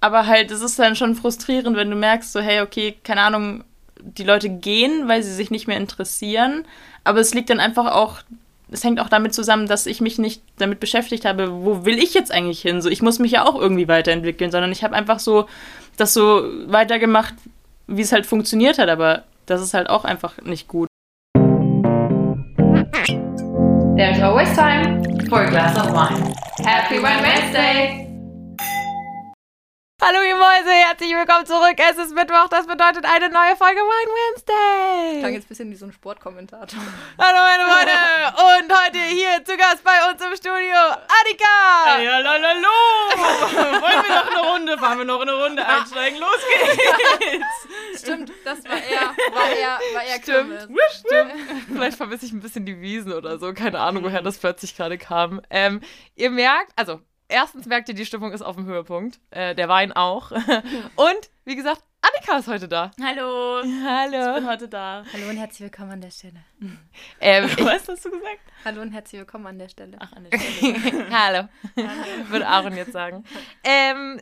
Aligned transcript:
Aber 0.00 0.26
halt, 0.26 0.50
es 0.52 0.62
ist 0.62 0.78
dann 0.78 0.94
schon 0.94 1.16
frustrierend, 1.16 1.76
wenn 1.76 1.90
du 1.90 1.96
merkst, 1.96 2.32
so, 2.32 2.40
hey, 2.40 2.60
okay, 2.60 2.96
keine 3.02 3.22
Ahnung, 3.22 3.64
die 4.00 4.22
Leute 4.22 4.48
gehen, 4.48 5.08
weil 5.08 5.24
sie 5.24 5.34
sich 5.34 5.50
nicht 5.50 5.66
mehr 5.66 5.76
interessieren. 5.76 6.64
Aber 7.02 7.18
es 7.18 7.34
liegt 7.34 7.50
dann 7.50 7.58
einfach 7.58 7.92
auch, 7.92 8.18
es 8.70 8.84
hängt 8.84 9.00
auch 9.00 9.08
damit 9.08 9.34
zusammen, 9.34 9.66
dass 9.66 9.86
ich 9.86 10.00
mich 10.00 10.18
nicht 10.18 10.42
damit 10.58 10.78
beschäftigt 10.78 11.24
habe, 11.24 11.64
wo 11.64 11.84
will 11.84 11.98
ich 11.98 12.14
jetzt 12.14 12.30
eigentlich 12.30 12.60
hin? 12.60 12.80
So, 12.80 12.88
ich 12.88 13.02
muss 13.02 13.18
mich 13.18 13.32
ja 13.32 13.44
auch 13.44 13.60
irgendwie 13.60 13.88
weiterentwickeln, 13.88 14.52
sondern 14.52 14.70
ich 14.70 14.84
habe 14.84 14.94
einfach 14.94 15.18
so 15.18 15.48
das 15.96 16.14
so 16.14 16.44
weitergemacht, 16.66 17.34
wie 17.88 18.02
es 18.02 18.12
halt 18.12 18.24
funktioniert 18.24 18.78
hat. 18.78 18.90
Aber 18.90 19.24
das 19.46 19.60
ist 19.60 19.74
halt 19.74 19.90
auch 19.90 20.04
einfach 20.04 20.40
nicht 20.42 20.68
gut. 20.68 20.86
There's 23.96 24.22
always 24.22 24.54
time 24.54 25.02
for 25.28 25.40
a 25.40 25.50
glass 25.50 25.76
of 25.76 25.92
wine. 25.92 26.32
Happy 26.64 27.02
Wednesday! 27.02 28.07
Hallo 30.00 30.22
ihr 30.22 30.36
Mäuse, 30.36 30.70
herzlich 30.70 31.10
willkommen 31.10 31.44
zurück. 31.44 31.74
Es 31.76 31.98
ist 31.98 32.14
Mittwoch, 32.14 32.46
das 32.48 32.68
bedeutet 32.68 33.04
eine 33.04 33.30
neue 33.30 33.56
Folge 33.56 33.80
Wine 33.80 34.12
Wednesday. 34.14 35.18
Klang 35.18 35.32
jetzt 35.32 35.46
ein 35.46 35.48
bisschen 35.48 35.70
wie 35.72 35.74
so 35.74 35.86
ein 35.86 35.92
Sportkommentator. 35.92 36.78
Hallo 37.18 37.38
meine 37.42 37.64
Freunde 37.64 38.62
und 38.62 38.72
heute 38.72 38.98
hier 38.98 39.44
zu 39.44 39.56
Gast 39.56 39.82
bei 39.82 40.08
uns 40.08 40.22
im 40.22 40.36
Studio 40.36 40.76
Annika. 40.86 41.96
Hey, 41.96 42.06
hallo, 42.06 42.28
hallo. 42.30 43.80
Wollen 43.80 44.04
wir 44.06 44.14
noch 44.14 44.30
eine 44.30 44.52
Runde? 44.52 44.78
Fahren 44.78 44.98
wir 44.98 45.04
noch 45.04 45.20
eine 45.20 45.32
Runde 45.32 45.66
einsteigen? 45.66 46.20
Los 46.20 46.38
geht's. 47.18 48.00
Stimmt, 48.00 48.30
das 48.44 48.64
war 48.66 48.80
eher, 48.80 49.14
war 49.32 49.50
eher, 49.50 49.80
war 49.94 50.04
eher 50.04 50.22
Stimmt, 50.22 50.68
stimmt. 50.92 51.32
Vielleicht 51.72 51.96
vermisse 51.96 52.24
ich 52.24 52.30
ein 52.30 52.40
bisschen 52.40 52.64
die 52.64 52.80
Wiesen 52.80 53.12
oder 53.12 53.40
so. 53.40 53.52
Keine 53.52 53.80
Ahnung, 53.80 54.04
woher 54.04 54.22
das 54.22 54.38
plötzlich 54.38 54.76
gerade 54.76 54.96
kam. 54.96 55.42
Ähm, 55.50 55.80
ihr 56.14 56.30
merkt, 56.30 56.70
also 56.76 57.00
erstens 57.28 57.66
merkt 57.66 57.88
ihr, 57.88 57.94
die 57.94 58.06
Stimmung 58.06 58.32
ist 58.32 58.42
auf 58.42 58.56
dem 58.56 58.66
Höhepunkt. 58.66 59.20
Äh, 59.30 59.54
der 59.54 59.68
Wein 59.68 59.92
auch. 59.92 60.30
Und 60.96 61.30
wie 61.44 61.56
gesagt, 61.56 61.82
Annika 62.00 62.38
ist 62.38 62.48
heute 62.48 62.68
da. 62.68 62.90
Hallo. 63.02 63.60
Ich 63.60 63.84
Hallo. 63.84 64.34
bin 64.34 64.48
heute 64.48 64.68
da. 64.68 65.04
Hallo 65.12 65.30
und 65.30 65.36
herzlich 65.36 65.62
willkommen 65.62 65.90
an 65.90 66.00
der 66.00 66.10
Stelle. 66.10 66.44
Ähm, 67.20 67.46
ich, 67.46 67.58
Was 67.64 67.88
hast 67.88 68.04
du 68.04 68.10
gesagt? 68.10 68.38
Hallo 68.64 68.82
und 68.82 68.92
herzlich 68.92 69.18
willkommen 69.18 69.46
an 69.48 69.58
der 69.58 69.68
Stelle. 69.68 69.96
Ach, 70.00 70.12
an 70.12 70.28
der 70.30 70.38
Stelle. 70.38 71.06
Hallo. 71.10 71.48
Würde 72.28 72.46
Aaron 72.46 72.76
jetzt 72.76 72.92
sagen. 72.92 73.24
Ähm, 73.64 74.20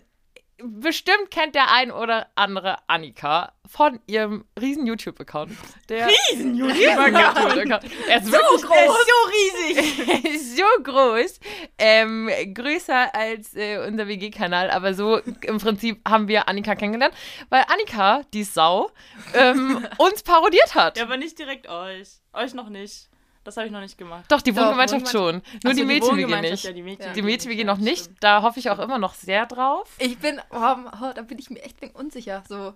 bestimmt 0.63 1.31
kennt 1.31 1.55
der 1.55 1.73
ein 1.73 1.91
oder 1.91 2.29
andere 2.35 2.79
Annika 2.87 3.53
von 3.67 4.01
ihrem 4.07 4.45
riesen 4.61 4.87
YouTube-Account. 4.87 5.53
Riesen 5.91 6.55
YouTube-Account. 6.57 7.85
Er 8.09 8.19
ist 8.19 8.33
wirklich 8.33 8.63
groß. 8.63 8.77
Er 8.77 8.87
ist 8.87 9.07
so 9.07 9.77
riesig. 9.77 10.09
Er 10.09 10.35
ist 10.35 10.57
so 10.57 10.65
groß. 10.83 11.41
Ähm, 11.79 12.31
größer 12.55 13.15
als 13.15 13.55
äh, 13.55 13.79
unser 13.87 14.09
WG-Kanal, 14.09 14.71
aber 14.71 14.95
so 14.95 15.19
im 15.19 15.59
Prinzip 15.59 16.01
haben 16.09 16.29
wir 16.29 16.49
Annika 16.49 16.75
kennengelernt, 16.75 17.15
weil 17.51 17.65
Annika, 17.69 18.23
die 18.33 18.45
Sau, 18.45 18.91
ähm, 19.35 19.87
uns 19.99 20.23
parodiert 20.23 20.75
hat. 20.75 20.97
Ja, 20.97 21.05
aber 21.05 21.17
nicht 21.17 21.39
direkt 21.39 21.69
euch. 21.69 22.21
Euch 22.33 22.55
noch 22.55 22.69
nicht. 22.69 23.09
Das 23.47 23.57
habe 23.57 23.67
ich 23.67 23.73
noch 23.73 23.81
nicht 23.81 23.97
gemacht. 23.97 24.25
Doch, 24.29 24.43
die 24.43 24.57
Wohngemeinschaft 24.57 25.09
schon. 25.09 25.37
Nur 25.37 25.43
Ach 25.65 25.71
so, 25.71 25.73
die 25.77 25.85
Mädchen-WG 25.85 26.23
Wohngemeinschaft, 26.25 26.51
nicht. 26.53 26.65
Ja, 26.65 26.73
die 26.73 26.83
Mädchen, 26.83 27.13
Die 27.15 27.23
Mädchen-WG 27.23 27.65
noch 27.65 27.79
ja, 27.79 27.85
nicht. 27.85 28.05
stimmt. 28.05 28.19
Da 28.25 28.43
hoffe 28.43 28.59
ich 28.59 28.71
auch 28.71 28.79
immer 28.81 28.99
noch 28.99 29.15
sehr 29.15 29.47
drauf. 29.47 29.89
Ich 29.99 30.19
bin, 30.19 30.41
oh, 30.51 30.57
oh, 31.01 31.13
da 31.15 31.23
bin 31.23 31.39
ich 31.39 31.49
mir 31.51 31.63
echt 31.63 31.77
unsicher. 31.95 32.43
So, 32.49 32.75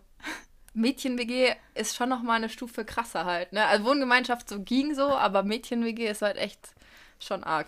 Mädchen-WG 0.74 1.54
ist 1.74 1.96
schon 1.96 2.08
noch 2.08 2.22
mal 2.22 2.34
eine 2.34 2.48
Stufe 2.48 2.84
krasser 2.84 3.24
halt. 3.24 3.52
Ne? 3.52 3.64
Also 3.66 3.84
Wohngemeinschaft 3.84 4.48
so 4.48 4.60
ging 4.62 4.94
so, 4.94 5.08
aber 5.08 5.42
Mädchen-WG 5.42 6.06
ist 6.08 6.22
halt 6.22 6.36
echt 6.36 6.60
schon 7.18 7.42
arg. 7.42 7.66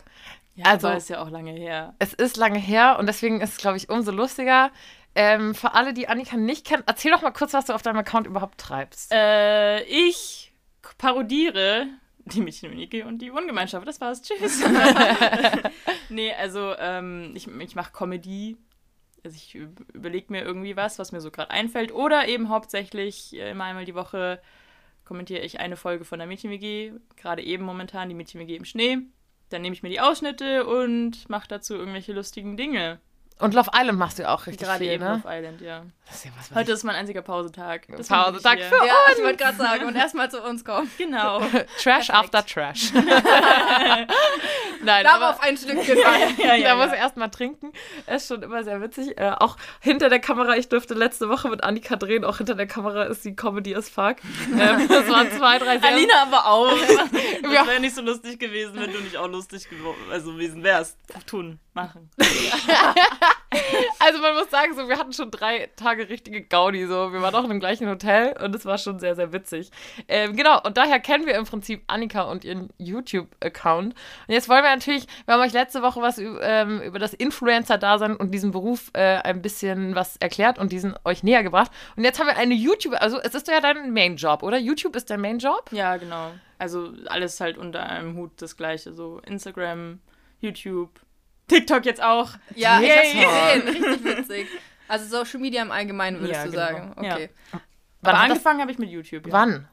Ja, 0.55 0.67
Also- 0.67 0.87
aber 0.89 0.97
ist 0.97 1.09
ja 1.11 1.21
auch 1.23 1.31
lange 1.31 1.51
her. 1.53 1.95
Es 1.99 2.15
ist 2.15 2.37
lange 2.37 2.59
her 2.59 2.99
und 3.01 3.07
deswegen 3.07 3.41
ist 3.41 3.51
es, 3.53 3.57
glaube 3.57 3.77
ich, 3.79 3.89
umso 3.89 4.13
lustiger. 4.13 4.71
Ähm, 5.15 5.55
für 5.55 5.75
alle, 5.75 5.93
die 5.93 6.09
Annika 6.09 6.37
nicht 6.37 6.65
kennen, 6.67 6.85
erzähl 6.87 7.11
doch 7.11 7.21
mal 7.23 7.33
kurz, 7.33 7.53
was 7.53 7.67
du 7.67 7.75
auf 7.75 7.83
deinem 7.83 7.99
Account 7.99 8.27
überhaupt 8.27 8.59
treibst. 8.59 9.13
Äh, 9.13 9.83
ich 9.83 10.53
parodiere 10.97 11.87
die 12.25 12.41
Mädchen 12.41 12.73
und 13.07 13.19
die 13.19 13.33
Wohngemeinschaft. 13.33 13.87
Das 13.87 14.01
war's. 14.01 14.23
Tschüss. 14.23 14.63
nee, 16.09 16.33
also 16.33 16.75
ähm, 16.79 17.33
ich, 17.35 17.47
ich 17.47 17.75
mache 17.75 17.93
Comedy. 17.93 18.57
Also 19.25 19.37
ich 19.37 19.55
überlege 19.55 20.33
mir 20.33 20.43
irgendwie 20.43 20.77
was, 20.77 20.99
was 20.99 21.13
mir 21.13 21.21
so 21.21 21.31
gerade 21.31 21.51
einfällt. 21.51 21.93
Oder 21.93 22.27
eben 22.29 22.49
hauptsächlich 22.49 23.35
äh, 23.35 23.51
immer 23.51 23.65
einmal 23.65 23.85
die 23.85 23.95
Woche 23.95 24.41
kommentiere 25.05 25.43
ich 25.43 25.61
eine 25.61 25.77
Folge 25.77 26.05
von 26.05 26.19
der 26.19 26.29
Mädchen-WG. 26.29 26.93
Gerade 27.17 27.43
eben 27.43 27.65
momentan 27.65 28.09
die 28.09 28.15
Mädchen-WG 28.15 28.57
im 28.57 28.65
Schnee. 28.65 28.99
Dann 29.51 29.63
nehme 29.63 29.75
ich 29.75 29.83
mir 29.83 29.91
die 29.91 30.01
Ausschnitte 30.01 30.67
und 30.67 31.29
mache 31.29 31.49
dazu 31.49 31.75
irgendwelche 31.75 32.13
lustigen 32.13 32.57
Dinge. 32.57 33.01
Und 33.39 33.55
Love 33.55 33.71
Island 33.75 33.99
machst 33.99 34.19
du 34.19 34.23
ja 34.23 34.35
auch 34.35 34.47
richtig 34.47 34.67
Gerade 34.67 34.79
viel, 34.79 34.93
eben 34.93 35.05
ne? 35.05 35.15
auf 35.15 35.23
Island, 35.27 35.61
ja. 35.61 35.85
Das 36.07 36.17
ist 36.17 36.25
ja 36.27 36.31
was, 36.39 36.55
Heute 36.55 36.73
ist 36.73 36.85
mein 36.85 36.95
einziger 36.95 37.23
Pausetag. 37.23 37.87
Bin 37.87 37.97
Pausetag 37.97 38.59
ich 38.59 38.65
für 38.67 38.81
hier. 38.81 38.89
Ja, 38.89 38.95
ich 39.17 39.23
wollte 39.23 39.43
gerade 39.43 39.57
sagen. 39.57 39.87
Und 39.87 39.97
erstmal 39.97 40.31
zu 40.31 40.43
uns 40.43 40.65
kommen. 40.65 40.91
Genau. 40.99 41.41
ich, 41.41 41.83
Trash 41.83 42.11
after 42.11 42.45
Trash. 42.45 42.93
Nein, 44.85 45.07
aber 45.07 45.21
Darauf 45.21 45.41
ein 45.43 45.57
Stückchen 45.57 45.97
Wein. 45.97 46.37
ja, 46.39 46.55
ja, 46.55 46.71
da 46.71 46.77
muss 46.77 46.87
ja. 46.87 46.93
er 46.93 46.99
erstmal 46.99 47.31
trinken. 47.31 47.73
Ist 48.07 48.29
schon 48.29 48.43
immer 48.43 48.63
sehr 48.63 48.81
witzig. 48.81 49.19
Äh, 49.19 49.33
auch 49.39 49.57
hinter 49.81 50.09
der 50.09 50.21
Kamera, 50.21 50.57
ich 50.57 50.69
durfte 50.69 50.95
letzte 50.95 51.29
Woche 51.29 51.49
mit 51.49 51.65
Annika 51.65 51.97
drehen, 51.97 52.25
auch 52.25 52.39
hinter 52.39 52.55
der 52.55 52.67
Kamera 52.67 53.05
ist 53.05 53.25
die 53.25 53.35
Comedy 53.35 53.75
as 53.75 53.89
fuck. 53.89 54.17
Ähm, 54.59 54.87
das 54.89 55.09
waren 55.09 55.31
zwei, 55.33 55.59
drei 55.59 55.79
sehr 55.79 55.93
Alina 55.93 56.23
aber 56.23 56.47
auch. 56.47 56.77
Das 57.43 57.53
Ja. 57.53 57.67
wäre 57.67 57.81
nicht 57.81 57.95
so 57.95 58.03
lustig 58.03 58.39
gewesen, 58.39 58.75
wenn 58.77 58.93
du 58.93 59.01
nicht 59.01 59.17
auch 59.17 59.29
lustig 59.29 59.67
also 60.11 60.33
gewesen 60.33 60.63
wärst. 60.63 60.99
Tun, 61.27 61.59
machen. 61.75 62.11
Also 63.99 64.21
man 64.21 64.35
muss 64.35 64.51
sagen, 64.51 64.75
so, 64.75 64.89
wir 64.89 64.99
hatten 64.99 65.13
schon 65.13 65.31
drei 65.31 65.71
Tage 65.77 66.09
richtige 66.09 66.43
Gaudi. 66.43 66.87
So. 66.87 67.13
Wir 67.13 67.23
waren 67.23 67.35
auch 67.35 67.45
in 67.45 67.51
dem 67.51 67.61
gleichen 67.61 67.89
Hotel 67.89 68.35
und 68.43 68.55
es 68.55 68.65
war 68.65 68.79
schon 68.79 68.99
sehr, 68.99 69.15
sehr 69.15 69.33
witzig. 69.33 69.71
Ähm, 70.09 70.35
genau, 70.35 70.61
und 70.63 70.77
daher 70.77 70.99
kennen 70.99 71.27
wir 71.27 71.37
im 71.37 71.45
Prinzip 71.45 71.85
Annika 71.87 72.23
und 72.23 72.45
ihren 72.45 72.71
YouTube-Account. 72.79 73.95
Und 73.95 74.35
jetzt 74.35 74.49
wollen 74.49 74.65
wir 74.65 74.71
natürlich, 74.71 75.07
wir 75.27 75.35
haben 75.35 75.41
euch 75.41 75.53
letzte 75.53 75.83
Woche 75.83 76.01
was 76.03 76.19
ähm, 76.19 76.81
über 76.81 76.99
das 76.99 77.15
Influencer-Dasein 77.15 78.17
und 78.17 78.33
diesen 78.33 78.51
Beruf 78.51 78.91
äh, 78.95 79.19
ein 79.19 79.41
bisschen 79.41 79.95
was 79.95 80.17
erklärt 80.17 80.59
und 80.59 80.73
diesen 80.73 80.95
euch 81.05 81.23
näher 81.23 81.43
gebracht. 81.43 81.71
Und 81.97 82.05
jetzt 82.05 82.19
haben 82.19 82.27
wir 82.27 82.37
eine 82.37 82.55
YouTube, 82.55 82.95
also 82.95 83.21
es 83.21 83.35
ist 83.35 83.47
ja 83.49 83.61
dein 83.61 83.93
Main-Job, 83.93 84.43
oder? 84.43 84.59
YouTube 84.59 84.97
ist 84.97 85.11
dein 85.11 85.21
Main-Job? 85.21 85.71
Ja, 85.71 85.97
genau. 85.97 86.33
Also 86.59 86.93
alles 87.07 87.41
halt 87.41 87.57
unter 87.59 87.85
einem 87.85 88.17
Hut 88.17 88.33
das 88.39 88.57
gleiche. 88.57 88.93
So 88.93 89.21
Instagram, 89.27 90.01
YouTube, 90.41 90.91
TikTok 91.49 91.85
jetzt 91.85 92.03
auch. 92.03 92.31
Ja, 92.55 92.81
ich 92.81 92.91
hab's 92.91 93.13
gesehen. 93.13 93.69
Richtig 93.85 94.05
witzig. 94.05 94.47
Also 94.89 95.07
Social 95.07 95.41
Media 95.41 95.63
im 95.63 95.71
Allgemeinen 95.71 96.21
würdest 96.21 96.35
Ja, 96.41 96.45
du 96.45 96.51
genau. 96.51 96.63
sagen. 96.63 97.05
Ja. 97.05 97.15
Okay. 97.15 97.31
Wann 98.03 98.15
Aber 98.15 98.25
angefangen 98.25 98.61
habe 98.61 98.71
ich 98.71 98.79
mit 98.79 98.91
YouTube. 98.91 99.27
Ja. 99.27 99.33
Wann? 99.33 99.69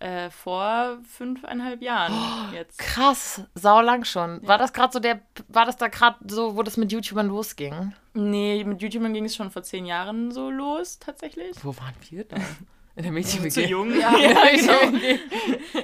Äh, 0.00 0.30
vor 0.30 0.98
fünfeinhalb 1.04 1.82
Jahren 1.82 2.14
jetzt. 2.54 2.78
Krass, 2.78 3.42
saulang 3.54 4.04
schon. 4.04 4.40
War 4.46 4.56
das 4.56 4.72
gerade 4.72 4.94
so 4.94 4.98
der, 4.98 5.20
war 5.48 5.66
das 5.66 5.76
da 5.76 5.88
gerade 5.88 6.16
so, 6.26 6.56
wo 6.56 6.62
das 6.62 6.78
mit 6.78 6.90
YouTubern 6.90 7.28
losging? 7.28 7.92
Nee, 8.14 8.64
mit 8.64 8.80
YouTube 8.80 9.02
ging 9.12 9.26
es 9.26 9.36
schon 9.36 9.50
vor 9.50 9.62
zehn 9.62 9.84
Jahren 9.84 10.30
so 10.30 10.50
los, 10.50 10.98
tatsächlich. 11.00 11.54
Wo 11.62 11.76
waren 11.76 11.94
wir 12.08 12.24
da? 12.24 12.36
In 12.96 13.02
der 13.02 13.12
Mädchen 13.12 13.50
Zu 13.50 13.62
jung. 13.62 13.92
Ja, 14.00 14.10
genau. 14.10 14.98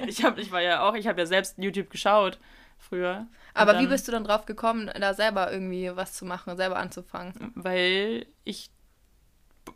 Ich, 0.07 0.23
hab, 0.23 0.37
ich 0.39 0.51
war 0.51 0.61
ja 0.61 0.81
auch, 0.81 0.95
ich 0.95 1.07
habe 1.07 1.21
ja 1.21 1.25
selbst 1.27 1.55
YouTube 1.59 1.91
geschaut 1.91 2.39
früher. 2.87 3.27
Und 3.27 3.27
Aber 3.61 3.73
wie 3.73 3.83
dann- 3.83 3.89
bist 3.89 4.07
du 4.07 4.11
dann 4.11 4.23
drauf 4.23 4.45
gekommen, 4.45 4.89
da 4.99 5.13
selber 5.13 5.51
irgendwie 5.51 5.91
was 5.95 6.13
zu 6.13 6.25
machen, 6.25 6.55
selber 6.57 6.77
anzufangen? 6.77 7.51
weil 7.55 8.25
ich 8.43 8.69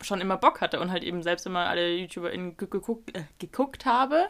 schon 0.02 0.22
immer 0.22 0.38
Bock 0.38 0.62
hatte 0.62 0.80
und 0.80 0.90
halt 0.92 1.04
eben 1.04 1.22
selbst 1.22 1.46
immer 1.46 1.68
alle 1.68 1.92
YouTuberInnen 1.98 2.56
ge- 2.58 2.70
geguckt, 2.70 3.16
äh, 3.16 3.24
geguckt 3.40 3.86
habe. 3.86 4.28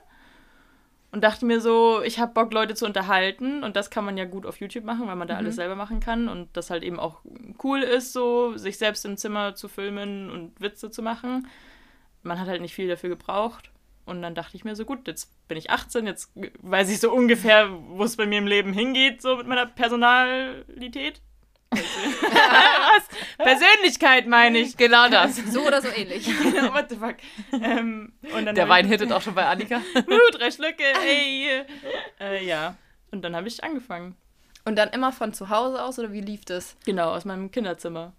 Und 1.12 1.24
dachte 1.26 1.46
mir 1.46 1.60
so, 1.60 2.02
ich 2.02 2.20
habe 2.20 2.34
Bock, 2.34 2.54
Leute 2.54 2.74
zu 2.74 2.86
unterhalten. 2.86 3.64
Und 3.64 3.76
das 3.76 3.90
kann 3.90 4.06
man 4.06 4.18
ja 4.18 4.24
gut 4.26 4.46
auf 4.46 4.60
YouTube 4.62 4.86
machen, 4.86 5.08
weil 5.08 5.16
man 5.18 5.28
da 5.28 5.36
alles 5.36 5.56
selber 5.58 5.76
machen 5.76 6.00
kann. 6.00 6.30
Und 6.30 6.56
das 6.56 6.70
halt 6.70 6.84
eben 6.84 7.00
auch 7.00 7.22
cool 7.64 7.82
ist, 7.84 8.14
so 8.14 8.56
sich 8.58 8.78
selbst 8.78 9.04
im 9.06 9.18
Zimmer 9.18 9.54
zu 9.54 9.68
filmen 9.68 10.30
und 10.32 10.60
Witze 10.62 10.90
zu 10.90 11.02
machen. 11.02 11.48
Man 12.24 12.40
hat 12.40 12.48
halt 12.48 12.62
nicht 12.62 12.74
viel 12.74 12.88
dafür 12.88 13.10
gebraucht. 13.10 13.72
Und 14.06 14.22
dann 14.22 14.36
dachte 14.36 14.58
ich 14.58 14.64
mir 14.64 14.76
so, 14.76 14.86
gut, 14.86 15.08
jetzt 15.08 15.30
bin 15.48 15.58
ich 15.58 15.70
18, 15.70 16.08
jetzt 16.08 16.32
weiß 16.62 16.90
ich 16.90 17.00
so 17.00 17.12
ungefähr, 17.12 17.70
wo 17.72 18.04
es 18.04 18.18
bei 18.18 18.26
mir 18.26 18.40
im 18.40 18.48
Leben 18.48 18.74
hingeht, 18.74 19.22
so 19.22 19.38
mit 19.38 19.48
meiner 19.48 19.66
Personalität. 19.68 21.22
Was? 21.72 23.08
Persönlichkeit 23.38 24.28
meine 24.28 24.58
ich. 24.60 24.76
Genau 24.76 25.08
das. 25.12 25.38
So 25.38 25.66
oder 25.66 25.82
so 25.82 25.88
ähnlich. 25.88 26.28
What 26.28 26.90
the 26.90 26.98
fuck? 26.98 27.16
Ähm, 27.54 28.12
und 28.36 28.46
dann 28.46 28.56
Der 28.56 28.68
Wein 28.68 28.86
ich, 28.86 28.92
hittet 28.92 29.12
auch 29.12 29.22
schon 29.22 29.36
bei 29.36 29.46
Annika. 29.46 29.82
Uh, 29.96 30.32
drei 30.34 30.52
Schlücke, 30.52 30.84
ey. 31.06 31.64
Äh, 32.20 32.46
ja. 32.46 32.76
Und 33.12 33.22
dann 33.24 33.36
habe 33.36 33.48
ich 33.48 33.64
angefangen. 33.64 34.18
Und 34.66 34.76
dann 34.76 34.90
immer 34.90 35.12
von 35.12 35.34
zu 35.34 35.50
Hause 35.50 35.82
aus 35.82 35.98
oder 35.98 36.12
wie 36.12 36.22
lief 36.22 36.44
das? 36.46 36.76
Genau, 36.86 37.14
aus 37.14 37.26
meinem 37.26 37.52
Kinderzimmer. 37.52 38.14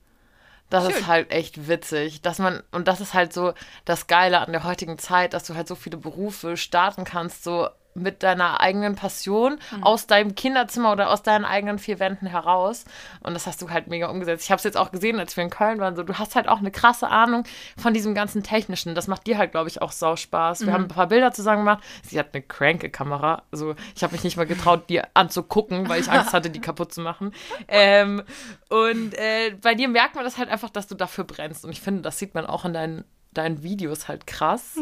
Das 0.73 0.87
Schön. 0.87 0.95
ist 0.95 1.07
halt 1.07 1.31
echt 1.31 1.69
witzig, 1.69 2.23
dass 2.23 2.39
man, 2.39 2.63
und 2.71 2.89
das 2.89 3.03
ist 3.03 3.13
halt 3.13 3.35
so 3.35 3.53
das 3.85 4.07
Geile 4.07 4.39
an 4.39 4.53
der 4.53 4.65
heutigen 4.65 4.97
Zeit, 4.99 5.35
dass 5.35 5.45
du 5.45 5.55
halt 5.55 5.69
so 5.69 5.75
viele 5.75 5.99
Berufe 5.99 6.57
starten 6.57 7.05
kannst, 7.05 7.45
so 7.45 7.69
mit 7.95 8.23
deiner 8.23 8.61
eigenen 8.61 8.95
Passion 8.95 9.59
aus 9.81 10.07
deinem 10.07 10.35
Kinderzimmer 10.35 10.93
oder 10.93 11.11
aus 11.11 11.23
deinen 11.23 11.45
eigenen 11.45 11.79
vier 11.79 11.99
Wänden 11.99 12.27
heraus. 12.27 12.85
Und 13.21 13.35
das 13.35 13.47
hast 13.47 13.63
du 13.63 13.71
halt 13.71 13.89
mega 13.89 14.09
umgesetzt. 14.09 14.45
Ich 14.45 14.51
habe 14.51 14.59
es 14.59 14.65
jetzt 14.65 14.77
auch 14.77 14.91
gesehen, 14.91 15.19
als 15.19 15.37
wir 15.37 15.45
in 15.45 15.51
Köln 15.51 15.79
waren. 15.79 15.97
So, 15.97 16.03
du 16.03 16.15
hast 16.19 16.35
halt 16.35 16.49
auch 16.49 16.59
eine 16.59 16.71
krasse 16.71 17.09
Ahnung 17.09 17.45
von 17.77 17.95
diesem 17.95 18.15
ganzen 18.15 18.43
Technischen. 18.43 18.95
Das 18.95 19.09
macht 19.09 19.27
dir 19.27 19.39
halt, 19.39 19.53
glaube 19.53 19.69
ich, 19.69 19.83
auch 19.83 19.93
sau 19.93 20.17
Spaß. 20.17 20.67
Wir 20.67 20.73
haben 20.73 20.85
ein 20.85 20.89
paar 20.89 21.09
Bilder 21.09 21.33
zusammen 21.33 21.59
gemacht. 21.59 21.83
Sie 22.03 22.19
hat 22.19 22.29
eine 22.33 22.43
cranke 22.43 22.91
Kamera. 22.91 23.43
Also 23.53 23.75
ich 23.95 24.03
habe 24.03 24.13
mich 24.13 24.25
nicht 24.25 24.37
mal 24.37 24.47
getraut, 24.47 24.89
die 24.89 25.03
anzugucken, 25.15 25.89
weil 25.89 26.01
ich 26.01 26.11
Angst 26.11 26.33
hatte, 26.33 26.51
die 26.51 26.61
kaputt 26.63 26.93
zu 26.95 27.01
machen. 27.01 27.33
Ähm, 27.69 28.23
und 28.69 29.15
äh, 29.15 29.57
bei 29.61 29.75
dir 29.75 29.89
merkt 29.89 30.15
man 30.15 30.25
das 30.25 30.39
halt 30.39 30.49
einfach, 30.49 30.71
dass 30.71 30.87
du 30.87 30.95
dafür 30.95 31.25
brennst. 31.25 31.65
Und 31.65 31.71
ich 31.71 31.81
finde, 31.81 32.03
das 32.03 32.19
sieht 32.19 32.35
man 32.35 32.47
auch 32.47 32.65
in 32.65 32.73
deinen, 32.73 33.05
deinen 33.33 33.63
Videos 33.63 34.09
halt 34.09 34.27
krass. 34.27 34.77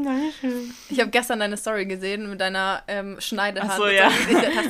Ich 0.89 1.01
habe 1.01 1.11
gestern 1.11 1.41
deine 1.41 1.57
Story 1.57 1.87
gesehen 1.87 2.29
mit 2.29 2.41
deiner 2.41 2.83
ähm, 2.89 3.21
Schneidehand. 3.21 3.71
Ach 3.73 3.77
so, 3.77 3.87
ja. 3.87 4.11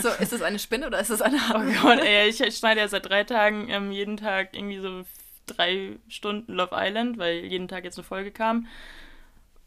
So, 0.00 0.08
ist 0.08 0.32
das 0.32 0.42
eine 0.42 0.58
Spinne 0.58 0.86
oder 0.86 1.00
ist 1.00 1.10
das 1.10 1.22
eine 1.22 1.36
Oh 1.36 1.54
Hand? 1.54 1.80
Gott, 1.80 2.00
ey, 2.00 2.28
ich 2.28 2.56
schneide 2.56 2.80
ja 2.80 2.88
seit 2.88 3.08
drei 3.08 3.24
Tagen 3.24 3.68
ähm, 3.70 3.90
jeden 3.90 4.16
Tag 4.16 4.54
irgendwie 4.54 4.78
so 4.78 5.02
drei 5.46 5.98
Stunden 6.08 6.52
Love 6.52 6.74
Island, 6.74 7.18
weil 7.18 7.44
jeden 7.44 7.68
Tag 7.68 7.84
jetzt 7.84 7.98
eine 7.98 8.04
Folge 8.04 8.30
kam. 8.30 8.66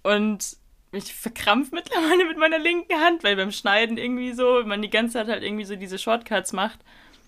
Und 0.03 0.57
ich 0.91 1.13
verkrampf 1.13 1.71
mittlerweile 1.71 2.25
mit 2.25 2.37
meiner 2.37 2.59
linken 2.59 2.99
Hand, 2.99 3.23
weil 3.23 3.35
beim 3.35 3.51
Schneiden 3.51 3.97
irgendwie 3.97 4.33
so, 4.33 4.61
man 4.63 4.81
die 4.81 4.89
ganze 4.89 5.13
Zeit 5.13 5.27
halt 5.27 5.43
irgendwie 5.43 5.65
so 5.65 5.75
diese 5.75 5.97
Shortcuts 5.97 6.53
macht. 6.53 6.79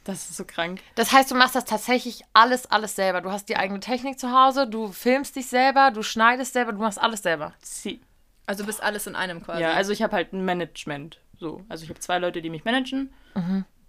Das 0.05 0.29
ist 0.29 0.37
so 0.37 0.45
krank. 0.45 0.81
Das 0.95 1.11
heißt, 1.11 1.29
du 1.31 1.35
machst 1.35 1.55
das 1.55 1.65
tatsächlich 1.65 2.23
alles, 2.31 2.69
alles 2.71 2.95
selber. 2.95 3.21
Du 3.21 3.31
hast 3.31 3.49
die 3.49 3.57
eigene 3.57 3.79
Technik 3.79 4.19
zu 4.19 4.31
Hause, 4.31 4.67
du 4.67 4.91
filmst 4.91 5.35
dich 5.35 5.47
selber, 5.47 5.91
du 5.91 6.03
schneidest 6.03 6.53
selber, 6.53 6.71
du 6.71 6.79
machst 6.79 7.01
alles 7.01 7.23
selber. 7.23 7.53
Sie. 7.61 8.01
Also 8.45 8.63
du 8.63 8.67
bist 8.67 8.81
alles 8.81 9.07
in 9.07 9.15
einem 9.15 9.43
quasi. 9.43 9.63
Ja, 9.63 9.73
also 9.73 9.91
ich 9.91 10.01
habe 10.01 10.15
halt 10.15 10.31
ein 10.31 10.45
Management. 10.45 11.19
So. 11.37 11.63
Also 11.67 11.83
ich 11.83 11.89
habe 11.89 11.99
zwei 11.99 12.19
Leute, 12.19 12.41
die 12.41 12.49
mich 12.49 12.63
managen. 12.63 13.13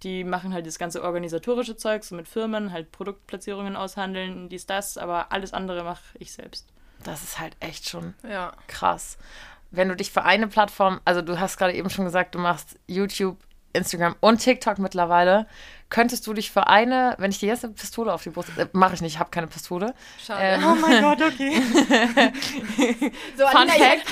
Die 0.03 0.23
machen 0.23 0.53
halt 0.53 0.67
das 0.67 0.77
ganze 0.77 1.03
organisatorische 1.03 1.75
Zeug, 1.75 2.03
so 2.03 2.15
mit 2.15 2.27
Firmen, 2.27 2.71
halt 2.71 2.91
Produktplatzierungen 2.91 3.75
aushandeln, 3.75 4.49
dies, 4.49 4.65
das, 4.65 4.97
aber 4.97 5.31
alles 5.31 5.53
andere 5.53 5.83
mache 5.83 6.03
ich 6.19 6.33
selbst. 6.33 6.67
Das 7.03 7.23
ist 7.23 7.39
halt 7.39 7.55
echt 7.59 7.87
schon 7.89 8.13
ja. 8.27 8.53
krass. 8.67 9.17
Wenn 9.71 9.89
du 9.89 9.95
dich 9.95 10.11
für 10.11 10.23
eine 10.23 10.47
Plattform, 10.47 11.01
also 11.05 11.21
du 11.21 11.39
hast 11.39 11.57
gerade 11.57 11.73
eben 11.73 11.89
schon 11.89 12.05
gesagt, 12.05 12.35
du 12.35 12.39
machst 12.39 12.79
YouTube, 12.87 13.37
Instagram 13.73 14.15
und 14.19 14.39
TikTok 14.39 14.79
mittlerweile, 14.79 15.47
könntest 15.89 16.27
du 16.27 16.33
dich 16.33 16.51
für 16.51 16.67
eine, 16.67 17.15
wenn 17.17 17.31
ich 17.31 17.39
dir 17.39 17.47
jetzt 17.47 17.63
eine 17.63 17.73
Pistole 17.73 18.13
auf 18.13 18.23
die 18.23 18.29
Brust, 18.29 18.49
äh, 18.57 18.67
mache 18.73 18.95
ich 18.95 19.01
nicht, 19.01 19.13
ich 19.13 19.19
habe 19.19 19.29
keine 19.29 19.47
Pistole. 19.47 19.93
Schade. 20.25 20.41
Ähm, 20.43 20.63
Oh 20.67 20.75
mein 20.75 21.01
Gott, 21.01 21.21
okay. 21.21 21.61
so, 23.37 23.47
Fun 23.47 23.69
Alina, 23.69 23.73
Fact. 23.73 24.05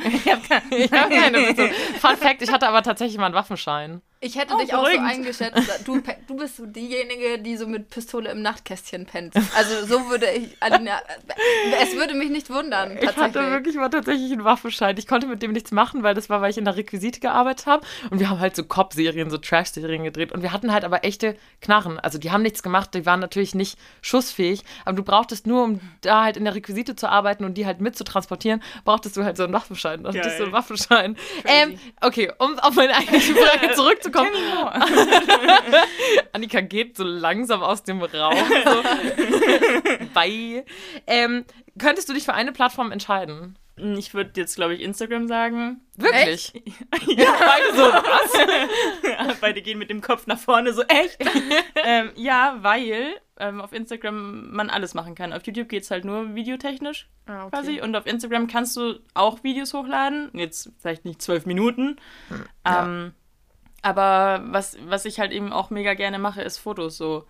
ich 0.00 0.92
habe 0.92 1.10
keine 1.14 1.38
Pistole. 1.42 1.70
Fun 2.00 2.16
Fact, 2.16 2.42
ich 2.42 2.50
hatte 2.52 2.68
aber 2.68 2.82
tatsächlich 2.82 3.18
mal 3.18 3.26
einen 3.26 3.34
Waffenschein. 3.34 4.00
Ich 4.24 4.38
hätte 4.38 4.54
Oh, 4.54 4.58
dich 4.58 4.72
auch 4.72 4.84
so 4.84 4.84
beruhigend. 4.84 5.10
eingeschätzt. 5.10 5.80
Du, 5.84 6.00
du 6.28 6.36
bist 6.36 6.56
so 6.56 6.64
diejenige, 6.64 7.40
die 7.40 7.56
so 7.56 7.66
mit 7.66 7.90
Pistole 7.90 8.30
im 8.30 8.40
Nachtkästchen 8.40 9.04
pennt. 9.04 9.34
Also 9.56 9.84
so 9.84 10.08
würde 10.10 10.30
ich, 10.30 10.56
Alina, 10.60 11.00
es 11.82 11.96
würde 11.96 12.14
mich 12.14 12.30
nicht 12.30 12.48
wundern, 12.48 12.96
Ich 13.00 13.16
hatte 13.16 13.50
wirklich 13.50 13.74
mal 13.74 13.88
tatsächlich 13.88 14.30
einen 14.30 14.44
Waffenschein. 14.44 14.96
Ich 14.96 15.08
konnte 15.08 15.26
mit 15.26 15.42
dem 15.42 15.50
nichts 15.50 15.72
machen, 15.72 16.04
weil 16.04 16.14
das 16.14 16.30
war, 16.30 16.40
weil 16.40 16.50
ich 16.52 16.58
in 16.58 16.64
der 16.64 16.76
Requisite 16.76 17.18
gearbeitet 17.18 17.66
habe. 17.66 17.84
Und 18.10 18.20
wir 18.20 18.30
haben 18.30 18.38
halt 18.38 18.54
so 18.54 18.62
Cop-Serien, 18.62 19.28
so 19.28 19.38
Trash-Serien 19.38 20.04
gedreht. 20.04 20.21
Und 20.30 20.42
wir 20.42 20.52
hatten 20.52 20.72
halt 20.72 20.84
aber 20.84 21.04
echte 21.04 21.36
Knarren. 21.60 21.98
Also 21.98 22.18
die 22.18 22.30
haben 22.30 22.42
nichts 22.42 22.62
gemacht, 22.62 22.94
die 22.94 23.06
waren 23.06 23.20
natürlich 23.20 23.54
nicht 23.54 23.78
schussfähig. 24.02 24.62
Aber 24.84 24.94
du 24.94 25.02
brauchtest 25.02 25.46
nur, 25.46 25.64
um 25.64 25.80
da 26.02 26.24
halt 26.24 26.36
in 26.36 26.44
der 26.44 26.54
Requisite 26.54 26.94
zu 26.94 27.08
arbeiten 27.08 27.44
und 27.44 27.54
die 27.54 27.66
halt 27.66 27.80
mit 27.80 27.96
zu 27.96 28.04
transportieren, 28.04 28.62
brauchtest 28.84 29.16
du 29.16 29.24
halt 29.24 29.36
so 29.36 29.44
einen 29.44 29.52
Waffenschein. 29.52 30.04
Dann 30.04 30.16
hattest 30.16 30.38
du 30.38 30.44
einen 30.44 30.52
Waffenschein. 30.52 31.16
Ähm, 31.46 31.78
okay, 32.00 32.30
um 32.38 32.58
auf 32.58 32.74
meine 32.74 32.94
eigentliche 32.94 33.34
Frage 33.34 33.70
zurückzukommen. 33.74 34.30
Annika 36.32 36.60
geht 36.60 36.96
so 36.96 37.04
langsam 37.04 37.62
aus 37.62 37.82
dem 37.82 38.02
Raum. 38.02 38.36
So. 38.64 38.82
Bye. 40.14 40.64
Ähm, 41.06 41.44
könntest 41.78 42.08
du 42.08 42.12
dich 42.12 42.24
für 42.24 42.34
eine 42.34 42.52
Plattform 42.52 42.92
entscheiden? 42.92 43.58
Ich 43.96 44.14
würde 44.14 44.32
jetzt, 44.36 44.56
glaube 44.56 44.74
ich, 44.74 44.80
Instagram 44.80 45.28
sagen. 45.28 45.80
Wirklich? 45.96 46.52
Ja, 47.06 47.34
beide 47.38 47.76
so, 47.76 47.82
was? 47.82 49.38
Beide 49.40 49.60
gehen 49.62 49.78
mit 49.78 49.90
dem 49.90 50.00
Kopf 50.00 50.26
nach 50.26 50.38
vorne, 50.38 50.72
so 50.72 50.82
echt. 50.82 51.18
ähm, 51.84 52.10
ja, 52.14 52.58
weil 52.60 53.14
ähm, 53.38 53.60
auf 53.60 53.72
Instagram 53.72 54.52
man 54.52 54.70
alles 54.70 54.94
machen 54.94 55.14
kann. 55.14 55.32
Auf 55.32 55.46
YouTube 55.46 55.68
geht 55.68 55.82
es 55.82 55.90
halt 55.90 56.04
nur 56.04 56.34
videotechnisch 56.34 57.08
Ah, 57.26 57.42
okay. 57.42 57.50
quasi. 57.50 57.80
Und 57.80 57.96
auf 57.96 58.06
Instagram 58.06 58.46
kannst 58.46 58.76
du 58.76 59.00
auch 59.14 59.42
Videos 59.42 59.74
hochladen. 59.74 60.30
Jetzt 60.32 60.70
vielleicht 60.78 61.04
nicht 61.04 61.20
zwölf 61.22 61.46
Minuten. 61.46 61.96
Ja. 62.64 62.84
Ähm, 62.84 63.12
aber 63.82 64.42
was, 64.46 64.76
was 64.86 65.04
ich 65.04 65.18
halt 65.18 65.32
eben 65.32 65.52
auch 65.52 65.70
mega 65.70 65.94
gerne 65.94 66.18
mache, 66.18 66.42
ist 66.42 66.58
Fotos 66.58 66.96
so. 66.96 67.26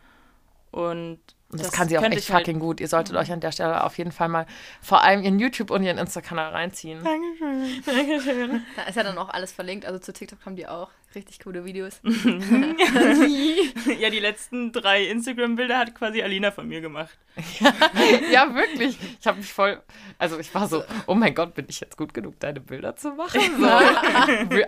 Und 0.71 1.21
Das, 1.53 1.71
kann 1.71 1.89
sie 1.89 1.99
auch 1.99 2.03
echt 2.03 2.17
ich 2.17 2.33
halt- 2.33 2.47
fucking 2.47 2.59
gut. 2.61 2.81
Ihr 2.81 2.89
solltet 2.89 3.15
euch 3.17 3.31
an 3.31 3.41
der 3.41 3.53
Stelle 3.53 3.85
auf 3.85 3.99
jeden 3.99 4.11
Fall 4.13 4.29
mal 4.29 4.47
vor 4.81 5.03
allem 5.05 5.23
ihren 5.23 5.39
YouTube 5.39 5.71
und 5.71 5.83
ihren 5.83 5.99
Insta-Kanal 5.99 6.51
reinziehen. 6.53 7.05
Dankeschön. 7.05 7.83
Dankeschön. 7.85 8.63
Da 8.77 8.83
ist 8.85 8.97
ja 8.97 9.03
dann 9.03 9.19
auch 9.19 9.29
alles 9.29 9.53
verlinkt. 9.53 9.85
Also 9.85 9.99
zu 9.99 10.13
TikTok 10.13 10.39
haben 10.47 10.57
die 10.57 10.67
auch 10.67 10.89
richtig 11.15 11.41
coole 11.41 11.65
Videos. 11.65 11.99
ja, 12.05 14.11
die 14.11 14.19
letzten 14.19 14.73
drei 14.73 15.07
Instagram-Bilder 15.07 15.79
hat 15.79 15.95
quasi 15.95 16.23
Alina 16.23 16.51
von 16.51 16.69
mir 16.69 16.81
gemacht. 16.81 17.17
ja, 18.31 18.49
wirklich. 18.55 18.99
Ich 19.21 19.27
habe 19.27 19.39
mich 19.39 19.53
voll. 19.53 19.81
Also, 20.19 20.39
ich 20.39 20.55
war 20.55 20.69
so, 20.69 20.85
oh 21.07 21.15
mein 21.15 21.35
Gott, 21.35 21.55
bin 21.55 21.67
ich 21.69 21.81
jetzt 21.81 21.97
gut 21.97 22.13
genug, 22.13 22.39
deine 22.41 22.61
Bilder 22.61 22.97
zu 22.97 23.13
machen? 23.13 23.41
So, 23.59 23.67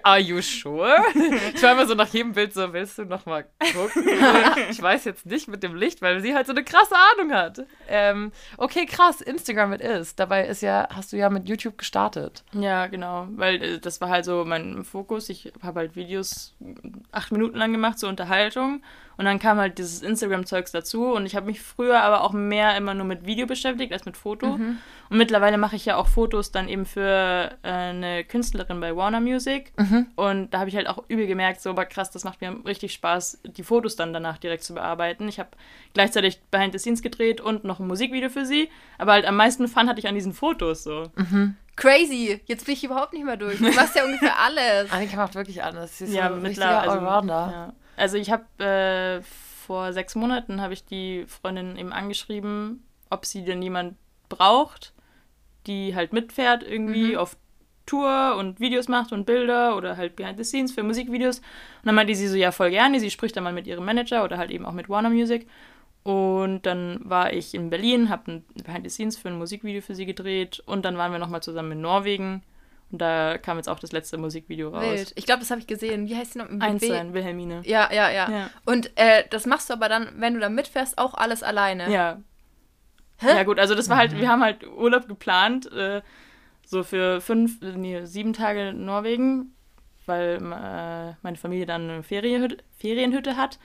are 0.03 0.19
you 0.19 0.41
sure? 0.41 0.97
Ich 1.55 1.63
war 1.63 1.73
immer 1.73 1.87
so 1.87 1.95
nach 1.95 2.09
jedem 2.09 2.33
Bild 2.33 2.55
so, 2.55 2.73
willst 2.73 2.99
du 2.99 3.05
noch 3.05 3.27
mal 3.27 3.47
gucken? 3.73 4.09
Ich 4.71 4.81
weiß 4.81 5.05
jetzt 5.05 5.27
nicht 5.27 5.49
mit 5.49 5.63
dem 5.63 5.75
Licht, 5.75 6.03
weil 6.03 6.21
sie 6.21 6.35
halt 6.35 6.47
so 6.47 6.53
eine 6.53 6.65
krasse 6.65 6.95
Ahnung 7.13 7.33
hat. 7.33 7.67
Ähm, 7.89 8.33
okay, 8.57 8.87
krass, 8.87 9.21
Instagram 9.21 9.75
it 9.75 9.81
is. 9.81 10.15
Dabei 10.15 10.47
ist 10.47 10.63
ja, 10.63 10.89
hast 10.91 11.13
du 11.13 11.17
ja 11.17 11.29
mit 11.29 11.49
YouTube 11.49 11.79
gestartet. 11.79 12.45
Ja, 12.53 12.87
genau, 12.87 13.29
weil 13.33 13.63
äh, 13.63 13.79
das 13.79 14.01
war 14.01 14.09
halt 14.09 14.25
so 14.25 14.45
mein 14.45 14.85
Fokus. 14.85 15.29
Ich 15.29 15.53
habe 15.63 15.81
halt 15.81 15.97
Videos 15.97 16.31
acht 17.13 17.33
Minuten 17.33 17.57
lang 17.57 17.73
gemacht 17.73 17.99
zur 17.99 18.09
Unterhaltung. 18.09 18.83
Und 19.17 19.27
dann 19.27 19.39
kam 19.39 19.59
halt 19.59 19.79
dieses 19.79 20.03
Instagram-Zeugs 20.03 20.73
dazu. 20.73 21.13
Und 21.13 21.25
ich 21.25 21.37
habe 21.37 21.47
mich 21.47 21.61
früher 21.61 22.03
aber 22.03 22.23
auch 22.23 22.33
mehr 22.33 22.77
immer 22.77 22.95
nur 22.95 23.07
mit 23.07 23.25
Video 23.27 23.47
beschäftigt 23.47 23.93
als 23.93 24.05
mit 24.07 24.17
Foto. 24.17 24.55
Und 25.11 25.19
mittlerweile 25.19 25.57
mache 25.57 25.77
ich 25.77 25.85
ja 25.85 25.95
auch 25.97 26.09
Fotos 26.09 26.51
dann 26.51 26.69
eben 26.69 26.85
für 26.85 27.51
äh, 27.63 27.69
eine 27.69 28.25
Künstlerin 28.25 28.81
bei 28.81 28.97
Warner 28.97 29.21
Music. 29.21 29.73
Und 30.17 30.53
da 30.53 30.59
habe 30.59 30.69
ich 30.69 30.75
halt 30.75 30.89
auch 30.89 31.05
übel 31.07 31.29
gemerkt, 31.29 31.61
so, 31.61 31.71
aber 31.71 31.85
krass, 31.85 32.11
das 32.11 32.25
macht 32.25 32.41
mir 32.41 32.57
richtig 32.67 32.93
Spaß, 32.93 33.41
die 33.45 33.63
Fotos 33.63 33.95
dann 33.95 34.13
danach 34.13 34.39
direkt 34.39 34.65
zu 34.65 34.75
bearbeiten. 34.75 35.29
Ich 35.29 35.39
habe 35.39 35.51
gleichzeitig 35.93 36.41
Behind 36.51 36.73
the 36.73 36.81
Scenes 36.81 37.01
gedreht 37.01 37.41
und 37.41 37.63
noch 37.63 37.79
ein 37.79 37.87
Musikvideo 37.87 38.31
für 38.31 38.47
sie, 38.47 38.69
aber 38.99 39.13
halt 39.13 39.27
am 39.27 39.37
meisten 39.37 39.69
Fun 39.69 39.89
hatte 39.89 40.01
ich 40.01 40.09
an 40.09 40.17
diesen 40.17 40.33
Fotos 40.33 40.83
so. 40.83 41.05
Crazy. 41.77 42.41
Jetzt 42.47 42.67
bin 42.67 42.75
ich 42.75 42.85
überhaupt 42.85 43.13
nicht 43.13 43.25
mehr 43.25 43.37
durch. 43.37 43.59
Du 43.59 43.71
machst 43.73 43.97
ja 43.97 44.05
ungefähr 44.05 44.39
alles. 44.39 44.91
Annika 44.93 45.17
macht 45.17 45.35
wirklich 45.35 45.63
alles. 45.63 45.99
Sie 45.99 46.05
ist 46.05 46.13
Ja, 46.15 46.29
so 46.29 46.35
ein 46.35 46.43
mittlerweile. 46.43 46.77
richtiger 46.83 46.93
Also, 46.93 47.07
Allrounder. 47.07 47.51
ja. 47.53 47.73
also 47.97 48.17
ich 48.17 48.31
habe 48.31 48.65
äh, 48.65 49.23
vor 49.67 49.93
sechs 49.93 50.15
Monaten 50.15 50.61
habe 50.61 50.73
ich 50.75 50.85
die 50.85 51.25
Freundin 51.27 51.77
eben 51.77 51.93
angeschrieben, 51.93 52.87
ob 53.11 53.25
sie 53.27 53.45
denn 53.45 53.63
jemand 53.63 53.97
braucht, 54.29 54.93
die 55.67 55.95
halt 55.95 56.13
mitfährt 56.13 56.63
irgendwie 56.63 57.17
auf 57.17 57.37
Tour 57.87 58.37
und 58.39 58.61
Videos 58.61 58.89
macht 58.89 59.13
und 59.13 59.27
Bilder 59.27 59.77
oder 59.77 59.97
halt 59.97 60.17
Behind 60.17 60.39
the 60.39 60.45
Scenes 60.45 60.73
für 60.73 60.83
Musikvideos. 60.83 61.39
Und 61.39 61.45
dann 61.85 61.95
meinte 61.95 62.15
sie 62.15 62.29
so, 62.29 62.37
ja, 62.37 62.51
voll 62.51 62.71
gerne. 62.71 62.99
Sie 63.01 63.11
spricht 63.11 63.37
dann 63.37 63.45
mal 63.45 63.53
mit 63.53 63.67
ihrem 63.67 63.85
Manager 63.85 64.25
oder 64.25 64.39
halt 64.39 64.51
eben 64.51 64.65
auch 64.65 64.73
mit 64.73 64.89
Warner 64.89 65.11
Music. 65.11 65.47
Und 66.05 66.67
dann 66.67 67.01
war 67.03 67.33
ich 67.33 67.55
in 67.55 67.71
Berlin, 67.71 68.11
habe 68.11 68.31
ein 68.31 68.45
Behind 68.63 68.85
the 68.85 68.91
Scenes 68.91 69.17
für 69.17 69.29
ein 69.29 69.39
Musikvideo 69.39 69.81
für 69.81 69.95
sie 69.95 70.05
gedreht 70.05 70.63
und 70.67 70.85
dann 70.85 70.99
waren 70.99 71.13
wir 71.13 71.19
nochmal 71.19 71.43
zusammen 71.43 71.73
in 71.73 71.81
Norwegen. 71.81 72.43
Und 72.93 72.99
da 72.99 73.39
kam 73.39 73.57
jetzt 73.57 73.69
auch 73.71 73.81
das 73.81 73.91
letzte 73.93 74.19
Musikvideo 74.19 74.69
raus. 74.69 74.85
Wild. 74.85 75.13
Ich 75.17 75.25
glaube, 75.25 75.41
das 75.41 75.51
habe 75.51 75.61
ich 75.63 75.67
gesehen. 75.67 76.07
Wie 76.07 76.15
heißt 76.15 76.35
die 76.35 76.39
noch? 76.39 76.49
Einstein, 76.61 77.15
Wilhelmine. 77.15 77.63
Ja, 77.65 77.91
ja, 77.91 78.11
ja, 78.11 78.31
Ja. 78.31 78.51
Und 78.67 78.91
äh, 78.97 79.25
das 79.31 79.47
machst 79.47 79.71
du 79.71 79.73
aber 79.73 79.89
dann, 79.89 80.11
wenn 80.19 80.35
du 80.35 80.41
da 80.41 80.51
mitfährst, 80.51 80.99
auch 80.99 81.15
alles 81.15 81.43
alleine. 81.43 81.91
Ja. 81.91 82.21
Hä? 83.19 83.29
Ja, 83.29 83.43
gut, 83.45 83.59
also 83.59 83.75
das 83.75 83.89
war 83.89 83.97
halt, 83.97 84.17
wir 84.17 84.29
haben 84.29 84.43
halt 84.43 84.67
Urlaub 84.67 85.09
geplant, 85.09 85.73
äh, 85.73 86.03
so 86.67 86.83
für 86.83 87.21
fünf, 87.23 87.61
nee, 87.63 88.05
sieben 88.05 88.33
Tage 88.35 88.69
in 88.69 88.85
Norwegen, 88.85 89.55
weil 90.05 90.37
äh, 90.37 91.15
meine 91.23 91.37
Familie 91.37 91.65
dann 91.65 91.89
eine 91.89 92.03
Ferienhütte, 92.03 92.59
Ferienhütte 92.77 93.37
hat. 93.37 93.59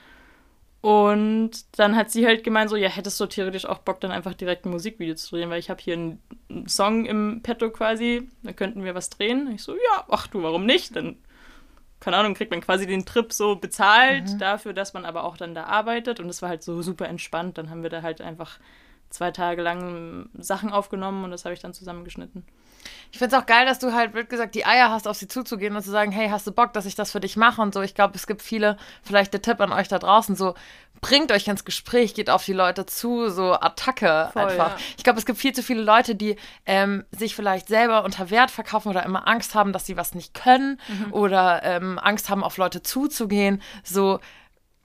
Und 0.82 1.78
dann 1.78 1.96
hat 1.96 2.10
sie 2.10 2.26
halt 2.26 2.44
gemeint, 2.44 2.70
so, 2.70 2.78
ja, 2.78 2.88
hättest 2.88 3.20
du 3.20 3.26
theoretisch 3.26 3.66
auch 3.66 3.80
Bock, 3.80 4.00
dann 4.00 4.12
einfach 4.12 4.34
direkt 4.34 4.66
ein 4.66 4.72
Musikvideo 4.72 5.16
zu 5.16 5.36
drehen, 5.36 5.50
weil 5.50 5.60
ich 5.60 5.70
habe 5.70 5.82
hier 5.82 5.96
einen, 5.96 6.22
einen 6.50 6.70
Song 6.70 7.06
im 7.06 7.42
Petto 7.44 7.70
quasi, 7.70 8.30
da 8.44 8.54
könnten 8.54 8.86
wir 8.86 8.96
was 8.96 9.10
drehen. 9.10 9.52
Ich 9.54 9.62
so, 9.62 9.76
ja, 9.76 10.06
ach 10.10 10.28
du, 10.28 10.42
warum 10.42 10.66
nicht? 10.66 10.96
Dann, 10.96 11.18
keine 12.00 12.16
Ahnung, 12.16 12.34
kriegt 12.34 12.52
man 12.52 12.62
quasi 12.62 12.88
den 12.88 13.06
Trip 13.06 13.34
so 13.34 13.58
bezahlt 13.58 14.40
dafür, 14.40 14.72
dass 14.72 14.94
man 14.94 15.04
aber 15.04 15.26
auch 15.26 15.36
dann 15.36 15.54
da 15.54 15.66
arbeitet. 15.66 16.22
Und 16.22 16.30
es 16.30 16.42
war 16.42 16.48
halt 16.48 16.64
so 16.64 16.82
super 16.82 17.10
entspannt. 17.10 17.58
Dann 17.58 17.70
haben 17.70 17.84
wir 17.84 17.90
da 17.90 18.02
halt 18.02 18.22
einfach 18.22 18.58
zwei 19.10 19.32
Tage 19.32 19.62
lang 19.62 20.30
Sachen 20.38 20.72
aufgenommen 20.72 21.24
und 21.24 21.32
das 21.32 21.46
habe 21.46 21.54
ich 21.54 21.62
dann 21.62 21.74
zusammengeschnitten. 21.74 22.44
Ich 23.12 23.18
finde 23.18 23.36
es 23.36 23.42
auch 23.42 23.46
geil, 23.46 23.66
dass 23.66 23.80
du 23.80 23.94
halt, 23.94 24.14
wird 24.14 24.30
gesagt, 24.30 24.56
die 24.56 24.66
Eier 24.66 24.92
hast, 24.92 25.08
auf 25.08 25.18
sie 25.18 25.28
zuzugehen 25.28 25.76
und 25.76 25.82
zu 25.82 25.90
sagen, 25.90 26.12
hey, 26.12 26.30
hast 26.30 26.46
du 26.46 26.52
Bock, 26.52 26.74
dass 26.74 26.86
ich 26.86 26.96
das 26.96 27.12
für 27.12 27.20
dich 27.20 27.36
mache 27.36 27.62
und 27.62 27.74
so. 27.74 27.82
Ich 27.82 27.96
glaube, 27.96 28.16
es 28.16 28.28
gibt 28.28 28.42
viele, 28.42 28.78
vielleicht 29.04 29.34
der 29.34 29.42
Tipp 29.42 29.60
an 29.62 29.74
euch 29.74 29.88
da 29.88 30.00
draußen, 30.00 30.36
so, 30.36 30.54
bringt 31.02 31.32
euch 31.32 31.48
ins 31.48 31.66
Gespräch, 31.66 32.14
geht 32.14 32.30
auf 32.30 32.46
die 32.46 32.54
Leute 32.54 32.86
zu, 32.86 33.30
so 33.30 33.54
Attacke 33.54 34.30
Voll, 34.34 34.44
einfach. 34.44 34.72
ja. 34.72 34.78
Ich 34.98 35.04
glaube, 35.04 35.18
es 35.18 35.26
gibt 35.26 35.40
viel 35.40 35.54
zu 35.54 35.64
viele 35.64 35.82
Leute, 35.82 36.16
die 36.16 36.36
ähm, 36.66 37.06
sich 37.12 37.36
vielleicht 37.36 37.68
selber 37.68 38.04
unter 38.04 38.30
Wert 38.30 38.52
verkaufen 38.52 38.90
oder 38.90 39.04
immer 39.04 39.28
Angst 39.28 39.56
haben, 39.56 39.74
dass 39.74 39.86
sie 39.86 39.98
was 39.98 40.14
nicht 40.14 40.34
können 40.34 40.80
oder 41.12 41.64
ähm, 41.64 42.00
Angst 42.00 42.30
haben, 42.30 42.44
auf 42.44 42.58
Leute 42.58 42.84
zuzugehen. 42.84 43.62
So, 43.84 44.20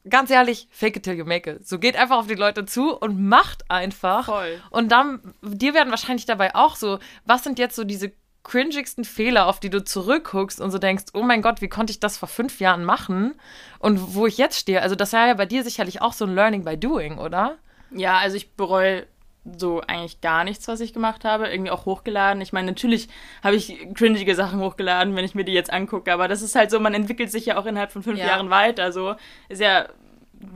ganz 0.08 0.30
ehrlich, 0.30 0.68
fake 0.70 0.96
it 0.96 1.02
till 1.02 1.14
you 1.14 1.24
make 1.24 1.50
it. 1.50 1.66
So 1.66 1.78
geht 1.78 1.96
einfach 1.96 2.18
auf 2.18 2.26
die 2.26 2.34
Leute 2.34 2.66
zu 2.66 2.96
und 2.96 3.26
macht 3.26 3.70
einfach. 3.70 4.26
Voll. 4.26 4.60
Und 4.70 4.92
dann, 4.92 5.34
dir 5.42 5.74
werden 5.74 5.90
wahrscheinlich 5.90 6.26
dabei 6.26 6.54
auch 6.54 6.76
so, 6.76 6.98
was 7.24 7.44
sind 7.44 7.58
jetzt 7.58 7.76
so 7.76 7.84
diese 7.84 8.12
cringigsten 8.42 9.04
Fehler, 9.04 9.46
auf 9.46 9.58
die 9.58 9.70
du 9.70 9.82
zurückguckst 9.82 10.60
und 10.60 10.70
so 10.70 10.78
denkst, 10.78 11.04
oh 11.14 11.22
mein 11.22 11.40
Gott, 11.40 11.62
wie 11.62 11.68
konnte 11.68 11.90
ich 11.90 12.00
das 12.00 12.18
vor 12.18 12.28
fünf 12.28 12.60
Jahren 12.60 12.84
machen? 12.84 13.34
Und 13.78 14.14
wo 14.14 14.26
ich 14.26 14.36
jetzt 14.36 14.58
stehe. 14.58 14.82
Also 14.82 14.94
das 14.94 15.14
war 15.14 15.26
ja 15.26 15.34
bei 15.34 15.46
dir 15.46 15.64
sicherlich 15.64 16.02
auch 16.02 16.12
so 16.12 16.26
ein 16.26 16.34
Learning 16.34 16.64
by 16.64 16.76
Doing, 16.76 17.18
oder? 17.18 17.56
Ja, 17.90 18.18
also 18.18 18.36
ich 18.36 18.52
bereue 18.52 19.06
so 19.44 19.80
eigentlich 19.82 20.20
gar 20.20 20.44
nichts, 20.44 20.66
was 20.68 20.80
ich 20.80 20.92
gemacht 20.92 21.24
habe. 21.24 21.48
Irgendwie 21.48 21.70
auch 21.70 21.86
hochgeladen. 21.86 22.40
Ich 22.40 22.52
meine, 22.52 22.68
natürlich 22.68 23.08
habe 23.42 23.56
ich 23.56 23.76
cringige 23.94 24.34
Sachen 24.34 24.60
hochgeladen, 24.60 25.16
wenn 25.16 25.24
ich 25.24 25.34
mir 25.34 25.44
die 25.44 25.52
jetzt 25.52 25.72
angucke, 25.72 26.12
aber 26.12 26.28
das 26.28 26.42
ist 26.42 26.54
halt 26.54 26.70
so, 26.70 26.80
man 26.80 26.94
entwickelt 26.94 27.30
sich 27.30 27.46
ja 27.46 27.58
auch 27.58 27.66
innerhalb 27.66 27.92
von 27.92 28.02
fünf 28.02 28.18
Ja. 28.18 28.26
Jahren 28.26 28.50
weiter. 28.50 28.92
So 28.92 29.14
ist 29.48 29.60
ja 29.60 29.86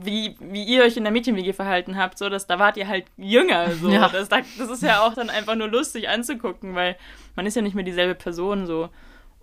wie, 0.03 0.35
wie 0.39 0.63
ihr 0.63 0.83
euch 0.83 0.97
in 0.97 1.03
der 1.03 1.11
Mädchen-WG 1.11 1.53
verhalten 1.53 1.97
habt, 1.97 2.17
so, 2.17 2.29
dass 2.29 2.47
da 2.47 2.59
wart 2.59 2.77
ihr 2.77 2.87
halt 2.87 3.05
jünger. 3.17 3.71
So. 3.71 3.89
Ja. 3.89 4.09
Das, 4.09 4.29
das 4.29 4.69
ist 4.69 4.83
ja 4.83 5.01
auch 5.01 5.13
dann 5.13 5.29
einfach 5.29 5.55
nur 5.55 5.67
lustig 5.67 6.09
anzugucken, 6.09 6.75
weil 6.75 6.95
man 7.35 7.45
ist 7.45 7.55
ja 7.55 7.61
nicht 7.61 7.75
mehr 7.75 7.85
dieselbe 7.85 8.15
Person 8.15 8.65
so. 8.65 8.89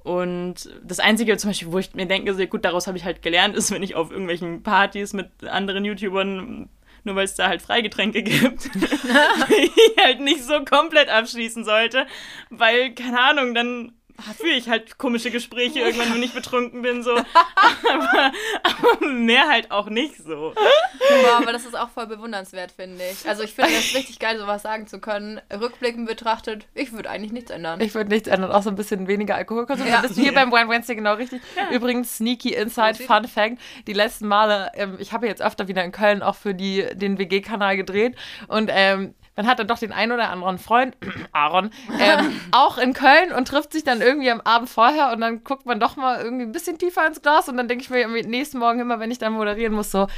Und 0.03 0.71
das 0.85 1.01
Einzige 1.01 1.37
zum 1.37 1.51
Beispiel, 1.51 1.73
wo 1.73 1.79
ich 1.79 1.95
mir 1.95 2.07
denke, 2.07 2.33
so, 2.33 2.47
gut, 2.47 2.65
daraus 2.65 2.87
habe 2.87 2.97
ich 2.97 3.05
halt 3.05 3.23
gelernt, 3.23 3.57
ist, 3.57 3.73
wenn 3.73 3.83
ich 3.83 3.95
auf 3.97 4.11
irgendwelchen 4.11 4.63
Partys 4.63 5.13
mit 5.13 5.45
anderen 5.45 5.85
YouTubern, 5.85 6.69
nur 7.07 7.17
weil 7.17 7.25
es 7.25 7.35
da 7.35 7.49
halt 7.49 7.63
Freigetränke 7.63 8.23
gibt, 8.23 8.67
ich 8.75 10.05
halt 10.05 10.21
nicht 10.21 10.45
so 10.45 10.65
komplett 10.65 11.09
abschließen 11.09 11.65
sollte, 11.65 12.07
weil, 12.51 12.95
keine 12.95 13.21
Ahnung, 13.21 13.55
dann 13.55 13.93
führe 14.37 14.57
ich 14.57 14.69
halt 14.69 14.99
komische 14.99 15.31
Gespräche 15.31 15.81
irgendwann, 15.81 16.15
wenn 16.15 16.23
ich 16.23 16.33
betrunken 16.33 16.83
bin, 16.83 17.03
so. 17.03 17.17
Aber, 17.17 18.33
aber 18.63 19.07
mehr 19.07 19.49
halt 19.49 19.71
auch 19.71 19.89
nicht 19.89 20.17
so. 20.17 20.53
Boah, 20.55 21.39
aber 21.41 21.53
das 21.53 21.65
ist 21.65 21.77
auch 21.77 21.89
voll 21.89 22.07
bewundernswert, 22.07 22.73
finde 22.73 23.03
ich. 23.11 23.29
Also 23.29 23.43
ich 23.43 23.55
finde 23.55 23.73
es 23.73 23.95
richtig 23.95 24.19
geil, 24.19 24.39
sowas 24.39 24.63
sagen 24.63 24.87
zu 24.87 24.99
können. 24.99 25.41
Rückblickend 25.53 26.07
betrachtet, 26.07 26.67
ich 26.75 26.93
würde 26.93 27.11
eigentlich 27.11 27.33
nichts 27.33 27.51
ändern. 27.51 27.81
Ich 27.81 27.95
würde 27.95 28.11
nichts 28.11 28.29
ändern, 28.29 28.51
auch 28.51 28.63
so 28.63 28.71
ein 28.71 28.77
bisschen 28.77 29.07
weniger 29.09 29.37
Alkoholkonsum. 29.37 29.87
Ja. 29.87 29.97
Da 29.97 30.03
bist 30.03 30.17
du 30.17 30.23
hier 30.23 30.35
beim 30.35 30.51
Wine 30.51 30.69
Wednesday 30.69 30.97
genau 30.97 31.15
richtig. 31.15 31.41
Übrigens, 31.71 32.17
Sneaky 32.17 32.55
Inside. 32.55 32.95
Fun 32.95 33.27
Fact. 33.29 33.59
Die 33.87 33.93
letzten 33.93 34.27
Male, 34.27 34.71
ähm, 34.75 34.97
ich 34.99 35.13
habe 35.13 35.27
jetzt 35.27 35.43
öfter 35.43 35.69
wieder 35.69 35.85
in 35.85 35.93
Köln 35.93 36.23
auch 36.23 36.37
für 36.37 36.55
die, 36.55 36.87
den 36.95 37.19
WG-Kanal 37.19 37.77
gedreht 37.77 38.17
und 38.49 38.71
ähm, 38.73 39.15
man 39.37 39.47
hat 39.47 39.59
dann 39.59 39.69
doch 39.69 39.79
den 39.79 39.93
einen 39.93 40.13
oder 40.13 40.31
anderen 40.31 40.59
Freund, 40.59 40.97
Aaron, 41.33 41.71
ähm, 42.01 42.41
auch 42.53 42.79
in 42.79 42.93
Köln 42.93 43.33
und 43.33 43.47
trifft 43.49 43.73
sich 43.73 43.85
dann 43.85 44.01
irgendwie 44.01 44.31
am 44.31 44.41
Abend 44.41 44.69
vorher 44.69 45.13
und 45.13 45.21
dann 45.21 45.45
guckt 45.45 45.67
man 45.67 45.79
doch 45.79 45.97
mal 45.97 46.21
irgendwie 46.21 46.45
ein 46.45 46.53
bisschen 46.53 46.79
tiefer 46.79 47.07
ins 47.07 47.23
Glas 47.23 47.49
und 47.49 47.57
dann 47.57 47.69
denke 47.69 47.85
ich 47.85 47.91
mir 47.91 48.05
am 48.05 48.13
nächsten 48.13 48.59
Morgen 48.59 48.81
immer, 48.81 48.99
wenn 48.99 49.11
ich 49.11 49.19
dann 49.19 49.35
moderieren 49.35 49.75
muss, 49.75 49.91
so, 49.91 50.09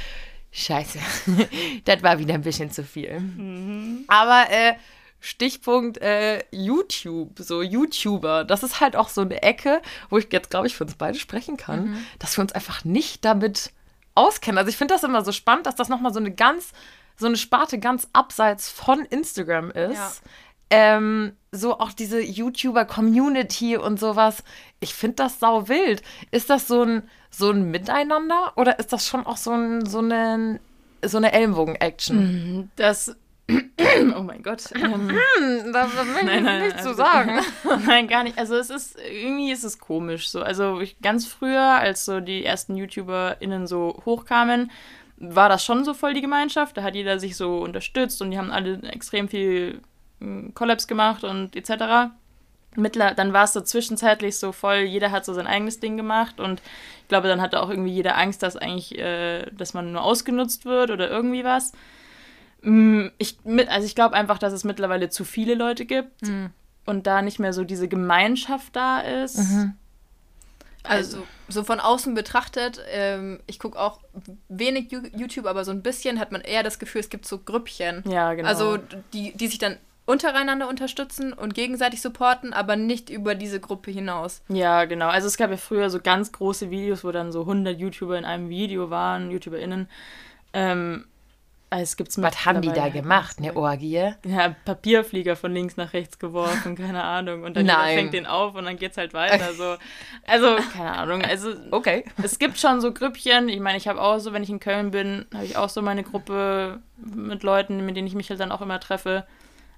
scheiße, 0.51 0.99
das 1.85 2.01
war 2.01 2.17
wieder 2.19 2.33
ein 2.33 2.41
bisschen 2.41 2.71
zu 2.71 2.83
viel. 2.83 3.21
Aber 4.07 4.49
äh, 4.49 4.73
Stichpunkt 5.19 5.97
äh, 5.97 6.43
YouTube, 6.51 7.37
so 7.39 7.61
YouTuber, 7.61 8.45
das 8.45 8.63
ist 8.63 8.79
halt 8.79 8.95
auch 8.95 9.09
so 9.09 9.21
eine 9.21 9.43
Ecke, 9.43 9.81
wo 10.09 10.17
ich 10.17 10.27
jetzt, 10.31 10.49
glaube 10.49 10.67
ich, 10.67 10.75
für 10.75 10.85
uns 10.85 10.95
beide 10.95 11.19
sprechen 11.19 11.57
kann, 11.57 12.05
dass 12.19 12.37
wir 12.37 12.41
uns 12.41 12.53
einfach 12.53 12.85
nicht 12.85 13.25
damit 13.25 13.71
auskennen. 14.15 14.57
Also 14.57 14.69
ich 14.69 14.77
finde 14.77 14.93
das 14.93 15.03
immer 15.03 15.23
so 15.23 15.31
spannend, 15.31 15.65
dass 15.65 15.75
das 15.75 15.89
nochmal 15.89 16.13
so 16.13 16.19
eine 16.19 16.31
ganz, 16.31 16.71
so 17.19 17.27
eine 17.27 17.37
Sparte 17.37 17.77
ganz 17.79 18.07
abseits 18.13 18.69
von 18.69 19.01
Instagram 19.05 19.69
ist. 19.71 19.93
Ja. 19.97 20.11
Ähm, 20.71 21.33
so 21.51 21.79
auch 21.79 21.91
diese 21.93 22.21
YouTuber-Community 22.21 23.77
und 23.77 23.99
sowas. 23.99 24.43
Ich 24.79 24.93
finde 24.93 25.15
das 25.17 25.39
sau 25.39 25.67
wild. 25.67 26.01
Ist 26.31 26.49
das 26.49 26.67
so 26.67 26.83
ein, 26.83 27.03
so 27.31 27.49
ein 27.51 27.71
Miteinander 27.71 28.53
oder 28.55 28.79
ist 28.79 28.93
das 28.93 29.07
schon 29.07 29.25
auch 29.25 29.37
so, 29.37 29.51
ein, 29.51 29.85
so 29.85 29.99
eine, 29.99 30.59
so 31.03 31.17
eine 31.17 31.31
Ellenbogen-Action? 31.33 32.71
Das. 32.75 33.15
Oh 34.15 34.21
mein 34.21 34.43
Gott. 34.43 34.65
Ähm, 34.75 35.09
Hm, 35.09 35.73
da 35.73 35.83
will 35.91 36.17
ich 36.19 36.23
Nein, 36.25 36.43
nein, 36.43 36.61
nichts 36.67 36.83
zu 36.83 36.89
also- 36.89 37.01
sagen. 37.03 37.39
Nein, 37.87 38.07
gar 38.07 38.23
nicht. 38.23 38.37
Also 38.37 38.55
es 38.55 38.69
ist, 38.69 38.97
irgendwie 38.99 39.51
ist 39.51 39.63
es 39.63 39.79
komisch 39.79 40.29
so. 40.29 40.41
Also 40.43 40.79
ich, 40.81 40.99
ganz 41.01 41.25
früher, 41.25 41.61
als 41.63 42.05
so 42.05 42.19
die 42.19 42.45
ersten 42.45 42.75
YouTuberInnen 42.75 43.65
so 43.65 44.01
hochkamen, 44.05 44.69
war 45.19 45.49
das 45.49 45.63
schon 45.63 45.83
so 45.83 45.93
voll 45.93 46.13
die 46.13 46.21
Gemeinschaft. 46.21 46.77
Da 46.77 46.83
hat 46.83 46.95
jeder 46.95 47.19
sich 47.19 47.35
so 47.35 47.59
unterstützt 47.59 48.21
und 48.21 48.31
die 48.31 48.37
haben 48.37 48.51
alle 48.51 48.81
extrem 48.83 49.27
viel 49.27 49.81
mm, 50.19 50.49
Collabs 50.53 50.87
gemacht 50.87 51.23
und 51.23 51.55
etc. 51.55 52.11
Mittler, 52.75 53.13
dann 53.15 53.33
war 53.33 53.43
es 53.45 53.53
so 53.53 53.61
zwischenzeitlich 53.61 54.37
so 54.37 54.51
voll, 54.51 54.77
jeder 54.81 55.11
hat 55.11 55.25
so 55.25 55.33
sein 55.33 55.47
eigenes 55.47 55.79
Ding 55.79 55.97
gemacht 55.97 56.39
und 56.39 56.61
ich 57.01 57.07
glaube, 57.07 57.27
dann 57.27 57.41
hatte 57.41 57.61
auch 57.61 57.69
irgendwie 57.69 57.91
jeder 57.91 58.15
Angst, 58.17 58.43
dass 58.43 58.55
eigentlich, 58.55 58.97
äh, 58.97 59.47
dass 59.51 59.73
man 59.73 59.91
nur 59.91 60.03
ausgenutzt 60.03 60.65
wird 60.65 60.91
oder 60.91 61.09
irgendwie 61.09 61.43
was. 61.43 61.71
Mm, 62.61 63.07
Ich, 63.17 63.37
also 63.67 63.85
ich 63.85 63.95
glaube 63.95 64.15
einfach, 64.15 64.37
dass 64.37 64.53
es 64.53 64.63
mittlerweile 64.63 65.09
zu 65.09 65.25
viele 65.25 65.55
Leute 65.55 65.85
gibt 65.85 66.23
und 66.85 67.07
da 67.07 67.21
nicht 67.21 67.39
mehr 67.39 67.53
so 67.53 67.63
diese 67.63 67.87
Gemeinschaft 67.87 68.75
da 68.75 68.99
ist. 68.99 69.37
Also, 70.83 71.25
so 71.47 71.63
von 71.63 71.79
außen 71.79 72.13
betrachtet, 72.13 72.81
ähm, 72.89 73.39
ich 73.47 73.59
gucke 73.59 73.79
auch 73.79 73.99
wenig 74.47 74.91
YouTube, 74.91 75.45
aber 75.45 75.65
so 75.65 75.71
ein 75.71 75.81
bisschen 75.81 76.19
hat 76.19 76.31
man 76.31 76.41
eher 76.41 76.63
das 76.63 76.79
Gefühl, 76.79 77.01
es 77.01 77.09
gibt 77.09 77.25
so 77.25 77.37
Grüppchen. 77.39 78.03
Ja, 78.09 78.33
genau. 78.33 78.47
Also, 78.47 78.77
die, 79.13 79.33
die 79.33 79.47
sich 79.47 79.59
dann 79.59 79.77
untereinander 80.09 80.67
unterstützen 80.67 81.33
und 81.33 81.53
gegenseitig 81.53 82.01
supporten, 82.01 82.51
aber 82.51 82.75
nicht 82.75 83.11
über 83.11 83.35
diese 83.35 83.59
Gruppe 83.59 83.91
hinaus. 83.91 84.41
Ja, 84.47 84.85
genau. 84.85 85.07
Also 85.07 85.27
es 85.27 85.37
gab 85.37 85.51
ja 85.51 85.57
früher 85.57 85.91
so 85.91 85.99
ganz 86.01 86.31
große 86.31 86.71
Videos, 86.71 87.03
wo 87.03 87.11
dann 87.11 87.31
so 87.31 87.41
100 87.41 87.77
YouTuber 87.77 88.17
in 88.17 88.25
einem 88.25 88.49
Video 88.49 88.89
waren, 88.89 89.29
YouTuberInnen. 89.29 89.87
Ähm, 90.53 91.05
also 91.05 91.08
es 91.71 91.97
gibt's 91.97 92.19
Was 92.21 92.45
haben 92.45 92.61
die 92.61 92.67
da 92.69 92.73
mittlerweile 92.73 93.01
gemacht, 93.01 93.37
halt 93.37 93.49
eine 93.49 93.55
Orgie? 93.55 94.13
Ja, 94.25 94.55
Papierflieger 94.65 95.35
von 95.35 95.53
links 95.53 95.77
nach 95.77 95.93
rechts 95.93 96.17
geworfen, 96.17 96.75
keine 96.75 97.03
Ahnung. 97.03 97.43
Und 97.43 97.55
dann 97.55 97.67
fängt 97.67 98.13
den 98.13 98.25
auf 98.25 98.55
und 98.55 98.65
dann 98.65 98.77
geht's 98.77 98.97
halt 98.97 99.13
weiter. 99.13 99.53
So. 99.53 99.75
Also, 100.25 100.57
keine 100.73 100.95
Ahnung. 100.97 101.21
Also, 101.23 101.53
Okay. 101.71 102.05
es 102.23 102.39
gibt 102.39 102.57
schon 102.57 102.81
so 102.81 102.91
Grüppchen. 102.93 103.49
Ich 103.49 103.59
meine, 103.59 103.77
ich 103.77 103.87
habe 103.87 104.01
auch 104.01 104.19
so, 104.19 104.33
wenn 104.33 104.43
ich 104.43 104.49
in 104.49 104.59
Köln 104.59 104.91
bin, 104.91 105.25
habe 105.33 105.45
ich 105.45 105.57
auch 105.57 105.69
so 105.69 105.81
meine 105.81 106.03
Gruppe 106.03 106.79
mit 106.97 107.43
Leuten, 107.43 107.85
mit 107.85 107.95
denen 107.95 108.07
ich 108.07 108.15
mich 108.15 108.29
halt 108.29 108.39
dann 108.39 108.51
auch 108.51 108.61
immer 108.61 108.79
treffe. 108.79 109.25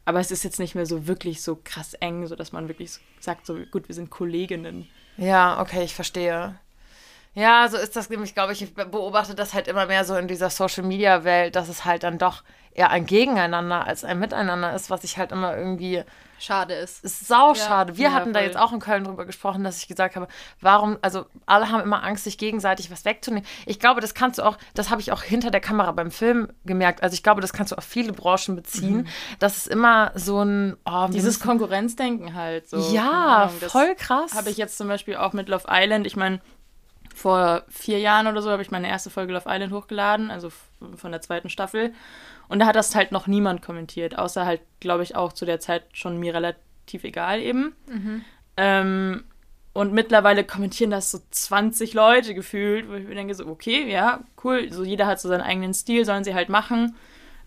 Aber 0.05 0.19
es 0.19 0.31
ist 0.31 0.43
jetzt 0.43 0.59
nicht 0.59 0.75
mehr 0.75 0.85
so 0.85 1.07
wirklich 1.07 1.41
so 1.43 1.59
krass 1.63 1.93
eng, 1.95 2.25
so 2.25 2.35
dass 2.35 2.51
man 2.51 2.67
wirklich 2.67 2.99
sagt, 3.19 3.45
so 3.45 3.57
gut, 3.69 3.87
wir 3.87 3.95
sind 3.95 4.09
Kolleginnen. 4.09 4.87
Ja, 5.17 5.61
okay, 5.61 5.83
ich 5.83 5.93
verstehe. 5.93 6.55
Ja, 7.33 7.67
so 7.69 7.77
ist 7.77 7.95
das 7.95 8.09
nämlich, 8.09 8.33
glaube 8.33 8.51
ich, 8.53 8.61
ich 8.61 8.73
beobachte 8.73 9.35
das 9.35 9.53
halt 9.53 9.67
immer 9.69 9.85
mehr 9.85 10.03
so 10.03 10.15
in 10.15 10.27
dieser 10.27 10.49
Social-Media-Welt, 10.49 11.55
dass 11.55 11.69
es 11.69 11.85
halt 11.85 12.03
dann 12.03 12.17
doch 12.17 12.43
eher 12.73 12.89
ein 12.89 13.05
Gegeneinander 13.05 13.85
als 13.87 14.03
ein 14.03 14.19
Miteinander 14.19 14.73
ist, 14.75 14.89
was 14.89 15.03
ich 15.03 15.17
halt 15.17 15.31
immer 15.31 15.55
irgendwie 15.57 16.03
Schade 16.39 16.73
ist. 16.73 17.03
ist 17.05 17.27
sauschade. 17.27 17.97
Wir 17.97 18.05
Ja, 18.09 18.13
hatten 18.13 18.33
da 18.33 18.39
voll. 18.39 18.47
jetzt 18.47 18.57
auch 18.57 18.73
in 18.73 18.79
Köln 18.79 19.03
drüber 19.03 19.25
gesprochen, 19.25 19.63
dass 19.63 19.77
ich 19.77 19.87
gesagt 19.87 20.15
habe, 20.15 20.27
warum, 20.59 20.97
also 21.01 21.25
alle 21.45 21.69
haben 21.69 21.81
immer 21.83 22.03
Angst, 22.03 22.23
sich 22.23 22.37
gegenseitig 22.37 22.89
was 22.91 23.05
wegzunehmen. 23.05 23.45
Ich 23.65 23.79
glaube, 23.79 24.01
das 24.01 24.13
kannst 24.13 24.39
du 24.39 24.43
auch, 24.43 24.57
das 24.73 24.89
habe 24.89 24.99
ich 25.01 25.11
auch 25.11 25.21
hinter 25.21 25.51
der 25.51 25.61
Kamera 25.61 25.91
beim 25.91 26.11
Film 26.11 26.47
gemerkt. 26.65 27.03
Also 27.03 27.13
ich 27.13 27.23
glaube, 27.23 27.41
das 27.41 27.53
kannst 27.53 27.71
du 27.73 27.75
auf 27.77 27.83
viele 27.83 28.11
Branchen 28.13 28.55
beziehen. 28.55 29.07
Das 29.39 29.57
ist 29.57 29.67
immer 29.67 30.11
so 30.15 30.41
ein, 30.43 30.75
oh, 30.85 31.07
Dieses 31.07 31.35
müssen- 31.37 31.47
Konkurrenzdenken 31.47 32.33
halt. 32.33 32.67
So. 32.69 32.77
Ja, 32.93 33.49
voll 33.67 33.95
krass. 33.95 34.33
Habe 34.33 34.49
ich 34.49 34.57
jetzt 34.57 34.77
zum 34.77 34.87
Beispiel 34.87 35.15
auch 35.17 35.33
mit 35.33 35.47
Love 35.49 35.65
Island. 35.69 36.07
Ich 36.07 36.15
meine, 36.15 36.41
vor 37.21 37.63
vier 37.69 37.99
Jahren 37.99 38.27
oder 38.27 38.41
so 38.41 38.49
habe 38.49 38.63
ich 38.63 38.71
meine 38.71 38.89
erste 38.89 39.11
Folge 39.11 39.33
Love 39.33 39.45
Island 39.47 39.71
hochgeladen, 39.71 40.31
also 40.31 40.49
von 40.95 41.11
der 41.11 41.21
zweiten 41.21 41.49
Staffel. 41.49 41.93
Und 42.49 42.59
da 42.59 42.65
hat 42.65 42.75
das 42.75 42.95
halt 42.95 43.11
noch 43.11 43.27
niemand 43.27 43.61
kommentiert, 43.61 44.17
außer 44.17 44.45
halt, 44.45 44.61
glaube 44.79 45.03
ich, 45.03 45.15
auch 45.15 45.31
zu 45.31 45.45
der 45.45 45.59
Zeit 45.59 45.83
schon 45.93 46.17
mir 46.17 46.33
relativ 46.33 47.03
egal 47.03 47.39
eben. 47.39 47.75
Ähm, 48.57 49.23
und 49.73 49.93
mittlerweile 49.93 50.43
kommentieren 50.43 50.91
das 50.91 51.11
so 51.11 51.19
20 51.29 51.93
Leute 51.93 52.33
gefühlt, 52.33 52.89
wo 52.89 52.93
ich 52.93 53.07
mir 53.07 53.15
denke, 53.15 53.35
so, 53.35 53.45
okay, 53.47 53.89
ja, 53.89 54.21
cool, 54.43 54.71
so 54.73 54.83
jeder 54.83 55.05
hat 55.07 55.21
so 55.21 55.29
seinen 55.29 55.41
eigenen 55.41 55.73
Stil, 55.73 56.03
sollen 56.03 56.23
sie 56.23 56.33
halt 56.33 56.49
machen. 56.49 56.95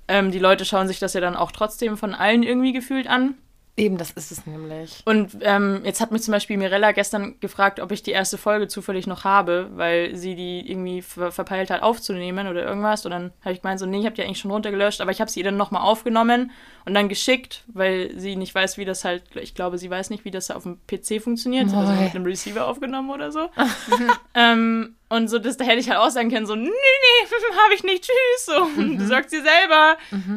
Ähm, 0.06 0.30
die 0.30 0.38
Leute 0.38 0.64
schauen 0.64 0.88
sich 0.88 1.00
das 1.00 1.14
ja 1.14 1.20
dann 1.20 1.36
auch 1.36 1.52
trotzdem 1.52 1.96
von 1.96 2.14
allen 2.14 2.42
irgendwie 2.42 2.72
gefühlt 2.72 3.08
an. 3.08 3.34
Eben, 3.76 3.98
das 3.98 4.12
ist 4.12 4.30
es 4.30 4.46
nämlich. 4.46 5.02
Und 5.04 5.38
ähm, 5.40 5.80
jetzt 5.84 6.00
hat 6.00 6.12
mich 6.12 6.22
zum 6.22 6.30
Beispiel 6.30 6.56
Mirella 6.56 6.92
gestern 6.92 7.40
gefragt, 7.40 7.80
ob 7.80 7.90
ich 7.90 8.04
die 8.04 8.12
erste 8.12 8.38
Folge 8.38 8.68
zufällig 8.68 9.08
noch 9.08 9.24
habe, 9.24 9.68
weil 9.74 10.14
sie 10.14 10.36
die 10.36 10.70
irgendwie 10.70 11.02
ver 11.02 11.32
verpeilt 11.32 11.70
hat 11.70 11.82
aufzunehmen 11.82 12.46
oder 12.46 12.64
irgendwas. 12.64 13.04
Und 13.04 13.10
dann 13.10 13.32
habe 13.40 13.52
ich 13.52 13.62
gemeint, 13.62 13.80
so, 13.80 13.86
nee, 13.86 13.98
ich 13.98 14.06
habe 14.06 14.14
die 14.14 14.22
eigentlich 14.22 14.38
schon 14.38 14.52
runtergelöscht, 14.52 15.00
aber 15.00 15.10
ich 15.10 15.20
habe 15.20 15.28
sie 15.28 15.40
ihr 15.40 15.44
dann 15.44 15.56
nochmal 15.56 15.82
aufgenommen 15.82 16.52
und 16.84 16.94
dann 16.94 17.08
geschickt, 17.08 17.64
weil 17.66 18.16
sie 18.16 18.36
nicht 18.36 18.54
weiß, 18.54 18.78
wie 18.78 18.84
das 18.84 19.04
halt, 19.04 19.24
ich 19.34 19.56
glaube, 19.56 19.76
sie 19.76 19.90
weiß 19.90 20.10
nicht, 20.10 20.24
wie 20.24 20.30
das 20.30 20.52
auf 20.52 20.62
dem 20.62 20.78
PC 20.86 21.20
funktioniert. 21.20 21.68
Sie 21.68 21.74
hat 21.74 21.88
das 21.88 21.98
Oi. 21.98 22.04
mit 22.04 22.14
einem 22.14 22.26
Receiver 22.26 22.68
aufgenommen 22.68 23.10
oder 23.10 23.32
so. 23.32 23.50
ähm, 24.34 24.94
und 25.08 25.26
so, 25.26 25.40
das, 25.40 25.56
da 25.56 25.64
hätte 25.64 25.80
ich 25.80 25.90
halt 25.90 25.98
auch 25.98 26.10
sagen 26.10 26.30
können, 26.30 26.46
so, 26.46 26.54
nee, 26.54 26.68
nee, 26.68 27.28
habe 27.64 27.74
ich 27.74 27.82
nicht, 27.82 28.04
tschüss, 28.04 28.46
so, 28.46 28.82
du 28.98 29.04
sagst 29.04 29.30
sie 29.30 29.40
selber. 29.40 29.96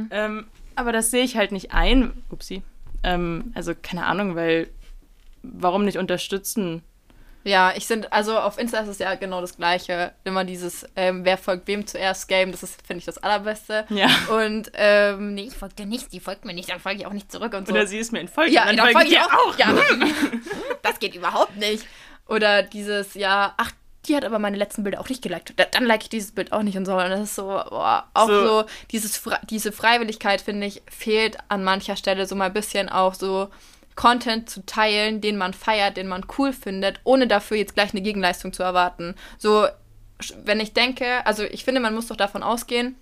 Ähm, 0.10 0.48
aber 0.76 0.92
das 0.92 1.12
sehe 1.12 1.24
ich 1.24 1.38
halt 1.38 1.52
nicht 1.52 1.72
ein. 1.72 2.14
Upsi. 2.32 2.64
Ähm, 3.08 3.52
also 3.56 3.74
keine 3.82 4.06
Ahnung, 4.06 4.36
weil 4.36 4.70
warum 5.42 5.86
nicht 5.86 5.98
unterstützen? 5.98 6.84
Ja, 7.44 7.74
ich 7.78 7.88
sind, 7.88 8.12
also 8.12 8.38
auf 8.38 8.58
Insta 8.58 8.80
ist 8.80 8.90
es 8.90 9.00
ja 9.00 9.16
genau 9.16 9.40
das 9.40 9.56
Gleiche. 9.56 10.12
Immer 10.26 10.44
dieses, 10.44 10.86
ähm, 10.98 11.24
wer 11.24 11.38
folgt 11.38 11.66
wem 11.68 11.88
zuerst 11.88 12.28
Game, 12.28 12.52
das 12.52 12.62
ist, 12.62 12.86
finde 12.86 13.00
ich, 13.00 13.06
das 13.06 13.18
Allerbeste. 13.20 13.86
Ja. 13.90 14.10
Und, 14.30 14.70
ähm, 14.74 15.34
nee, 15.34 15.44
ich 15.44 15.54
folge 15.54 15.76
dir 15.76 15.86
nicht, 15.86 16.12
die 16.12 16.20
folgt 16.20 16.44
mir 16.44 16.54
nicht, 16.54 16.70
dann 16.70 16.82
folge 16.82 17.00
ich 17.00 17.06
auch 17.06 17.14
nicht 17.14 17.32
zurück 17.32 17.54
und 17.54 17.66
so. 17.66 17.74
Oder 17.74 17.88
sie 17.88 18.00
ist 18.00 18.12
mir 18.12 18.20
entfolgt. 18.20 18.52
ja, 18.52 18.70
und 18.70 18.76
dann 18.76 18.92
folge 18.92 19.08
ich 19.08 19.14
dir 19.14 19.26
auch. 19.26 19.58
Ja, 19.58 19.74
das 20.84 21.00
geht 21.00 21.16
überhaupt 21.16 21.56
nicht. 21.56 21.86
Oder 22.28 22.64
dieses, 22.64 23.14
ja, 23.14 23.54
ach, 23.56 23.72
die 24.08 24.16
hat 24.16 24.26
aber 24.26 24.40
meine 24.40 24.58
letzten 24.58 24.84
Bilder 24.84 25.00
auch 25.02 25.10
nicht 25.10 25.22
geliked. 25.22 25.54
Da- 25.58 25.66
Dann 25.72 25.86
like 25.86 26.04
ich 26.04 26.10
dieses 26.10 26.32
Bild 26.32 26.52
auch 26.54 26.64
nicht 26.64 26.78
und 26.78 26.86
so. 26.86 26.94
Und 26.94 27.10
das 27.10 27.20
ist 27.22 27.36
so, 27.36 27.44
boah, 27.44 28.08
auch 28.14 28.28
So. 28.28 28.46
so, 28.48 28.66
dieses, 28.92 29.22
diese 29.50 29.72
Freiwilligkeit, 29.72 30.42
finde 30.42 30.68
ich, 30.68 30.82
fehlt 30.90 31.38
an 31.50 31.64
mancher 31.64 31.96
Stelle 31.96 32.26
so 32.26 32.36
mal 32.36 32.46
ein 32.46 32.54
bisschen 32.54 32.90
auch 32.90 33.14
so 33.14 33.50
Content 33.96 34.50
zu 34.50 34.66
teilen, 34.66 35.22
den 35.22 35.38
man 35.38 35.54
feiert, 35.54 35.98
den 35.98 36.08
man 36.08 36.26
cool 36.38 36.54
findet, 36.54 37.00
ohne 37.04 37.28
dafür 37.28 37.58
jetzt 37.58 37.74
gleich 37.74 37.92
eine 37.94 38.02
Gegenleistung 38.02 38.54
zu 38.54 38.62
erwarten. 38.64 39.16
So, 39.40 39.68
wenn 40.44 40.60
ich 40.60 40.74
denke, 40.74 41.26
also 41.26 41.44
ich 41.44 41.64
finde, 41.64 41.82
man 41.82 41.94
muss 41.96 42.08
doch 42.08 42.16
davon 42.16 42.44
ausgehen, 42.44 42.96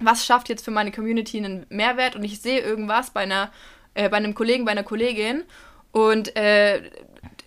was 0.00 0.24
schafft 0.24 0.48
jetzt 0.48 0.64
für 0.64 0.70
meine 0.70 0.92
Community 0.92 1.38
einen 1.38 1.66
Mehrwert 1.70 2.14
und 2.14 2.22
ich 2.22 2.40
sehe 2.40 2.60
irgendwas 2.60 3.10
bei 3.10 3.20
einer, 3.22 3.50
äh, 3.94 4.08
bei 4.08 4.16
einem 4.16 4.34
Kollegen, 4.34 4.64
bei 4.64 4.70
einer 4.70 4.84
Kollegin 4.84 5.42
und 5.90 6.36
äh, 6.36 6.82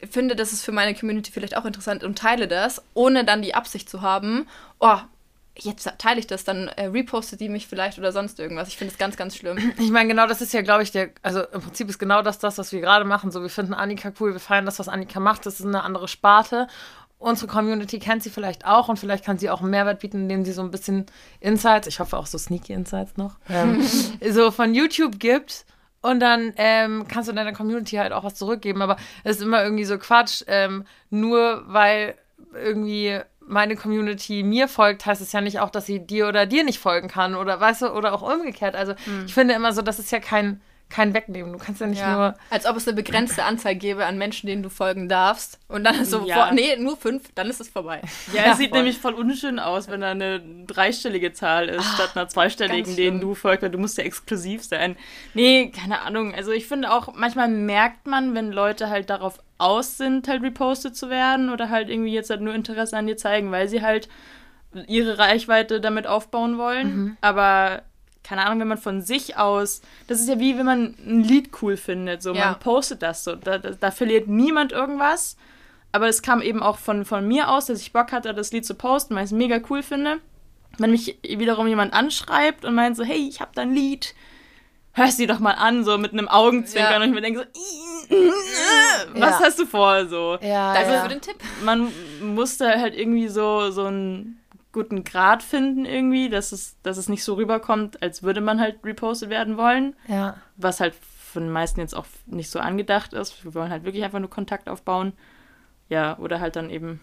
finde, 0.10 0.36
das 0.36 0.54
ist 0.54 0.64
für 0.64 0.72
meine 0.72 0.96
Community 0.96 1.32
vielleicht 1.32 1.58
auch 1.58 1.66
interessant 1.66 2.04
und 2.04 2.18
teile 2.18 2.48
das, 2.48 2.82
ohne 2.94 3.26
dann 3.26 3.42
die 3.42 3.54
Absicht 3.54 3.90
zu 3.90 4.02
haben, 4.02 4.48
oh, 4.80 4.98
jetzt 5.56 5.90
teile 5.98 6.20
ich 6.20 6.28
das, 6.28 6.44
dann 6.44 6.68
äh, 6.70 6.86
repostet 6.86 7.40
die 7.40 7.50
mich 7.50 7.68
vielleicht 7.68 8.00
oder 8.00 8.12
sonst 8.12 8.40
irgendwas. 8.40 8.68
Ich 8.68 8.78
finde 8.78 8.94
das 8.94 9.00
ganz, 9.00 9.18
ganz 9.18 9.36
schlimm. 9.36 9.58
Ich 9.78 9.92
meine, 9.92 10.08
genau 10.08 10.28
das 10.28 10.42
ist 10.42 10.54
ja, 10.54 10.62
glaube 10.62 10.84
ich, 10.84 10.92
der, 10.92 11.10
also 11.22 11.42
im 11.44 11.62
Prinzip 11.62 11.90
ist 11.90 12.00
genau 12.00 12.22
das, 12.22 12.40
das, 12.40 12.58
was 12.58 12.72
wir 12.72 12.82
gerade 12.82 13.06
machen. 13.06 13.32
So, 13.32 13.42
wir 13.42 13.50
finden 13.50 13.74
Annika 13.74 14.12
cool, 14.20 14.34
wir 14.34 14.40
feiern 14.40 14.66
das, 14.66 14.80
was 14.80 14.88
Annika 14.88 15.20
macht. 15.20 15.46
Das 15.46 15.60
ist 15.60 15.66
eine 15.66 15.84
andere 15.84 16.08
Sparte. 16.08 16.68
Unsere 17.20 17.48
Community 17.52 18.00
kennt 18.00 18.24
sie 18.24 18.32
vielleicht 18.32 18.66
auch 18.66 18.90
und 18.90 18.98
vielleicht 18.98 19.24
kann 19.24 19.38
sie 19.38 19.50
auch 19.50 19.62
einen 19.62 19.70
Mehrwert 19.70 20.00
bieten, 20.00 20.24
indem 20.24 20.44
sie 20.44 20.54
so 20.54 20.64
ein 20.64 20.72
bisschen 20.72 21.06
Insights, 21.40 21.88
ich 21.88 22.00
hoffe 22.00 22.18
auch 22.18 22.26
so 22.26 22.38
sneaky 22.40 22.74
Insights 22.74 23.16
noch, 23.18 23.36
ähm, 23.48 23.86
so 24.32 24.50
von 24.50 24.74
YouTube 24.74 25.20
gibt. 25.20 25.66
Und 26.02 26.20
dann 26.20 26.54
ähm, 26.58 27.06
kannst 27.08 27.30
du 27.30 27.34
deiner 27.34 27.54
Community 27.54 27.98
halt 27.98 28.12
auch 28.12 28.24
was 28.24 28.36
zurückgeben. 28.36 28.82
Aber 28.82 28.98
es 29.24 29.38
ist 29.38 29.44
immer 29.44 29.64
irgendwie 29.64 29.86
so 29.86 29.98
Quatsch. 29.98 30.44
Ähm, 30.48 30.86
nur 31.10 31.64
weil 31.68 32.16
irgendwie 32.54 33.20
meine 33.40 33.76
Community 33.76 34.44
mir 34.44 34.68
folgt, 34.68 35.06
heißt 35.06 35.22
es 35.22 35.32
ja 35.32 35.42
nicht 35.42 35.60
auch, 35.60 35.70
dass 35.70 35.86
sie 35.86 36.00
dir 36.00 36.28
oder 36.28 36.46
dir 36.46 36.64
nicht 36.64 36.80
folgen 36.80 37.08
kann. 37.08 37.36
Oder 37.36 37.60
weißt 37.60 37.84
du, 37.84 37.90
oder 37.90 38.14
auch 38.14 38.22
umgekehrt. 38.22 38.76
Also 38.76 38.94
ich 39.26 39.34
finde 39.34 39.54
immer 39.54 39.74
so, 39.74 39.82
das 39.82 40.00
ist 40.00 40.12
ja 40.12 40.20
kein, 40.20 40.62
kein 40.92 41.14
Wegnehmen. 41.14 41.52
Du 41.54 41.58
kannst 41.58 41.82
ja 41.82 41.88
nicht 41.88 42.06
nur. 42.06 42.36
Als 42.50 42.66
ob 42.66 42.76
es 42.76 42.88
eine 42.88 42.96
begrenzte 42.96 43.44
Anzahl 43.46 43.76
gäbe 43.76 44.06
an 44.06 44.18
Menschen, 44.18 44.48
denen 44.48 44.62
du 44.62 44.70
folgen 44.70 45.10
darfst. 45.10 45.60
Und 45.68 45.84
dann 45.86 45.96
ist 46.02 46.12
so, 46.12 46.26
Ja. 46.26 46.36
vor, 46.48 46.52
nee, 46.54 46.76
nur 46.78 46.98
fünf, 46.98 47.30
dann 47.34 47.50
ist 47.50 47.62
es 47.62 47.70
vorbei. 47.70 48.02
Ja, 48.34 48.46
Ja, 48.46 48.52
es 48.52 48.58
sieht 48.58 48.70
voll. 48.70 48.80
nämlich 48.80 48.98
voll 49.00 49.14
unschön 49.14 49.58
aus, 49.60 49.88
wenn 49.88 50.02
da 50.02 50.12
eine 50.12 50.42
dreistellige 50.68 51.34
Zahl 51.34 51.70
ist, 51.70 51.86
statt 51.96 52.12
einer 52.16 52.28
zweistelligen, 52.28 52.96
denen 52.96 53.22
du 53.22 53.34
folgst, 53.36 53.64
weil 53.64 53.70
du 53.72 53.78
musst 53.78 53.98
ja 53.98 54.04
exklusiv 54.04 54.64
sein. 54.64 54.96
Nee, 55.34 55.72
keine 55.72 56.02
Ahnung. 56.02 56.36
Also 56.36 56.52
ich 56.52 56.68
finde 56.68 56.92
auch, 56.92 57.14
manchmal 57.16 57.48
merkt 57.48 58.06
man, 58.08 58.36
wenn 58.36 58.52
Leute 58.52 58.90
halt 58.90 59.10
darauf 59.10 59.40
aus 59.58 59.98
sind, 59.98 60.28
halt 60.28 60.44
repostet 60.44 60.96
zu 60.96 61.10
werden 61.10 61.50
oder 61.52 61.70
halt 61.70 61.90
irgendwie 61.90 62.14
jetzt 62.14 62.30
halt 62.30 62.42
nur 62.42 62.54
Interesse 62.54 62.98
an 62.98 63.08
dir 63.08 63.16
zeigen, 63.18 63.52
weil 63.52 63.68
sie 63.68 63.82
halt 63.82 64.10
ihre 64.88 65.18
Reichweite 65.20 65.82
damit 65.82 66.08
aufbauen 66.08 66.58
wollen. 66.58 67.18
Aber 67.22 67.82
keine 68.24 68.46
Ahnung, 68.46 68.60
wenn 68.62 68.68
man 68.68 68.78
von 68.78 69.02
sich 69.02 69.38
aus, 69.38 69.82
das 70.08 70.20
ist 70.20 70.30
ja 70.30 70.40
wie 70.40 70.58
wenn 70.58 70.66
man 70.66 70.96
ein 71.06 71.24
Lied 71.24 71.50
cool 71.62 71.76
findet, 71.78 72.22
so 72.22 72.34
Ja. 72.34 72.46
man 72.52 72.60
postet 72.60 73.02
das 73.02 73.24
so, 73.24 73.36
da, 73.36 73.58
da, 73.58 73.72
da 73.72 73.92
verliert 73.92 74.28
niemand 74.28 74.72
irgendwas. 74.72 75.38
Aber 75.94 76.08
es 76.08 76.22
kam 76.22 76.42
eben 76.42 76.64
auch 76.64 76.78
von, 76.78 77.04
von 77.04 77.28
mir 77.28 77.50
aus, 77.50 77.66
dass 77.66 77.82
ich 77.82 77.92
Bock 77.92 78.12
hatte, 78.14 78.34
das 78.34 78.54
Lied 78.54 78.66
zu 78.66 78.76
posten, 78.76 79.14
weil 79.16 79.24
ich 79.26 79.32
es 79.32 79.38
mega 79.38 79.60
cool 79.70 79.84
finde. 79.84 80.20
Wenn 80.78 80.92
mich 80.92 81.20
wiederum 81.22 81.68
jemand 81.68 81.94
anschreibt 81.94 82.64
und 82.64 82.74
meint 82.76 82.96
so, 82.96 83.04
hey, 83.04 83.28
ich 83.28 83.42
habe 83.42 83.52
da 83.56 83.64
ein 83.64 83.74
Lied, 83.74 84.16
hörst 84.94 85.20
dir 85.20 85.28
doch 85.28 85.40
mal 85.40 85.52
an, 85.52 85.84
so 85.84 85.98
mit 85.98 86.14
einem 86.14 86.30
Augenzwinkern 86.30 86.92
Ja. 86.94 86.98
und 87.00 87.10
ich 87.10 87.14
mir 87.14 87.22
denke 87.22 87.40
so, 87.42 88.16
was 89.14 89.32
Ja. 89.32 89.40
hast 89.42 89.60
du 89.60 89.66
vor, 89.66 90.06
so. 90.08 90.38
Ja, 90.42 90.74
Danke 90.74 90.94
ja. 90.94 91.02
für 91.04 91.10
den 91.10 91.22
Tipp. 91.22 91.36
Man 91.64 91.92
musste 92.22 92.68
halt 92.80 92.96
irgendwie 92.98 93.28
so, 93.28 93.72
so 93.72 93.86
einen 93.86 94.41
guten 94.72 95.04
Grad 95.04 95.44
finden 95.44 95.86
irgendwie, 95.86 96.30
dass 96.30 96.52
es, 96.52 96.78
dass 96.84 96.98
es 96.98 97.10
nicht 97.10 97.24
so 97.24 97.36
rüberkommt, 97.36 98.02
als 98.02 98.24
würde 98.24 98.42
man 98.42 98.60
halt 98.60 98.80
repostet 98.84 99.30
werden 99.30 99.58
wollen, 99.58 99.96
ja. 100.08 100.36
was 100.58 100.80
halt 100.80 100.96
von 100.96 101.44
den 101.44 101.52
meisten 101.52 101.80
jetzt 101.80 101.96
auch 101.96 102.06
nicht 102.26 102.50
so 102.50 102.60
angedacht 102.60 103.14
ist. 103.14 103.44
Wir 103.44 103.54
wollen 103.54 103.72
halt 103.72 103.84
wirklich 103.84 104.04
einfach 104.04 104.20
nur 104.20 104.30
Kontakt 104.30 104.70
aufbauen. 104.70 105.14
Ja, 105.90 106.18
oder 106.20 106.40
halt 106.40 106.56
dann 106.56 106.70
eben 106.70 107.02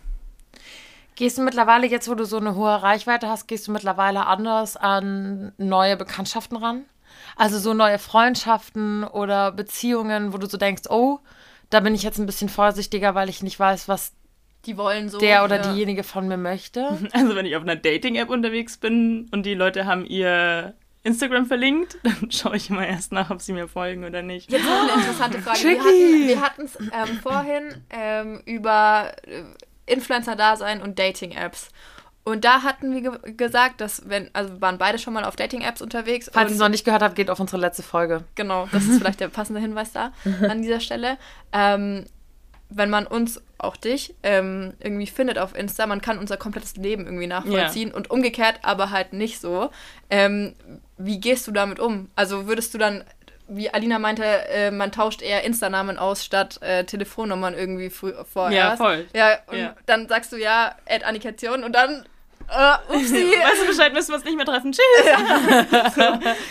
Gehst 1.19 1.37
du 1.37 1.43
mittlerweile, 1.43 1.89
jetzt 1.89 2.09
wo 2.09 2.15
du 2.15 2.25
so 2.25 2.37
eine 2.37 2.55
hohe 2.55 2.81
Reichweite 2.81 3.29
hast, 3.29 3.49
gehst 3.49 3.67
du 3.67 3.73
mittlerweile 3.73 4.27
anders 4.27 4.77
an 4.77 5.53
neue 5.59 5.97
Bekanntschaften 5.97 6.57
ran? 6.57 6.85
Also 7.35 7.59
so 7.59 7.75
neue 7.75 7.99
Freundschaften 7.99 9.03
oder 9.03 9.51
Beziehungen, 9.51 10.33
wo 10.33 10.39
du 10.39 10.47
so 10.47 10.57
denkst, 10.57 10.85
oh, 10.89 11.19
da 11.71 11.81
bin 11.81 11.97
ich 11.97 12.05
jetzt 12.05 12.21
ein 12.21 12.27
bisschen 12.27 12.49
vorsichtiger, 12.49 13.17
weil 13.17 13.29
ich 13.29 13.43
nicht 13.43 13.59
weiß, 13.59 13.89
was 13.89 14.13
Die 14.67 14.77
wollen 14.77 15.09
so. 15.09 15.19
der 15.19 15.45
oder 15.45 15.57
ja. 15.57 15.73
diejenige 15.73 16.03
von 16.03 16.29
mir 16.29 16.37
möchte. 16.37 16.99
Also 17.13 17.35
wenn 17.37 17.47
ich 17.47 17.57
auf 17.57 17.63
einer 17.63 17.77
Dating-App 17.77 18.29
unterwegs 18.29 18.77
bin 18.77 19.29
und 19.31 19.47
die 19.47 19.55
Leute 19.55 19.87
haben 19.87 20.05
ihr 20.05 20.75
Instagram 21.05 21.47
verlinkt, 21.47 21.99
dann 22.03 22.31
schaue 22.31 22.57
ich 22.57 22.71
immer 22.71 22.87
erst 22.87 23.13
nach, 23.13 23.31
ob 23.31 23.41
sie 23.41 23.53
mir 23.53 23.69
folgen 23.69 24.05
oder 24.05 24.23
nicht. 24.23 24.51
Jetzt 24.51 24.65
noch 24.65 24.83
eine 24.83 24.93
interessante 24.93 25.39
Frage. 25.41 25.59
Tricky. 25.59 26.29
Wir 26.29 26.41
hatten 26.41 26.63
es 26.63 26.77
ähm, 26.81 27.19
vorhin 27.23 27.83
ähm, 27.91 28.43
über 28.45 29.13
äh, 29.27 29.43
Influencer-Dasein 29.93 30.83
und 30.83 30.99
Dating-Apps. 30.99 31.71
Und 32.25 32.45
da 32.45 32.63
hatten 32.63 32.93
wir 32.93 33.01
ge 33.01 33.33
gesagt, 33.33 33.81
dass 33.81 34.07
wenn, 34.07 34.29
also 34.35 34.53
wir 34.53 34.61
waren 34.61 34.77
beide 34.77 34.99
schon 34.99 35.15
mal 35.15 35.25
auf 35.25 35.35
Dating-Apps 35.35 35.81
unterwegs. 35.81 36.31
Falls 36.31 36.51
ihr 36.51 36.55
es 36.57 36.61
noch 36.61 36.69
nicht 36.69 36.85
gehört 36.85 37.01
habt, 37.01 37.15
geht 37.15 37.31
auf 37.31 37.41
unsere 37.41 37.59
letzte 37.59 37.83
Folge. 37.83 38.25
Genau, 38.35 38.69
das 38.71 38.85
ist 38.85 38.99
vielleicht 38.99 39.21
der 39.21 39.29
passende 39.29 39.61
Hinweis 39.61 39.93
da 39.93 40.13
an 40.47 40.61
dieser 40.61 40.81
Stelle. 40.81 41.17
Ähm, 41.55 42.05
wenn 42.71 42.91
man 42.91 43.07
uns, 43.07 43.41
auch 43.61 43.77
dich, 43.77 44.15
ähm, 44.23 44.75
irgendwie 44.79 45.07
findet 45.09 45.39
auf 45.39 45.57
Insta, 45.57 45.87
man 45.87 46.01
kann 46.01 46.19
unser 46.19 46.37
komplettes 46.37 46.77
Leben 46.77 47.07
irgendwie 47.07 47.27
nachvollziehen 47.27 47.93
und 47.93 48.11
umgekehrt 48.11 48.61
aber 48.63 48.91
halt 48.91 49.13
nicht 49.13 49.41
so. 49.41 49.71
Ähm, 50.11 50.55
wie 50.97 51.19
gehst 51.19 51.47
du 51.47 51.53
damit 51.53 51.81
um? 51.81 52.09
Also 52.15 52.47
würdest 52.47 52.73
du 52.75 52.79
dann, 52.79 53.03
wie 53.49 53.71
Alina 53.71 53.99
meinte, 53.99 54.23
äh, 54.25 54.71
man 54.71 54.93
tauscht 54.93 55.23
eher 55.23 55.43
Insta-Namen 55.43 55.99
aus 55.99 56.25
statt 56.25 56.61
äh, 56.63 56.85
Telefonnummern 56.85 57.55
irgendwie 57.55 57.91
vorher. 57.91 58.53
Ja, 58.57 58.77
voll. 58.77 59.07
Ja, 59.15 59.39
und 59.49 59.59
Ja. 59.59 59.75
dann 59.87 60.07
sagst 60.07 60.31
du 60.33 60.37
ja, 60.37 60.77
Add 60.89 61.05
Annikation 61.05 61.65
und 61.65 61.73
dann, 61.73 62.05
äh, 62.51 62.95
upsie. 62.95 63.15
Weißt 63.43 63.63
du 63.63 63.67
Bescheid, 63.67 63.93
müssen 63.93 64.09
wir 64.09 64.17
uns 64.17 64.25
nicht 64.25 64.37
mehr 64.37 64.47
treffen. 64.47 64.73
Tschüss. 64.73 65.99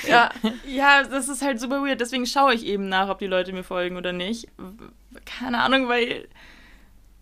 ja, 0.08 0.30
Ja, 0.66 1.04
das 1.04 1.28
ist 1.28 1.42
halt 1.42 1.60
super 1.60 1.82
weird. 1.84 2.00
Deswegen 2.02 2.26
schaue 2.26 2.54
ich 2.54 2.66
eben 2.66 2.88
nach, 2.90 3.10
ob 3.10 3.20
die 3.20 3.28
Leute 3.28 3.52
mir 3.54 3.64
folgen 3.64 3.98
oder 3.98 4.14
nicht. 4.14 4.48
Keine 5.26 5.60
Ahnung, 5.60 5.88
weil 5.88 6.28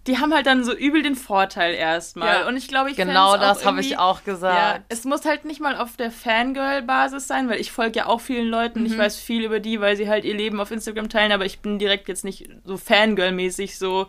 die 0.08 0.20
haben 0.20 0.34
halt 0.34 0.46
dann 0.46 0.64
so 0.64 0.74
übel 0.74 1.02
den 1.02 1.16
Vorteil 1.16 1.74
erstmal. 1.74 2.42
Ja. 2.42 2.48
Und 2.48 2.58
ich 2.58 2.68
glaube, 2.68 2.92
ich 2.92 2.96
Genau 2.98 3.38
das 3.38 3.66
habe 3.66 3.82
ich 3.82 3.98
auch 3.98 4.22
Ja, 4.26 4.34
gesagt. 4.34 4.86
es 4.90 5.04
muss 5.04 5.26
halt 5.26 5.46
nicht 5.46 5.60
mal 5.60 5.76
auf 5.76 5.98
der 5.98 6.12
Fangirl-Basis 6.12 7.28
sein, 7.28 7.50
weil 7.50 7.60
ich 7.60 7.72
folge 7.72 8.00
ja 8.00 8.06
auch 8.06 8.22
vielen 8.22 8.48
Leuten. 8.48 8.86
Ich 8.86 8.96
weiß 8.96 9.18
viel 9.20 9.44
über 9.44 9.60
die, 9.60 9.82
weil 9.82 9.96
sie 9.96 10.08
halt 10.08 10.24
ihr 10.24 10.36
Leben 10.36 10.60
auf 10.60 10.70
Instagram 10.70 11.10
teilen, 11.10 11.32
aber 11.32 11.46
ich 11.46 11.60
bin 11.60 11.80
direkt 11.80 12.08
jetzt 12.08 12.24
nicht 12.24 12.48
so 12.66 12.76
Fangirl-mäßig 12.78 13.80
so, 13.80 14.06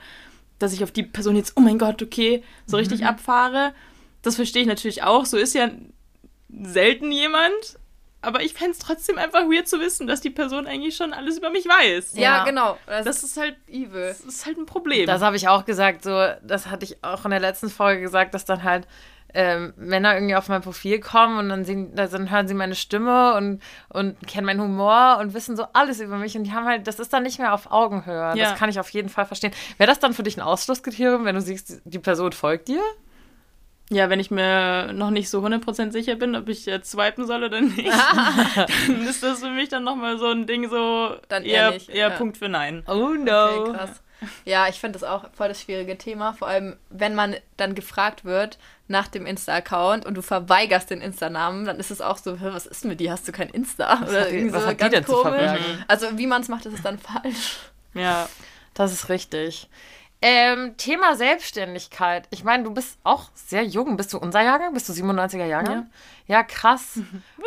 dass 0.58 0.74
ich 0.74 0.82
auf 0.84 0.90
die 0.90 1.02
Person 1.02 1.34
jetzt, 1.36 1.54
oh 1.56 1.60
mein 1.60 1.78
Gott, 1.78 2.02
okay, 2.02 2.42
so 2.66 2.76
richtig 2.76 3.06
abfahre. 3.06 3.72
Das 4.26 4.36
verstehe 4.36 4.62
ich 4.62 4.68
natürlich 4.68 5.02
auch. 5.02 5.24
So 5.24 5.36
ist 5.36 5.54
ja 5.54 5.70
selten 6.62 7.12
jemand. 7.12 7.78
Aber 8.22 8.42
ich 8.42 8.54
fände 8.54 8.72
es 8.72 8.78
trotzdem 8.78 9.18
einfach 9.18 9.42
weird 9.42 9.68
zu 9.68 9.78
wissen, 9.78 10.08
dass 10.08 10.20
die 10.20 10.30
Person 10.30 10.66
eigentlich 10.66 10.96
schon 10.96 11.12
alles 11.12 11.38
über 11.38 11.50
mich 11.50 11.64
weiß. 11.66 12.14
ja, 12.14 12.38
Ja. 12.38 12.44
genau. 12.44 12.76
Das, 12.86 13.04
Das 13.04 13.22
ist 13.22 13.36
halt, 13.36 13.54
evil. 13.68 14.08
das 14.08 14.20
ist 14.20 14.46
halt 14.46 14.58
ein 14.58 14.66
Problem. 14.66 15.06
Das 15.06 15.22
habe 15.22 15.36
ich 15.36 15.46
auch 15.46 15.64
gesagt, 15.64 16.02
so, 16.02 16.10
das 16.42 16.66
hatte 16.66 16.84
ich 16.84 17.04
auch 17.04 17.24
in 17.24 17.30
der 17.30 17.38
letzten 17.40 17.70
Folge 17.70 18.00
gesagt, 18.00 18.34
dass 18.34 18.44
dann 18.44 18.64
halt 18.64 18.88
ähm, 19.32 19.74
Männer 19.76 20.14
irgendwie 20.14 20.34
auf 20.34 20.48
mein 20.48 20.62
Profil 20.62 20.98
kommen 20.98 21.38
und 21.38 21.50
dann, 21.50 21.64
sehen, 21.64 21.94
dann 21.94 22.30
hören 22.30 22.48
sie 22.48 22.54
meine 22.54 22.74
Stimme 22.74 23.34
und, 23.34 23.62
und 23.90 24.16
kennen 24.26 24.46
meinen 24.46 24.62
Humor 24.62 25.18
und 25.20 25.32
wissen 25.34 25.56
so 25.56 25.66
alles 25.74 26.00
über 26.00 26.16
mich 26.16 26.36
und 26.36 26.44
die 26.44 26.52
haben 26.52 26.64
halt, 26.66 26.86
das 26.88 26.98
ist 26.98 27.12
dann 27.12 27.22
nicht 27.22 27.38
mehr 27.38 27.52
auf 27.54 27.70
Augenhöhe. 27.70 28.32
Ja. 28.34 28.50
Das 28.50 28.58
kann 28.58 28.70
ich 28.70 28.80
auf 28.80 28.88
jeden 28.90 29.10
Fall 29.10 29.26
verstehen. 29.26 29.52
Wäre 29.76 29.88
das 29.88 30.00
dann 30.00 30.14
für 30.14 30.22
dich 30.24 30.36
ein 30.36 30.40
Ausschlusskriterium, 30.42 31.26
wenn 31.26 31.34
du 31.36 31.42
siehst, 31.42 31.80
die 31.84 31.98
Person 32.00 32.32
folgt 32.32 32.68
dir? 32.68 32.82
Ja, 33.88 34.10
wenn 34.10 34.18
ich 34.18 34.32
mir 34.32 34.92
noch 34.92 35.10
nicht 35.10 35.30
so 35.30 35.40
100% 35.44 35.92
sicher 35.92 36.16
bin, 36.16 36.34
ob 36.34 36.48
ich 36.48 36.66
jetzt 36.66 36.90
swipen 36.90 37.24
soll 37.26 37.44
oder 37.44 37.60
nicht, 37.60 37.86
dann 38.88 39.06
ist 39.06 39.22
das 39.22 39.40
für 39.40 39.50
mich 39.50 39.68
dann 39.68 39.84
nochmal 39.84 40.18
so 40.18 40.26
ein 40.26 40.46
Ding, 40.46 40.68
so 40.68 41.14
Dann 41.28 41.44
eher 41.44 41.62
eher, 41.62 41.70
nicht, 41.70 41.88
eher 41.88 42.08
ja. 42.08 42.16
Punkt 42.16 42.36
für 42.38 42.48
Nein. 42.48 42.82
Oh 42.88 43.10
no. 43.14 43.60
Okay, 43.62 43.72
krass. 43.72 44.02
Ja, 44.44 44.66
ich 44.66 44.80
finde 44.80 44.98
das 44.98 45.08
auch 45.08 45.26
voll 45.34 45.48
das 45.48 45.60
schwierige 45.60 45.96
Thema. 45.98 46.32
Vor 46.32 46.48
allem, 46.48 46.76
wenn 46.88 47.14
man 47.14 47.36
dann 47.58 47.74
gefragt 47.74 48.24
wird 48.24 48.58
nach 48.88 49.08
dem 49.08 49.26
Insta-Account 49.26 50.06
und 50.06 50.14
du 50.14 50.22
verweigerst 50.22 50.90
den 50.90 51.00
Insta-Namen, 51.02 51.64
dann 51.66 51.78
ist 51.78 51.90
es 51.90 52.00
auch 52.00 52.16
so, 52.16 52.32
"Hä, 52.38 52.46
was 52.52 52.66
ist 52.66 52.84
mit 52.86 52.98
dir? 52.98 53.12
Hast 53.12 53.28
du 53.28 53.32
kein 53.32 53.50
Insta? 53.50 54.00
Oder 54.08 54.22
hat 54.22 54.30
die- 54.30 54.36
irgendwie 54.36 54.54
was 54.54 54.62
so 54.62 54.68
hat 54.68 54.76
die 54.80 54.82
ganz 54.84 54.92
denn 54.94 55.04
zu 55.04 55.12
komisch. 55.12 55.32
verbergen? 55.42 55.84
Also 55.86 56.06
wie 56.18 56.26
man 56.26 56.40
es 56.42 56.48
macht, 56.48 56.64
ist 56.66 56.74
es 56.74 56.82
dann 56.82 56.98
falsch. 57.22 57.58
Ja, 57.94 58.28
Das 58.74 58.92
ist 58.92 59.08
richtig. 59.10 59.68
Ähm, 60.28 60.76
Thema 60.76 61.14
Selbstständigkeit. 61.14 62.26
Ich 62.30 62.42
meine, 62.42 62.64
du 62.64 62.74
bist 62.74 62.98
auch 63.04 63.30
sehr 63.32 63.62
jung. 63.62 63.96
Bist 63.96 64.12
du 64.12 64.18
unser 64.18 64.42
Jahrgang? 64.42 64.74
Bist 64.74 64.88
du 64.88 64.92
97er 64.92 65.44
Jahrgang? 65.44 65.88
Ja, 66.26 66.42
krass. 66.42 66.94
Und, 66.96 67.06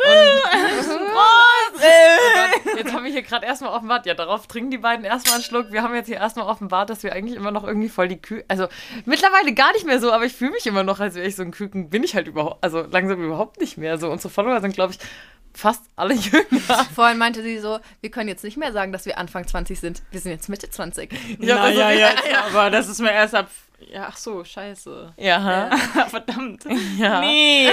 oh 1.14 2.76
jetzt 2.78 2.94
haben 2.94 3.04
wir 3.04 3.12
hier 3.12 3.20
gerade 3.20 3.44
erstmal 3.44 3.74
offenbart, 3.74 4.06
ja, 4.06 4.14
darauf 4.14 4.46
trinken 4.46 4.70
die 4.70 4.78
beiden 4.78 5.04
erstmal 5.04 5.34
einen 5.34 5.44
Schluck. 5.44 5.72
Wir 5.72 5.82
haben 5.82 5.94
jetzt 5.94 6.06
hier 6.06 6.16
erstmal 6.16 6.46
offenbart, 6.46 6.88
dass 6.88 7.02
wir 7.02 7.12
eigentlich 7.12 7.36
immer 7.36 7.50
noch 7.50 7.64
irgendwie 7.64 7.90
voll 7.90 8.08
die 8.08 8.16
Kühe. 8.16 8.46
Also 8.48 8.66
mittlerweile 9.04 9.52
gar 9.52 9.74
nicht 9.74 9.84
mehr 9.84 10.00
so, 10.00 10.10
aber 10.10 10.24
ich 10.24 10.32
fühle 10.32 10.52
mich 10.52 10.66
immer 10.66 10.82
noch, 10.82 11.00
als 11.00 11.16
wäre 11.16 11.26
ich 11.26 11.36
so 11.36 11.42
ein 11.42 11.50
Küken. 11.50 11.90
Bin 11.90 12.02
ich 12.02 12.14
halt 12.14 12.28
überhaupt, 12.28 12.64
also 12.64 12.80
langsam 12.80 13.22
überhaupt 13.22 13.60
nicht 13.60 13.76
mehr 13.76 13.98
so. 13.98 14.10
Unsere 14.10 14.32
Follower 14.32 14.58
sind, 14.62 14.72
glaube 14.72 14.94
ich, 14.94 15.00
fast 15.54 15.82
alle 15.96 16.14
jünger. 16.14 16.44
Vorhin 16.94 17.18
meinte 17.18 17.42
sie 17.42 17.58
so, 17.58 17.80
wir 18.00 18.10
können 18.10 18.28
jetzt 18.28 18.44
nicht 18.44 18.56
mehr 18.56 18.72
sagen, 18.72 18.92
dass 18.92 19.06
wir 19.06 19.18
Anfang 19.18 19.46
20 19.46 19.78
sind. 19.80 20.02
Wir 20.10 20.20
sind 20.20 20.32
jetzt 20.32 20.48
Mitte 20.48 20.70
20. 20.70 21.12
Ja, 21.40 21.56
Na, 21.56 21.62
das 21.62 21.70
ist- 21.72 21.78
ja, 21.78 21.90
ja, 22.30 22.44
aber 22.46 22.70
das 22.70 22.88
ist 22.88 23.00
mir 23.00 23.12
erst 23.12 23.34
ab. 23.34 23.48
Ja, 23.92 24.06
ach 24.10 24.16
so, 24.18 24.44
scheiße. 24.44 25.14
Ja. 25.16 25.70
Verdammt. 26.08 26.64
ja. 26.98 27.20
Nee. 27.20 27.68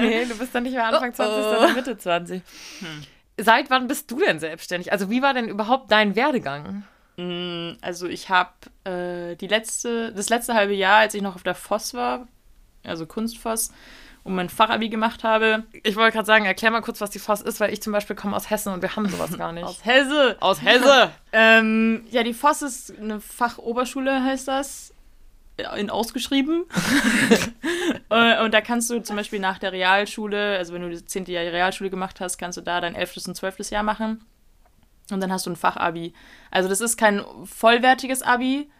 nee, 0.00 0.24
du 0.24 0.36
bist 0.38 0.54
dann 0.54 0.62
nicht 0.62 0.72
mehr 0.74 0.86
Anfang 0.86 1.10
Oh, 1.10 1.14
20, 1.14 1.36
oh. 1.36 1.50
sondern 1.50 1.74
Mitte 1.74 1.98
20. 1.98 2.42
Seit 3.38 3.70
wann 3.70 3.86
bist 3.86 4.10
du 4.10 4.18
denn 4.18 4.40
selbstständig? 4.40 4.92
Also 4.92 5.10
wie 5.10 5.20
war 5.22 5.34
denn 5.34 5.48
überhaupt 5.48 5.90
dein 5.92 6.16
Werdegang? 6.16 6.84
Mm, 7.18 7.72
Also 7.82 8.06
ich 8.08 8.30
habe 8.30 8.50
äh, 8.84 9.36
die 9.36 9.46
letzte, 9.46 10.12
das 10.12 10.28
letzte 10.30 10.54
halbe 10.54 10.74
Jahr, 10.74 10.98
als 10.98 11.14
ich 11.14 11.20
noch 11.22 11.34
auf 11.34 11.42
der 11.42 11.54
FOS 11.54 11.92
war, 11.94 12.26
also 12.84 13.04
Kunstfoss, 13.06 13.72
und 14.24 14.34
mein 14.34 14.48
Fachabi 14.48 14.88
gemacht 14.88 15.24
habe, 15.24 15.64
Ich 15.82 15.96
wollte 15.96 16.12
gerade 16.12 16.26
sagen, 16.26 16.44
erklär 16.44 16.70
mal 16.70 16.80
kurz, 16.80 17.00
was 17.00 17.10
die 17.10 17.18
FOS 17.18 17.40
ist, 17.42 17.58
weil 17.60 17.72
ich 17.72 17.82
zum 17.82 17.92
Beispiel 17.92 18.14
komme 18.14 18.36
aus 18.36 18.50
Hessen 18.50 18.72
und 18.72 18.82
wir 18.82 18.94
haben 18.94 19.08
sowas 19.08 19.36
gar 19.36 19.52
nicht. 19.52 19.64
aus 19.66 19.84
Hesse. 19.84 20.36
aus 20.40 20.62
Hesse! 20.62 21.10
Ähm, 21.34 22.04
ja, 22.10 22.22
die 22.24 22.34
FOS 22.34 22.60
ist 22.60 22.98
eine 22.98 23.18
Fachoberschule, 23.18 24.22
heißt 24.22 24.48
das. 24.48 24.92
In 25.78 25.88
ausgeschrieben. 25.90 26.64
Äh, 28.10 28.44
und 28.44 28.52
da 28.52 28.60
kannst 28.60 28.90
du 28.90 29.00
zum 29.00 29.16
Beispiel 29.16 29.38
nach 29.38 29.58
der 29.58 29.72
Realschule, 29.72 30.58
also 30.58 30.74
wenn 30.74 30.82
du 30.82 30.90
das 30.90 31.06
10. 31.06 31.24
Jahr 31.26 31.44
Realschule 31.44 31.88
gemacht 31.88 32.20
hast, 32.20 32.36
kannst 32.36 32.58
du 32.58 32.60
da 32.60 32.82
dein 32.82 32.94
11. 32.94 33.28
und 33.28 33.34
12. 33.34 33.70
Jahr 33.70 33.82
machen. 33.82 34.22
Und 35.10 35.20
dann 35.22 35.32
hast 35.32 35.46
du 35.46 35.50
ein 35.50 35.56
Fachabi. 35.56 36.12
Also 36.50 36.68
das 36.68 36.82
ist 36.82 36.98
kein 36.98 37.24
vollwertiges 37.44 38.22
Abi, 38.22 38.70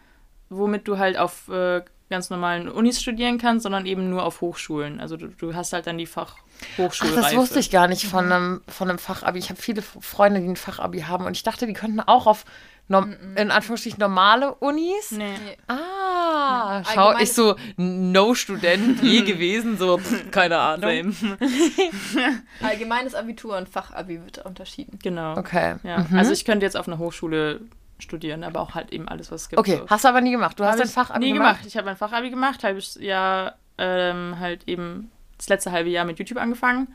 womit 0.51 0.87
du 0.87 0.99
halt 0.99 1.17
auf 1.17 1.49
äh, 1.49 1.83
ganz 2.13 2.31
normalen 2.31 2.69
Unis 2.69 3.01
studieren 3.03 3.39
kannst, 3.39 3.65
sondern 3.65 3.85
eben 3.87 4.09
nur 4.09 4.23
auf 4.25 4.41
Hochschulen. 4.41 5.01
Also 5.01 5.17
du, 5.17 5.27
du 5.27 5.55
hast 5.57 5.73
halt 5.73 5.89
dann 5.89 5.99
die 5.99 6.09
Ach, 6.15 6.37
Fachhochschulreife. 6.77 7.21
das 7.21 7.35
wusste 7.35 7.59
ich 7.59 7.71
gar 7.73 7.89
nicht 7.89 8.07
von 8.07 8.31
einem, 8.31 8.63
von 8.69 8.89
einem 8.89 8.99
Fachabi. 9.01 9.41
Ich 9.41 9.51
habe 9.51 9.61
viele 9.61 9.83
Freunde, 9.83 10.41
die 10.41 10.47
ein 10.49 10.57
Fachabi 10.57 11.01
haben 11.01 11.25
und 11.27 11.37
ich 11.37 11.43
dachte, 11.43 11.67
die 11.67 11.73
könnten 11.73 11.99
auch 12.01 12.27
auf 12.29 12.45
norm 12.89 13.15
in 13.37 13.51
Anführungsstrichen 13.51 13.99
normale 14.01 14.55
Unis. 14.57 15.11
Nee. 15.13 15.35
Ah, 15.67 15.75
Ja. 15.77 16.83
schau, 16.93 17.01
Allgemein- 17.09 17.23
ich 17.25 17.33
so 17.33 17.57
No-Student 17.77 19.03
je 19.03 19.23
gewesen, 19.23 19.79
so 19.79 19.99
pff, 19.99 20.31
keine 20.31 20.59
Ahnung. 20.59 21.15
Allgemeines 22.63 23.15
Abitur 23.15 23.57
und 23.57 23.69
Fachabi 23.69 24.21
wird 24.25 24.39
unterschieden. 24.45 24.99
Genau. 25.03 25.37
Okay. 25.37 25.77
Ja. 25.83 26.07
Mhm. 26.09 26.19
Also 26.19 26.33
ich 26.33 26.45
könnte 26.45 26.67
jetzt 26.67 26.77
auf 26.77 26.87
einer 26.89 26.99
Hochschule 26.99 27.61
studieren, 28.03 28.45
aber 28.45 28.61
auch 28.61 28.75
halt 28.75 28.93
eben 28.93 29.09
alles, 29.09 29.31
was 29.31 29.43
es 29.43 29.49
gibt. 29.49 29.61
Okay, 29.61 29.79
so. 29.79 29.87
hast 29.89 30.05
du 30.05 30.09
aber 30.09 30.21
nie 30.21 30.33
gemacht. 30.33 30.59
Du 30.59 30.65
hast 30.65 30.79
dein 30.79 30.89
Fachabi 30.89 31.21
nie 31.21 31.33
gemacht. 31.33 31.59
gemacht. 31.59 31.67
Ich 31.67 31.77
habe 31.77 31.91
ein 31.91 31.97
Fachabi 31.97 32.31
gemacht, 32.31 32.65
halbes 32.65 32.97
Jahr 33.01 33.57
ähm, 33.79 34.37
halt 34.39 34.69
eben 34.69 35.11
das 35.39 35.49
letzte 35.49 35.73
halbe 35.73 35.91
Jahr 35.91 36.05
mit 36.05 36.19
YouTube 36.19 36.39
angefangen. 36.39 36.89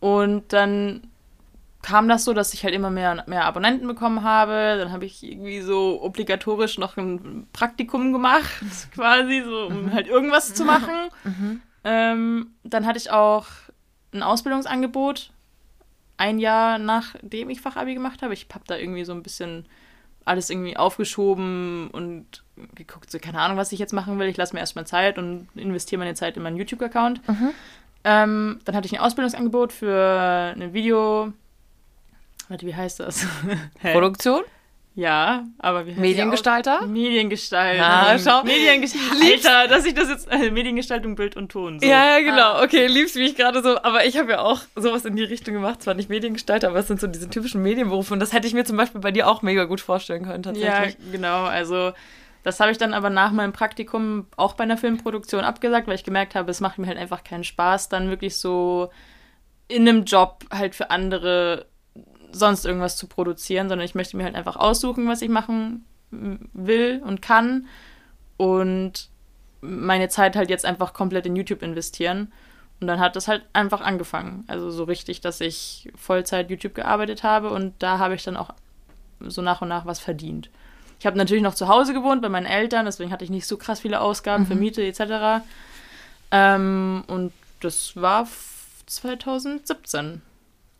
Und 0.00 0.52
dann 0.52 1.08
kam 1.82 2.08
das 2.08 2.24
so, 2.24 2.32
dass 2.32 2.54
ich 2.54 2.64
halt 2.64 2.74
immer 2.74 2.90
mehr 2.90 3.24
mehr 3.26 3.44
Abonnenten 3.44 3.86
bekommen 3.86 4.22
habe. 4.22 4.76
Dann 4.78 4.92
habe 4.92 5.04
ich 5.04 5.22
irgendwie 5.22 5.60
so 5.60 6.00
obligatorisch 6.02 6.78
noch 6.78 6.96
ein 6.96 7.46
Praktikum 7.52 8.12
gemacht, 8.12 8.64
quasi, 8.94 9.42
so 9.44 9.66
um 9.66 9.92
halt 9.92 10.08
irgendwas 10.08 10.54
zu 10.54 10.64
machen. 10.64 11.10
Ähm, 11.84 12.52
dann 12.62 12.86
hatte 12.86 12.98
ich 12.98 13.10
auch 13.10 13.46
ein 14.12 14.22
Ausbildungsangebot, 14.22 15.32
ein 16.16 16.38
Jahr 16.38 16.78
nachdem 16.78 17.50
ich 17.50 17.60
Fachabi 17.60 17.94
gemacht 17.94 18.22
habe. 18.22 18.34
Ich 18.34 18.46
habe 18.54 18.64
da 18.66 18.76
irgendwie 18.76 19.04
so 19.04 19.12
ein 19.12 19.24
bisschen 19.24 19.66
alles 20.24 20.50
irgendwie 20.50 20.76
aufgeschoben 20.76 21.88
und 21.90 22.42
geguckt, 22.74 23.10
so 23.10 23.18
keine 23.18 23.40
Ahnung, 23.40 23.56
was 23.56 23.72
ich 23.72 23.78
jetzt 23.78 23.92
machen 23.92 24.18
will. 24.18 24.28
Ich 24.28 24.36
lasse 24.36 24.54
mir 24.54 24.60
erstmal 24.60 24.86
Zeit 24.86 25.18
und 25.18 25.48
investiere 25.54 25.98
meine 25.98 26.14
Zeit 26.14 26.36
in 26.36 26.42
meinen 26.42 26.56
YouTube-Account. 26.56 27.20
Ähm, 28.04 28.60
dann 28.64 28.74
hatte 28.74 28.86
ich 28.86 28.94
ein 28.94 29.00
Ausbildungsangebot 29.00 29.72
für 29.72 30.52
eine 30.54 30.72
Video. 30.72 31.32
Warte, 32.48 32.66
wie 32.66 32.74
heißt 32.74 33.00
das? 33.00 33.26
Produktion? 33.92 34.42
Ja, 34.94 35.44
aber 35.58 35.86
wie 35.86 35.92
heißt 35.92 36.00
Mediengestalter? 36.00 36.86
Mediengestaltung. 36.86 37.82
Ah, 37.84 38.18
schau. 38.18 38.42
Mediengestaltung. 38.44 39.22
Alter, 39.22 39.68
dass 39.68 39.86
ich 39.86 39.94
das 39.94 40.08
jetzt. 40.08 40.30
Äh, 40.30 40.50
Mediengestaltung, 40.50 41.14
Bild 41.14 41.36
und 41.36 41.50
Ton. 41.50 41.80
So. 41.80 41.86
Ja, 41.86 42.18
ja, 42.18 42.20
genau. 42.20 42.62
Okay, 42.62 42.86
liebst 42.88 43.16
wie 43.16 43.24
ich 43.24 43.34
gerade 43.36 43.62
so. 43.62 43.82
Aber 43.82 44.04
ich 44.04 44.18
habe 44.18 44.32
ja 44.32 44.40
auch 44.40 44.60
sowas 44.76 45.04
in 45.04 45.16
die 45.16 45.24
Richtung 45.24 45.54
gemacht. 45.54 45.82
Zwar 45.82 45.94
nicht 45.94 46.10
Mediengestalter, 46.10 46.68
aber 46.68 46.80
es 46.80 46.88
sind 46.88 47.00
so 47.00 47.06
diese 47.06 47.30
typischen 47.30 47.62
Medienberufe. 47.62 48.12
Und 48.12 48.20
das 48.20 48.32
hätte 48.32 48.46
ich 48.46 48.52
mir 48.54 48.64
zum 48.64 48.76
Beispiel 48.76 49.00
bei 49.00 49.12
dir 49.12 49.28
auch 49.28 49.40
mega 49.42 49.64
gut 49.64 49.80
vorstellen 49.80 50.24
können, 50.24 50.42
Ja, 50.56 50.70
tatsächlich. 50.72 51.12
genau. 51.12 51.44
Also, 51.44 51.92
das 52.44 52.60
habe 52.60 52.70
ich 52.70 52.76
dann 52.78 52.92
aber 52.92 53.08
nach 53.08 53.32
meinem 53.32 53.52
Praktikum 53.52 54.26
auch 54.36 54.54
bei 54.54 54.64
einer 54.64 54.76
Filmproduktion 54.76 55.44
abgesagt, 55.44 55.86
weil 55.86 55.94
ich 55.94 56.04
gemerkt 56.04 56.34
habe, 56.34 56.50
es 56.50 56.60
macht 56.60 56.78
mir 56.78 56.86
halt 56.86 56.98
einfach 56.98 57.24
keinen 57.24 57.44
Spaß, 57.44 57.88
dann 57.88 58.10
wirklich 58.10 58.36
so 58.36 58.90
in 59.68 59.88
einem 59.88 60.04
Job 60.04 60.44
halt 60.52 60.74
für 60.74 60.90
andere 60.90 61.66
sonst 62.32 62.64
irgendwas 62.66 62.96
zu 62.96 63.06
produzieren, 63.06 63.68
sondern 63.68 63.84
ich 63.84 63.94
möchte 63.94 64.16
mir 64.16 64.24
halt 64.24 64.34
einfach 64.34 64.56
aussuchen, 64.56 65.08
was 65.08 65.22
ich 65.22 65.28
machen 65.28 65.84
will 66.10 67.02
und 67.04 67.22
kann 67.22 67.66
und 68.36 69.08
meine 69.60 70.08
Zeit 70.08 70.36
halt 70.36 70.50
jetzt 70.50 70.64
einfach 70.66 70.92
komplett 70.92 71.26
in 71.26 71.36
YouTube 71.36 71.62
investieren. 71.62 72.32
Und 72.80 72.88
dann 72.88 72.98
hat 72.98 73.14
das 73.14 73.28
halt 73.28 73.44
einfach 73.52 73.80
angefangen. 73.80 74.42
Also 74.48 74.70
so 74.72 74.82
richtig, 74.82 75.20
dass 75.20 75.40
ich 75.40 75.88
Vollzeit 75.94 76.50
YouTube 76.50 76.74
gearbeitet 76.74 77.22
habe 77.22 77.50
und 77.50 77.74
da 77.78 77.98
habe 77.98 78.16
ich 78.16 78.24
dann 78.24 78.36
auch 78.36 78.50
so 79.20 79.40
nach 79.40 79.62
und 79.62 79.68
nach 79.68 79.86
was 79.86 80.00
verdient. 80.00 80.50
Ich 80.98 81.06
habe 81.06 81.16
natürlich 81.16 81.44
noch 81.44 81.54
zu 81.54 81.68
Hause 81.68 81.94
gewohnt 81.94 82.22
bei 82.22 82.28
meinen 82.28 82.46
Eltern, 82.46 82.84
deswegen 82.86 83.12
hatte 83.12 83.24
ich 83.24 83.30
nicht 83.30 83.46
so 83.46 83.56
krass 83.56 83.80
viele 83.80 84.00
Ausgaben 84.00 84.46
für 84.46 84.56
Miete 84.56 84.82
etc. 84.84 85.44
Ähm, 86.32 87.04
und 87.06 87.32
das 87.60 87.94
war 87.96 88.22
f- 88.22 88.82
2017. 88.86 90.22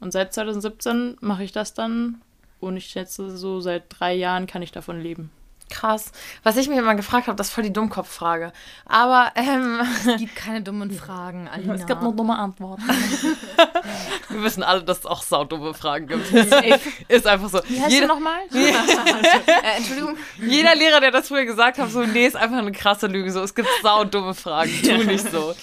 Und 0.02 0.10
seit 0.10 0.34
2017 0.34 1.16
mache 1.20 1.44
ich 1.44 1.52
das 1.52 1.74
dann 1.74 2.20
und 2.58 2.76
ich 2.76 2.86
schätze, 2.86 3.36
so 3.36 3.60
seit 3.60 3.84
drei 3.88 4.14
Jahren 4.14 4.48
kann 4.48 4.60
ich 4.60 4.72
davon 4.72 5.00
leben. 5.00 5.30
Krass. 5.70 6.10
Was 6.42 6.56
ich 6.56 6.68
mir 6.68 6.80
immer 6.80 6.96
gefragt 6.96 7.28
habe, 7.28 7.36
das 7.36 7.46
ist 7.48 7.52
voll 7.54 7.62
die 7.62 7.72
Dummkopffrage. 7.72 8.52
Aber 8.84 9.30
ähm, 9.36 9.80
Es 10.04 10.18
gibt 10.18 10.34
keine 10.34 10.60
dummen 10.60 10.90
Fragen, 10.90 11.46
Alina. 11.46 11.76
dumme 11.86 12.36
Antworten. 12.36 12.82
wir 14.28 14.42
wissen 14.42 14.64
alle, 14.64 14.82
dass 14.82 14.98
es 14.98 15.06
auch 15.06 15.22
saudumme 15.22 15.72
Fragen 15.72 16.08
gibt. 16.08 16.30
ist 17.08 17.26
einfach 17.26 17.48
so. 17.48 17.60
Wie 17.68 17.80
heißt 17.80 17.92
Jeder, 17.92 18.08
du 18.08 18.14
nochmal? 18.14 18.40
äh, 18.52 19.76
Entschuldigung. 19.76 20.16
jeder 20.44 20.74
Lehrer, 20.74 21.00
der 21.00 21.12
das 21.12 21.28
früher 21.28 21.44
gesagt 21.44 21.78
hat, 21.78 21.90
so, 21.90 22.04
nee, 22.04 22.26
ist 22.26 22.36
einfach 22.36 22.58
eine 22.58 22.72
krasse 22.72 23.06
Lüge. 23.06 23.30
So, 23.30 23.40
es 23.40 23.54
gibt 23.54 23.68
saudumme 23.82 24.34
Fragen. 24.34 24.72
Tu 24.82 25.04
nicht 25.04 25.30
so. 25.30 25.54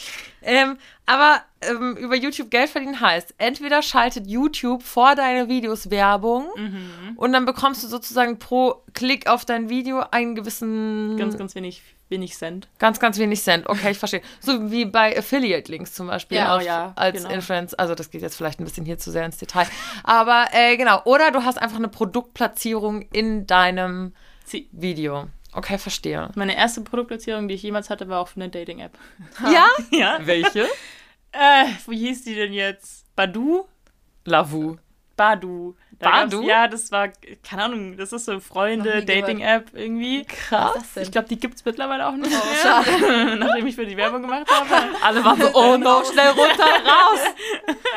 Ähm, 0.41 0.77
aber 1.05 1.41
ähm, 1.61 1.97
über 1.97 2.15
YouTube 2.15 2.49
Geld 2.51 2.69
verdienen 2.69 2.99
heißt, 2.99 3.35
entweder 3.37 3.81
schaltet 3.81 4.27
YouTube 4.27 4.83
vor 4.83 5.15
deine 5.15 5.49
Videos 5.49 5.89
Werbung 5.89 6.47
und 7.15 7.33
dann 7.33 7.45
bekommst 7.45 7.83
du 7.83 7.87
sozusagen 7.87 8.39
pro 8.39 8.81
Klick 8.93 9.27
auf 9.27 9.45
dein 9.45 9.69
Video 9.69 10.03
einen 10.11 10.35
gewissen 10.35 11.17
Ganz, 11.17 11.37
ganz 11.37 11.55
wenig, 11.55 11.81
wenig 12.09 12.37
Cent. 12.37 12.67
Ganz, 12.77 12.99
ganz 12.99 13.17
wenig 13.17 13.41
Cent. 13.41 13.67
Okay, 13.67 13.91
ich 13.91 13.97
verstehe. 13.97 14.21
So 14.39 14.71
wie 14.71 14.85
bei 14.85 15.17
Affiliate-Links 15.17 15.93
zum 15.93 16.07
Beispiel. 16.07 16.37
Ja, 16.37 16.55
auf, 16.55 16.63
ja, 16.63 16.93
als 16.95 17.17
genau. 17.17 17.33
Influencer. 17.33 17.79
Also 17.79 17.95
das 17.95 18.09
geht 18.11 18.21
jetzt 18.21 18.35
vielleicht 18.35 18.59
ein 18.59 18.65
bisschen 18.65 18.85
hier 18.85 18.97
zu 18.97 19.11
sehr 19.11 19.25
ins 19.25 19.37
Detail. 19.37 19.67
Aber 20.03 20.45
äh, 20.53 20.77
genau. 20.77 21.01
Oder 21.05 21.31
du 21.31 21.43
hast 21.43 21.61
einfach 21.61 21.77
eine 21.77 21.89
Produktplatzierung 21.89 23.01
in 23.11 23.47
deinem 23.47 24.13
Sie. 24.45 24.69
Video. 24.71 25.27
Okay, 25.53 25.77
verstehe. 25.77 26.29
Meine 26.35 26.55
erste 26.55 26.81
Produktplatzierung, 26.81 27.47
die 27.47 27.55
ich 27.55 27.63
jemals 27.63 27.89
hatte, 27.89 28.07
war 28.07 28.19
auch 28.19 28.27
für 28.27 28.39
eine 28.39 28.49
Dating-App. 28.49 28.97
Ja? 29.51 29.67
Ja. 29.91 30.17
Welche? 30.21 30.67
Äh, 31.31 31.65
wie 31.87 31.97
hieß 31.97 32.23
die 32.23 32.35
denn 32.35 32.53
jetzt? 32.53 33.05
Badu? 33.15 33.67
Lavu. 34.25 34.77
Badu. 35.15 35.75
Da 35.99 36.11
Badu? 36.11 36.41
Ja, 36.43 36.67
das 36.69 36.91
war, 36.93 37.09
keine 37.43 37.63
Ahnung, 37.63 37.97
das 37.97 38.13
ist 38.13 38.25
so 38.25 38.33
Noch 38.33 38.41
Freunde, 38.41 38.99
nie 38.99 39.05
gehört. 39.05 39.09
Dating-App 39.09 39.71
irgendwie. 39.73 40.23
Krass. 40.23 40.75
Was 40.75 40.83
ist 40.83 40.97
das 40.97 41.03
Ich 41.07 41.11
glaube, 41.11 41.27
die 41.27 41.37
gibt's 41.39 41.65
mittlerweile 41.65 42.07
auch 42.07 42.13
nicht 42.13 42.29
mehr. 42.29 42.39
Oh, 42.41 42.55
schade. 42.63 43.35
Nachdem 43.37 43.67
ich 43.67 43.75
für 43.75 43.85
die 43.85 43.97
Werbung 43.97 44.21
gemacht 44.21 44.47
habe. 44.49 44.95
Alle 45.03 45.25
waren 45.25 45.41
so, 45.41 45.49
oh 45.53 45.75
no, 45.77 46.03
schnell 46.05 46.29
runter, 46.29 46.63
raus. 46.63 47.19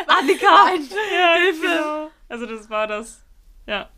Annika. 0.08 0.74
Ja, 1.14 1.34
Hilfe. 1.34 2.10
Also 2.28 2.46
das 2.46 2.68
war 2.68 2.86
das. 2.88 3.22
Ja. 3.66 3.88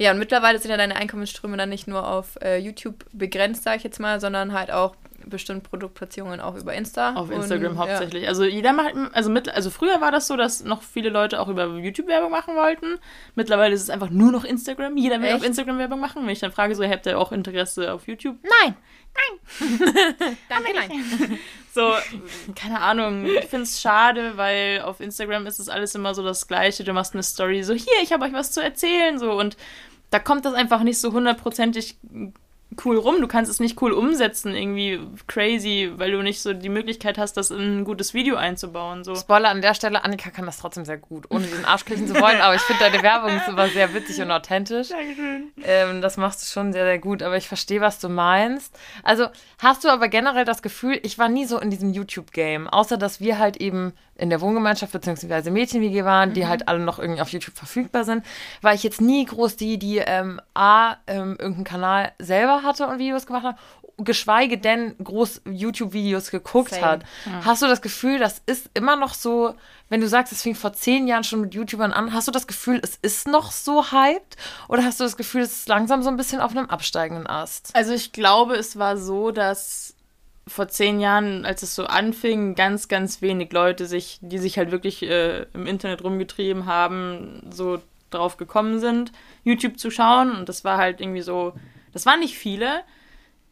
Ja, 0.00 0.12
und 0.12 0.18
mittlerweile 0.18 0.58
sind 0.58 0.70
ja 0.70 0.78
deine 0.78 0.96
Einkommensströme 0.96 1.58
dann 1.58 1.68
nicht 1.68 1.86
nur 1.86 2.08
auf 2.08 2.38
äh, 2.40 2.56
YouTube 2.56 3.04
begrenzt, 3.12 3.64
sage 3.64 3.76
ich 3.76 3.84
jetzt 3.84 4.00
mal, 4.00 4.18
sondern 4.18 4.54
halt 4.54 4.70
auch 4.70 4.96
bestimmt 5.26 5.64
Produktplatzierungen 5.64 6.40
auch 6.40 6.54
über 6.56 6.72
Insta. 6.72 7.14
Auf 7.16 7.30
Instagram 7.30 7.72
und, 7.72 7.78
hauptsächlich. 7.78 8.26
Also 8.26 8.44
jeder 8.44 8.72
macht, 8.72 8.94
also 9.12 9.28
mit, 9.28 9.50
also 9.50 9.68
früher 9.68 10.00
war 10.00 10.10
das 10.10 10.26
so, 10.26 10.36
dass 10.36 10.64
noch 10.64 10.82
viele 10.82 11.10
Leute 11.10 11.38
auch 11.38 11.48
über 11.48 11.66
YouTube 11.76 12.06
Werbung 12.06 12.30
machen 12.30 12.56
wollten. 12.56 12.98
Mittlerweile 13.34 13.74
ist 13.74 13.82
es 13.82 13.90
einfach 13.90 14.08
nur 14.08 14.32
noch 14.32 14.44
Instagram. 14.44 14.96
Jeder 14.96 15.20
will 15.20 15.28
Echt? 15.28 15.36
auf 15.36 15.44
Instagram 15.44 15.76
Werbung 15.76 16.00
machen. 16.00 16.22
Wenn 16.22 16.30
ich 16.30 16.40
dann 16.40 16.52
frage, 16.52 16.74
so 16.74 16.82
habt 16.82 17.04
ihr 17.04 17.18
auch 17.18 17.30
Interesse 17.30 17.92
auf 17.92 18.08
YouTube? 18.08 18.36
Nein! 18.42 18.74
Nein! 19.12 19.80
Danke, 20.48 20.72
nein. 20.74 21.38
So, 21.72 21.92
keine 22.54 22.80
Ahnung. 22.80 23.26
Ich 23.26 23.46
finde 23.46 23.64
es 23.64 23.80
schade, 23.80 24.32
weil 24.36 24.82
auf 24.82 25.00
Instagram 25.00 25.46
ist 25.46 25.58
es 25.58 25.68
alles 25.68 25.94
immer 25.94 26.14
so 26.14 26.22
das 26.22 26.48
Gleiche. 26.48 26.84
Du 26.84 26.92
machst 26.92 27.14
eine 27.14 27.22
Story, 27.22 27.62
so 27.62 27.74
hier, 27.74 27.92
ich 28.02 28.12
habe 28.12 28.24
euch 28.24 28.32
was 28.32 28.52
zu 28.52 28.62
erzählen, 28.62 29.18
so 29.18 29.32
und 29.32 29.56
da 30.10 30.18
kommt 30.18 30.44
das 30.44 30.54
einfach 30.54 30.82
nicht 30.82 30.98
so 30.98 31.12
hundertprozentig 31.12 31.98
cool 32.84 32.98
rum. 32.98 33.20
Du 33.20 33.26
kannst 33.26 33.50
es 33.50 33.60
nicht 33.60 33.80
cool 33.82 33.92
umsetzen, 33.92 34.54
irgendwie 34.54 35.00
crazy, 35.26 35.90
weil 35.96 36.12
du 36.12 36.22
nicht 36.22 36.40
so 36.40 36.52
die 36.52 36.68
Möglichkeit 36.68 37.18
hast, 37.18 37.36
das 37.36 37.50
in 37.50 37.80
ein 37.80 37.84
gutes 37.84 38.14
Video 38.14 38.36
einzubauen. 38.36 39.04
So. 39.04 39.14
Spoiler 39.14 39.48
an 39.48 39.62
der 39.62 39.74
Stelle, 39.74 40.04
Annika 40.04 40.30
kann 40.30 40.46
das 40.46 40.58
trotzdem 40.58 40.84
sehr 40.84 40.98
gut, 40.98 41.26
ohne 41.30 41.46
den 41.46 41.64
Arsch 41.64 41.84
kriechen 41.84 42.06
zu 42.06 42.14
wollen, 42.14 42.40
aber 42.40 42.54
ich 42.54 42.62
finde 42.62 42.84
deine 42.84 43.02
Werbung 43.02 43.36
ist 43.36 43.48
immer 43.48 43.68
sehr 43.68 43.92
witzig 43.94 44.20
und 44.20 44.30
authentisch. 44.30 44.88
Dankeschön. 44.88 45.52
Ähm, 45.64 46.00
das 46.00 46.16
machst 46.16 46.42
du 46.42 46.46
schon 46.46 46.72
sehr, 46.72 46.84
sehr 46.84 46.98
gut, 46.98 47.22
aber 47.22 47.36
ich 47.36 47.48
verstehe, 47.48 47.80
was 47.80 47.98
du 47.98 48.08
meinst. 48.08 48.78
Also 49.02 49.26
hast 49.58 49.84
du 49.84 49.88
aber 49.88 50.08
generell 50.08 50.44
das 50.44 50.62
Gefühl, 50.62 51.00
ich 51.02 51.18
war 51.18 51.28
nie 51.28 51.46
so 51.46 51.58
in 51.58 51.70
diesem 51.70 51.92
YouTube-Game, 51.92 52.68
außer 52.68 52.96
dass 52.96 53.20
wir 53.20 53.38
halt 53.38 53.56
eben 53.58 53.92
in 54.20 54.30
der 54.30 54.40
Wohngemeinschaft 54.40 54.92
bzw. 54.92 55.50
Mädchen-WG 55.50 56.04
waren, 56.04 56.34
die 56.34 56.46
halt 56.46 56.68
alle 56.68 56.78
noch 56.78 56.98
irgendwie 56.98 57.22
auf 57.22 57.30
YouTube 57.30 57.56
verfügbar 57.56 58.04
sind, 58.04 58.24
war 58.60 58.74
ich 58.74 58.82
jetzt 58.82 59.00
nie 59.00 59.24
groß 59.24 59.56
die, 59.56 59.78
die 59.78 59.98
ähm, 59.98 60.40
A, 60.54 60.96
ähm, 61.06 61.36
irgendeinen 61.38 61.64
Kanal 61.64 62.12
selber 62.18 62.59
hatte 62.62 62.86
und 62.86 62.98
Videos 62.98 63.26
gemacht 63.26 63.44
hat, 63.44 63.56
geschweige 63.98 64.58
denn 64.58 64.94
groß 65.02 65.42
YouTube-Videos 65.50 66.30
geguckt 66.30 66.70
Same. 66.70 66.82
hat. 66.82 67.04
Hast 67.44 67.62
du 67.62 67.66
das 67.66 67.82
Gefühl, 67.82 68.18
das 68.18 68.42
ist 68.46 68.70
immer 68.74 68.96
noch 68.96 69.14
so, 69.14 69.54
wenn 69.88 70.00
du 70.00 70.08
sagst, 70.08 70.32
es 70.32 70.42
fing 70.42 70.54
vor 70.54 70.72
zehn 70.72 71.06
Jahren 71.06 71.24
schon 71.24 71.40
mit 71.40 71.54
YouTubern 71.54 71.92
an, 71.92 72.12
hast 72.12 72.28
du 72.28 72.32
das 72.32 72.46
Gefühl, 72.46 72.80
es 72.82 72.96
ist 73.02 73.26
noch 73.26 73.52
so 73.52 73.92
hyped? 73.92 74.36
Oder 74.68 74.84
hast 74.84 75.00
du 75.00 75.04
das 75.04 75.16
Gefühl, 75.16 75.42
es 75.42 75.52
ist 75.52 75.68
langsam 75.68 76.02
so 76.02 76.08
ein 76.08 76.16
bisschen 76.16 76.40
auf 76.40 76.52
einem 76.52 76.66
absteigenden 76.66 77.26
Ast? 77.26 77.70
Also 77.74 77.92
ich 77.92 78.12
glaube, 78.12 78.54
es 78.54 78.78
war 78.78 78.96
so, 78.96 79.30
dass 79.30 79.94
vor 80.46 80.68
zehn 80.68 81.00
Jahren, 81.00 81.44
als 81.44 81.62
es 81.62 81.74
so 81.74 81.84
anfing, 81.84 82.54
ganz, 82.54 82.88
ganz 82.88 83.22
wenig 83.22 83.52
Leute 83.52 83.86
sich, 83.86 84.18
die 84.20 84.38
sich 84.38 84.58
halt 84.58 84.70
wirklich 84.70 85.02
äh, 85.02 85.46
im 85.54 85.66
Internet 85.66 86.02
rumgetrieben 86.02 86.66
haben, 86.66 87.42
so 87.50 87.80
drauf 88.10 88.36
gekommen 88.36 88.80
sind, 88.80 89.12
YouTube 89.44 89.78
zu 89.78 89.90
schauen. 89.90 90.32
Und 90.32 90.48
das 90.48 90.64
war 90.64 90.78
halt 90.78 91.00
irgendwie 91.00 91.22
so, 91.22 91.54
das 91.92 92.06
waren 92.06 92.20
nicht 92.20 92.36
viele. 92.38 92.82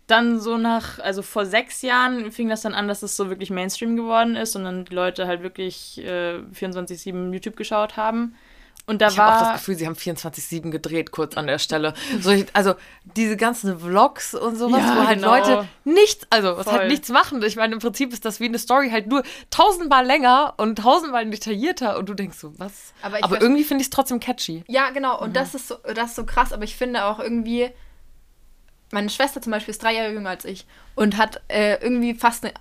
Dann 0.06 0.40
so 0.40 0.56
nach, 0.56 0.98
also 1.00 1.20
vor 1.20 1.44
sechs 1.44 1.82
Jahren 1.82 2.32
fing 2.32 2.48
das 2.48 2.62
dann 2.62 2.72
an, 2.74 2.88
dass 2.88 3.02
es 3.02 3.14
so 3.14 3.28
wirklich 3.28 3.50
Mainstream 3.50 3.94
geworden 3.94 4.36
ist 4.36 4.56
und 4.56 4.64
dann 4.64 4.86
die 4.86 4.94
Leute 4.94 5.26
halt 5.26 5.42
wirklich 5.42 5.98
äh, 6.02 6.38
24-7 6.54 7.32
YouTube 7.32 7.56
geschaut 7.56 7.96
haben. 7.98 8.34
Und 8.86 9.02
da 9.02 9.08
Ich 9.08 9.18
habe 9.18 9.30
war. 9.32 9.36
auch 9.36 9.42
das 9.52 9.60
Gefühl, 9.60 9.74
sie 9.74 9.86
haben 9.86 9.96
24-7 9.96 10.70
gedreht, 10.70 11.10
kurz 11.10 11.36
an 11.36 11.46
der 11.46 11.58
Stelle. 11.58 11.92
So, 12.22 12.30
ich, 12.30 12.46
also 12.54 12.74
diese 13.04 13.36
ganzen 13.36 13.80
Vlogs 13.80 14.32
und 14.32 14.56
sowas, 14.56 14.80
Ja, 14.80 14.96
wo 14.96 15.06
halt 15.06 15.18
genau. 15.18 15.34
Leute 15.36 15.68
nichts, 15.84 16.26
also 16.30 16.56
was 16.56 16.66
halt 16.68 16.88
nichts 16.88 17.10
machen. 17.10 17.42
Ich 17.42 17.56
meine, 17.56 17.74
im 17.74 17.80
Prinzip 17.80 18.14
ist 18.14 18.24
das 18.24 18.40
wie 18.40 18.46
eine 18.46 18.58
Story 18.58 18.88
halt 18.88 19.08
nur 19.08 19.24
tausendmal 19.50 20.06
länger 20.06 20.54
und 20.56 20.76
tausendmal 20.78 21.28
detaillierter 21.28 21.98
und 21.98 22.08
du 22.08 22.14
denkst 22.14 22.38
so, 22.38 22.58
was? 22.58 22.94
Aber 23.02 23.18
ich 23.18 23.24
Aber 23.24 23.42
irgendwie 23.42 23.62
finde 23.64 23.82
ich 23.82 23.88
es 23.88 23.90
trotzdem 23.90 24.20
catchy. 24.20 24.64
Ja, 24.68 24.88
genau. 24.88 25.20
Und 25.20 25.36
das, 25.36 25.54
ist 25.54 25.68
so, 25.68 25.74
das 25.94 26.10
ist 26.10 26.16
so 26.16 26.24
krass, 26.24 26.54
aber 26.54 26.64
ich 26.64 26.74
finde 26.76 27.04
auch 27.04 27.18
irgendwie, 27.20 27.68
meine 28.90 29.10
Schwester 29.10 29.40
zum 29.42 29.52
Beispiel 29.52 29.72
ist 29.72 29.82
drei 29.82 29.94
Jahre 29.94 30.12
jünger 30.12 30.30
als 30.30 30.44
ich 30.44 30.66
und 30.94 31.16
hat 31.16 31.40
äh, 31.48 31.74
irgendwie 31.82 32.14
fast 32.14 32.44
eine, 32.44 32.54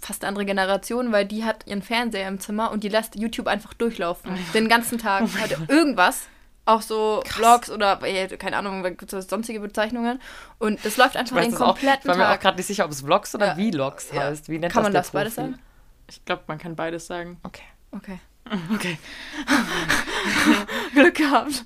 fast 0.00 0.22
eine 0.22 0.28
andere 0.28 0.44
Generation, 0.44 1.12
weil 1.12 1.24
die 1.26 1.44
hat 1.44 1.66
ihren 1.66 1.82
Fernseher 1.82 2.28
im 2.28 2.40
Zimmer 2.40 2.70
und 2.70 2.84
die 2.84 2.88
lässt 2.88 3.16
YouTube 3.16 3.46
einfach 3.48 3.74
durchlaufen. 3.74 4.36
Den 4.54 4.68
ganzen 4.68 4.98
Tag. 4.98 5.24
Halt 5.40 5.56
irgendwas. 5.68 6.28
Auch 6.64 6.80
so 6.82 7.22
Vlogs 7.26 7.70
oder, 7.70 7.96
keine 8.38 8.56
Ahnung, 8.56 8.84
gibt 8.84 9.12
es 9.12 9.26
sonstige 9.28 9.58
Bezeichnungen. 9.58 10.20
Und 10.60 10.84
das 10.84 10.96
läuft 10.96 11.16
einfach 11.16 11.36
Ich, 11.38 11.42
den 11.42 11.50
das 11.52 11.60
auch, 11.60 11.76
ich 11.76 11.80
kompletten 11.82 12.08
war 12.08 12.16
mir 12.16 12.26
auch 12.26 12.30
Tag. 12.32 12.40
gerade 12.42 12.56
nicht 12.58 12.66
sicher, 12.68 12.84
ob 12.84 12.92
es 12.92 13.00
Vlogs 13.00 13.34
oder 13.34 13.56
Ja. 13.58 13.70
Vlogs 13.72 14.12
Ja. 14.12 14.22
heißt. 14.22 14.48
Wie 14.48 14.60
nennt 14.60 14.72
Kann 14.72 14.84
man 14.84 14.92
das 14.92 15.06
das 15.06 15.10
der 15.12 15.18
beides 15.18 15.34
Profi? 15.34 15.50
sagen? 15.50 15.62
Ich 16.08 16.24
glaube, 16.24 16.42
man 16.46 16.58
kann 16.58 16.76
beides 16.76 17.06
sagen. 17.08 17.40
Okay. 17.42 17.62
Okay. 17.90 18.20
Okay. 18.74 18.98
Glück 20.94 21.14
gehabt. 21.14 21.64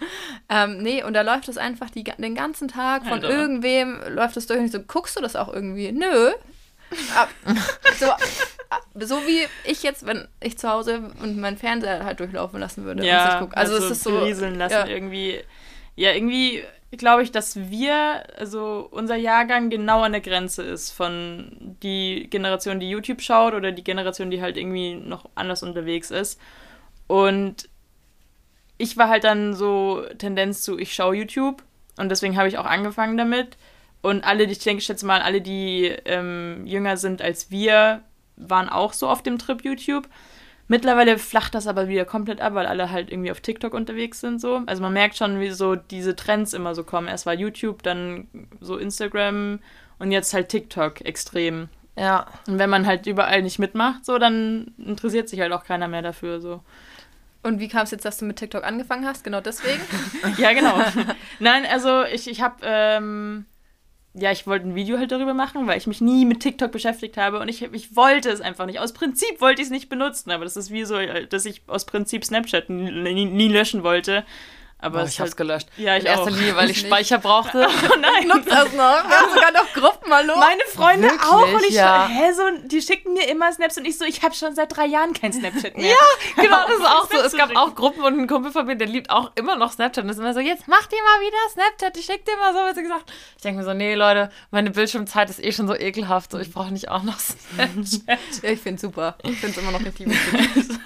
Ähm, 0.48 0.78
nee, 0.78 1.02
und 1.02 1.14
da 1.14 1.22
läuft 1.22 1.48
es 1.48 1.58
einfach 1.58 1.90
die, 1.90 2.04
den 2.04 2.34
ganzen 2.34 2.68
Tag 2.68 3.02
von 3.04 3.14
Alter. 3.14 3.30
irgendwem, 3.30 4.00
läuft 4.08 4.36
es 4.36 4.46
durch 4.46 4.60
und 4.60 4.70
so, 4.70 4.80
guckst 4.80 5.16
du 5.16 5.20
das 5.20 5.36
auch 5.36 5.52
irgendwie? 5.52 5.90
Nö. 5.92 6.30
Ab- 7.16 7.30
so, 7.98 8.06
ab- 8.10 8.20
so 8.94 9.16
wie 9.26 9.46
ich 9.64 9.82
jetzt, 9.82 10.06
wenn 10.06 10.28
ich 10.40 10.58
zu 10.58 10.68
Hause 10.70 11.10
und 11.22 11.38
meinen 11.38 11.56
Fernseher 11.56 12.04
halt 12.04 12.20
durchlaufen 12.20 12.60
lassen 12.60 12.84
würde. 12.84 13.04
ja, 13.04 13.34
ich 13.34 13.40
guck. 13.40 13.56
Also 13.56 13.76
es 13.76 13.90
ist 13.90 14.04
so. 14.04 14.10
berieseln 14.10 14.56
lassen 14.56 14.74
ja. 14.74 14.86
irgendwie. 14.86 15.40
Ja, 15.96 16.12
irgendwie 16.12 16.62
glaube 16.92 17.22
ich, 17.22 17.32
dass 17.32 17.56
wir, 17.70 18.22
also 18.38 18.86
unser 18.90 19.16
Jahrgang 19.16 19.70
genau 19.70 20.02
an 20.02 20.12
der 20.12 20.20
Grenze 20.20 20.62
ist 20.62 20.92
von 20.92 21.76
die 21.82 22.28
Generation, 22.30 22.80
die 22.80 22.88
YouTube 22.88 23.20
schaut 23.20 23.54
oder 23.54 23.72
die 23.72 23.84
Generation, 23.84 24.30
die 24.30 24.40
halt 24.40 24.56
irgendwie 24.56 24.94
noch 24.94 25.28
anders 25.34 25.62
unterwegs 25.62 26.10
ist. 26.10 26.40
Und 27.06 27.68
ich 28.78 28.96
war 28.96 29.08
halt 29.08 29.24
dann 29.24 29.54
so 29.54 30.04
Tendenz 30.18 30.62
zu, 30.62 30.78
ich 30.78 30.94
schaue 30.94 31.16
YouTube 31.16 31.62
und 31.96 32.10
deswegen 32.10 32.36
habe 32.36 32.48
ich 32.48 32.58
auch 32.58 32.66
angefangen 32.66 33.16
damit. 33.16 33.56
Und 34.02 34.24
alle, 34.24 34.44
ich 34.44 34.58
denke, 34.58 34.80
ich 34.80 34.86
schätze 34.86 35.06
mal, 35.06 35.22
alle, 35.22 35.40
die 35.40 35.86
ähm, 36.04 36.62
jünger 36.66 36.96
sind 36.96 37.22
als 37.22 37.50
wir, 37.50 38.02
waren 38.36 38.68
auch 38.68 38.92
so 38.92 39.08
auf 39.08 39.22
dem 39.22 39.38
Trip 39.38 39.64
YouTube. 39.64 40.08
Mittlerweile 40.68 41.18
flacht 41.18 41.54
das 41.54 41.66
aber 41.66 41.88
wieder 41.88 42.04
komplett 42.04 42.40
ab, 42.40 42.54
weil 42.54 42.66
alle 42.66 42.90
halt 42.90 43.10
irgendwie 43.10 43.30
auf 43.30 43.40
TikTok 43.40 43.72
unterwegs 43.72 44.20
sind 44.20 44.40
so. 44.40 44.62
Also 44.66 44.82
man 44.82 44.92
merkt 44.92 45.16
schon, 45.16 45.40
wie 45.40 45.50
so 45.50 45.76
diese 45.76 46.16
Trends 46.16 46.52
immer 46.52 46.74
so 46.74 46.82
kommen. 46.82 47.08
Erst 47.08 47.24
war 47.24 47.34
YouTube, 47.34 47.82
dann 47.82 48.28
so 48.60 48.76
Instagram 48.76 49.60
und 49.98 50.12
jetzt 50.12 50.34
halt 50.34 50.48
TikTok 50.48 51.02
extrem. 51.02 51.68
Ja. 51.96 52.26
Und 52.48 52.58
wenn 52.58 52.70
man 52.70 52.86
halt 52.86 53.06
überall 53.06 53.42
nicht 53.42 53.58
mitmacht, 53.58 54.04
so, 54.04 54.18
dann 54.18 54.74
interessiert 54.76 55.28
sich 55.28 55.40
halt 55.40 55.52
auch 55.52 55.64
keiner 55.64 55.88
mehr 55.88 56.02
dafür 56.02 56.40
so. 56.40 56.62
Und 57.46 57.60
wie 57.60 57.68
kam 57.68 57.84
es 57.84 57.92
jetzt, 57.92 58.04
dass 58.04 58.18
du 58.18 58.24
mit 58.24 58.36
TikTok 58.36 58.64
angefangen 58.64 59.06
hast? 59.06 59.22
Genau 59.22 59.40
deswegen? 59.40 59.80
Ja, 60.38 60.52
genau. 60.52 60.74
Nein, 61.38 61.64
also 61.64 62.02
ich, 62.04 62.28
ich 62.28 62.40
habe, 62.42 62.56
ähm, 62.62 63.46
ja, 64.14 64.32
ich 64.32 64.46
wollte 64.46 64.66
ein 64.66 64.74
Video 64.74 64.98
halt 64.98 65.12
darüber 65.12 65.34
machen, 65.34 65.66
weil 65.66 65.78
ich 65.78 65.86
mich 65.86 66.00
nie 66.00 66.24
mit 66.24 66.40
TikTok 66.40 66.72
beschäftigt 66.72 67.16
habe 67.16 67.38
und 67.38 67.48
ich, 67.48 67.62
ich 67.62 67.94
wollte 67.94 68.30
es 68.30 68.40
einfach 68.40 68.66
nicht. 68.66 68.80
Aus 68.80 68.92
Prinzip 68.92 69.40
wollte 69.40 69.62
ich 69.62 69.66
es 69.66 69.70
nicht 69.70 69.88
benutzen, 69.88 70.32
aber 70.32 70.44
das 70.44 70.56
ist 70.56 70.70
wie 70.70 70.84
so, 70.84 70.96
äh, 70.96 71.26
dass 71.26 71.44
ich 71.44 71.62
aus 71.68 71.86
Prinzip 71.86 72.24
Snapchat 72.24 72.68
nie, 72.68 72.90
nie, 72.90 73.24
nie 73.26 73.48
löschen 73.48 73.84
wollte. 73.84 74.24
Aber 74.78 75.02
es 75.02 75.08
ich 75.08 75.14
ist 75.14 75.20
hab's 75.20 75.30
halt, 75.30 75.36
gelöscht. 75.38 75.68
Ja, 75.78 75.96
ich 75.96 76.02
In 76.02 76.06
erster 76.06 76.22
auch. 76.24 76.30
Linie, 76.30 76.54
weil 76.54 76.70
ich. 76.70 76.80
Speicher 76.86 77.18
brauchte. 77.18 77.66
Oh 77.90 77.96
nein. 77.98 78.28
Nutzt 78.28 78.50
das 78.50 78.72
noch. 78.72 78.78
Wir 79.08 79.18
haben 79.18 79.34
sogar 79.34 79.52
noch 79.52 79.72
Gruppen, 79.72 80.12
hallo? 80.12 80.34
Meine 80.36 80.62
Freunde 80.72 81.04
Wirklich? 81.08 81.22
auch 81.22 81.52
und 81.54 81.64
ich 81.64 81.74
Ja. 81.74 82.06
hä, 82.08 82.32
so, 82.32 82.42
die 82.68 82.82
schicken 82.82 83.14
mir 83.14 83.28
immer 83.28 83.50
Snaps 83.52 83.78
und 83.78 83.84
ich 83.86 83.96
so, 83.96 84.04
ich 84.04 84.22
habe 84.22 84.34
schon 84.34 84.54
seit 84.54 84.76
drei 84.76 84.84
Jahren 84.86 85.12
kein 85.14 85.32
Snapchat 85.32 85.76
mehr. 85.78 85.88
Ja, 85.90 85.96
genau, 86.42 86.58
das 86.66 86.76
ist 86.78 86.84
auch 86.86 87.10
so. 87.10 87.18
Es 87.18 87.32
gab 87.32 87.48
schicken. 87.48 87.56
auch 87.58 87.74
Gruppen 87.74 88.02
und 88.02 88.18
ein 88.20 88.26
Kumpel 88.26 88.52
von 88.52 88.66
mir, 88.66 88.76
der 88.76 88.86
liebt 88.88 89.10
auch 89.10 89.32
immer 89.34 89.56
noch 89.56 89.72
Snapchat 89.72 90.04
und 90.04 90.10
ist 90.10 90.18
immer 90.18 90.34
so, 90.34 90.40
jetzt 90.40 90.68
mach 90.68 90.86
dir 90.86 90.98
mal 91.02 91.20
wieder 91.26 91.36
Snapchat, 91.52 91.96
ich 91.96 92.04
schick 92.04 92.24
dir 92.26 92.36
mal 92.36 92.52
so, 92.52 92.58
was 92.60 92.76
gesagt. 92.76 93.10
Ich 93.36 93.42
denke 93.42 93.60
mir 93.60 93.64
so, 93.64 93.72
nee, 93.72 93.94
Leute, 93.94 94.30
meine 94.50 94.70
Bildschirmzeit 94.70 95.30
ist 95.30 95.42
eh 95.42 95.52
schon 95.52 95.66
so 95.68 95.74
ekelhaft, 95.74 96.30
so 96.32 96.38
ich 96.38 96.52
brauche 96.52 96.70
nicht 96.72 96.88
auch 96.90 97.02
noch 97.02 97.18
Snapchat. 97.18 98.42
Ja, 98.42 98.50
ich 98.50 98.60
finde 98.60 98.80
super. 98.80 99.16
Ich 99.22 99.38
finde 99.38 99.56
es 99.58 99.62
immer 99.62 99.72
noch 99.72 99.84
richtig 99.84 100.06
witzig. 100.08 100.76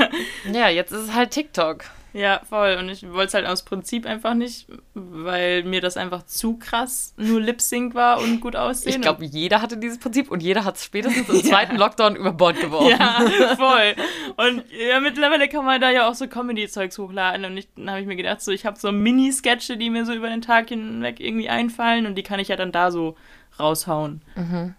ja, 0.53 0.69
jetzt 0.69 0.93
ist 0.93 1.09
es 1.09 1.13
halt 1.15 1.33
TikTok. 1.33 1.85
Ja, 2.13 2.41
voll. 2.49 2.77
Und 2.79 2.89
ich 2.89 3.09
wollte 3.09 3.27
es 3.27 3.35
halt 3.35 3.47
aus 3.47 3.63
Prinzip 3.65 4.07
einfach 4.07 4.35
nicht, 4.35 4.67
weil 4.95 5.65
mir 5.65 5.81
das 5.81 5.97
einfach 5.97 6.25
zu 6.25 6.57
krass 6.59 7.15
nur 7.17 7.41
Lip-Sync 7.41 7.95
war 7.95 8.21
und 8.21 8.41
gut 8.41 8.57
aussehen. 8.57 8.97
Ich 8.97 9.01
glaube, 9.01 9.25
jeder 9.25 9.63
hatte 9.63 9.77
dieses 9.77 9.99
Prinzip 9.99 10.31
und 10.31 10.43
jeder 10.43 10.65
hat 10.65 10.77
es 10.77 10.85
spätestens 10.85 11.29
im 11.29 11.45
zweiten 11.49 11.77
Lockdown 11.77 12.17
über 12.17 12.33
Bord 12.33 12.61
geworfen. 12.61 12.91
Ja, 12.91 13.57
voll. 13.57 13.95
Und 14.37 14.65
ja, 14.71 15.01
mittlerweile 15.01 15.49
kann 15.49 15.65
man 15.65 15.81
da 15.81 15.91
ja 15.91 16.09
auch 16.09 16.15
so 16.15 16.27
Comedy-Zeugs 16.27 16.99
hochladen. 16.99 17.45
Und 17.45 17.57
ich, 17.57 17.69
dann 17.77 17.91
habe 17.91 18.01
ich 18.01 18.07
mir 18.07 18.17
gedacht, 18.17 18.41
so, 18.43 18.51
ich 18.51 18.67
habe 18.67 18.79
so 18.79 18.93
Mini-Sketche, 18.93 19.77
die 19.77 19.91
mir 19.91 20.05
so 20.05 20.13
über 20.13 20.29
den 20.29 20.43
Tag 20.43 20.69
hinweg 20.69 21.21
irgendwie 21.21 21.49
einfallen 21.49 22.07
und 22.07 22.17
die 22.17 22.23
kann 22.23 22.41
ich 22.41 22.49
ja 22.49 22.57
dann 22.57 22.73
da 22.73 22.91
so 22.91 23.17
raushauen. 23.59 24.23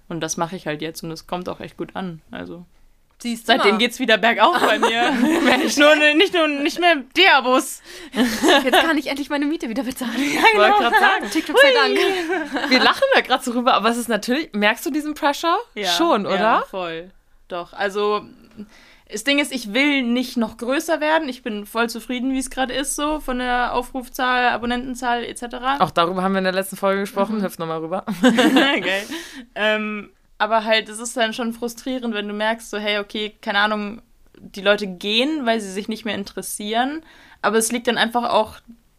Und 0.10 0.22
das 0.22 0.38
mache 0.38 0.56
ich 0.56 0.68
halt 0.68 0.82
jetzt 0.82 1.04
und 1.04 1.12
es 1.12 1.28
kommt 1.28 1.48
auch 1.50 1.60
echt 1.60 1.78
gut 1.78 1.96
an. 1.96 2.22
Also. 2.32 2.66
Siehst 3.22 3.48
du 3.48 3.54
Seitdem 3.54 3.72
mal. 3.74 3.78
geht's 3.78 4.00
wieder 4.00 4.18
bergauf 4.18 4.60
bei 4.60 4.80
mir. 4.80 5.12
nicht, 5.58 5.78
nur, 5.78 5.96
nicht 5.96 6.34
nur 6.34 6.48
nicht 6.48 6.80
mehr 6.80 6.96
Diabus. 7.16 7.82
Jetzt 8.64 8.80
kann 8.80 8.98
ich 8.98 9.08
endlich 9.08 9.30
meine 9.30 9.46
Miete 9.46 9.70
wieder 9.70 9.84
bezahlen. 9.84 10.12
Ich 10.18 10.58
wollte 10.58 10.78
gerade 10.80 11.00
sagen, 11.00 11.30
TikTok 11.32 11.58
sei 11.58 11.72
Dank. 11.74 12.70
wir 12.70 12.80
lachen 12.80 13.04
da 13.14 13.22
gerade 13.22 13.44
so 13.44 13.52
rüber, 13.52 13.74
aber 13.76 13.90
es 13.90 13.98
ist 13.98 14.10
natürlich, 14.10 14.50
merkst 14.54 14.86
du 14.86 14.90
diesen 14.90 15.14
Pressure? 15.14 15.58
Schon, 15.98 16.26
oder? 16.26 16.36
Ja, 16.36 16.64
voll. 16.70 17.12
Doch. 17.48 17.74
Also, 17.74 18.26
das 19.12 19.24
Ding 19.24 19.40
ist, 19.40 19.52
ich 19.52 19.74
will 19.74 20.04
nicht 20.04 20.38
noch 20.38 20.58
größer 20.58 21.02
werden. 21.02 21.28
Ich 21.30 21.44
bin 21.44 21.66
voll 21.66 21.90
zufrieden, 21.90 22.32
wie 22.34 22.40
es 22.40 22.50
gerade 22.50 22.74
ist, 22.74 22.96
so 22.96 23.20
von 23.20 23.40
der 23.40 23.74
Aufrufzahl, 23.74 24.50
Abonnentenzahl 24.50 25.24
etc. 25.26 25.44
Auch 25.80 25.92
darüber 25.92 26.24
haben 26.24 26.34
wir 26.34 26.40
in 26.40 26.46
der 26.46 26.54
letzten 26.54 26.78
Folge 26.78 27.02
gesprochen. 27.02 27.38
Mhm. 27.38 27.44
Hüpf 27.44 27.58
nochmal 27.60 27.80
rüber. 27.80 28.06
Geil. 28.22 29.04
Ähm, 29.56 30.12
aber 30.42 30.66
halt, 30.66 30.90
es 30.90 30.98
ist 30.98 31.16
dann 31.16 31.34
schon 31.34 31.54
frustrierend, 31.54 32.16
wenn 32.16 32.28
du 32.28 32.34
merkst, 32.34 32.72
so, 32.72 32.80
hey, 32.80 32.98
okay, 32.98 33.36
keine 33.42 33.60
Ahnung, 33.60 34.02
die 34.40 34.62
Leute 34.62 34.88
gehen, 34.88 35.46
weil 35.46 35.62
sie 35.62 35.72
sich 35.72 35.88
nicht 35.88 36.04
mehr 36.04 36.16
interessieren. 36.16 37.04
Aber 37.44 37.60
es 37.60 37.72
liegt 37.72 37.86
dann 37.86 38.00
einfach 38.00 38.28
auch, 38.28 38.56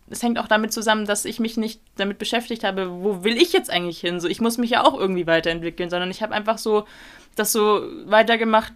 es 0.08 0.22
hängt 0.22 0.38
auch 0.38 0.46
damit 0.46 0.72
zusammen, 0.72 1.04
dass 1.04 1.24
ich 1.24 1.40
mich 1.40 1.56
nicht 1.56 1.80
damit 1.96 2.18
beschäftigt 2.18 2.62
habe, 2.62 2.88
wo 3.02 3.24
will 3.24 3.36
ich 3.36 3.52
jetzt 3.52 3.70
eigentlich 3.70 3.98
hin? 3.98 4.20
So, 4.20 4.28
ich 4.28 4.40
muss 4.40 4.56
mich 4.56 4.70
ja 4.70 4.84
auch 4.84 4.96
irgendwie 4.96 5.26
weiterentwickeln, 5.26 5.90
sondern 5.90 6.12
ich 6.12 6.22
habe 6.22 6.32
einfach 6.32 6.58
so 6.58 6.86
das 7.34 7.50
so 7.50 7.88
weitergemacht, 8.04 8.72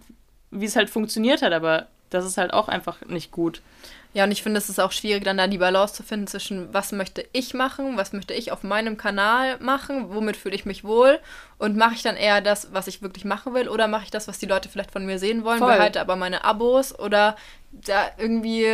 wie 0.51 0.65
es 0.65 0.75
halt 0.75 0.89
funktioniert 0.89 1.41
hat, 1.43 1.53
aber 1.53 1.87
das 2.09 2.25
ist 2.25 2.37
halt 2.37 2.51
auch 2.51 2.67
einfach 2.67 2.99
nicht 3.05 3.31
gut. 3.31 3.61
Ja, 4.13 4.23
und 4.23 4.31
ich 4.31 4.41
finde, 4.41 4.57
es 4.57 4.69
ist 4.69 4.79
auch 4.79 4.91
schwierig, 4.91 5.23
dann 5.25 5.37
da 5.37 5.47
die 5.47 5.57
Balance 5.57 5.93
zu 5.93 6.01
finden 6.01 6.27
zwischen, 6.27 6.73
was 6.73 6.91
möchte 6.91 7.25
ich 7.33 7.53
machen, 7.53 7.97
was 7.97 8.13
möchte 8.13 8.33
ich 8.33 8.51
auf 8.51 8.63
meinem 8.63 8.97
Kanal 8.97 9.57
machen, 9.59 10.13
womit 10.13 10.37
fühle 10.37 10.55
ich 10.55 10.65
mich 10.65 10.83
wohl 10.83 11.19
und 11.59 11.77
mache 11.77 11.93
ich 11.93 12.01
dann 12.01 12.15
eher 12.15 12.41
das, 12.41 12.73
was 12.73 12.87
ich 12.87 13.01
wirklich 13.01 13.25
machen 13.25 13.53
will 13.53 13.69
oder 13.69 13.87
mache 13.87 14.05
ich 14.05 14.11
das, 14.11 14.27
was 14.27 14.39
die 14.39 14.45
Leute 14.45 14.69
vielleicht 14.69 14.91
von 14.91 15.05
mir 15.05 15.19
sehen 15.19 15.43
wollen, 15.43 15.59
Voll. 15.59 15.73
behalte 15.73 16.01
aber 16.01 16.15
meine 16.15 16.43
Abos 16.43 16.97
oder 16.97 17.35
da 17.71 18.07
irgendwie, 18.17 18.65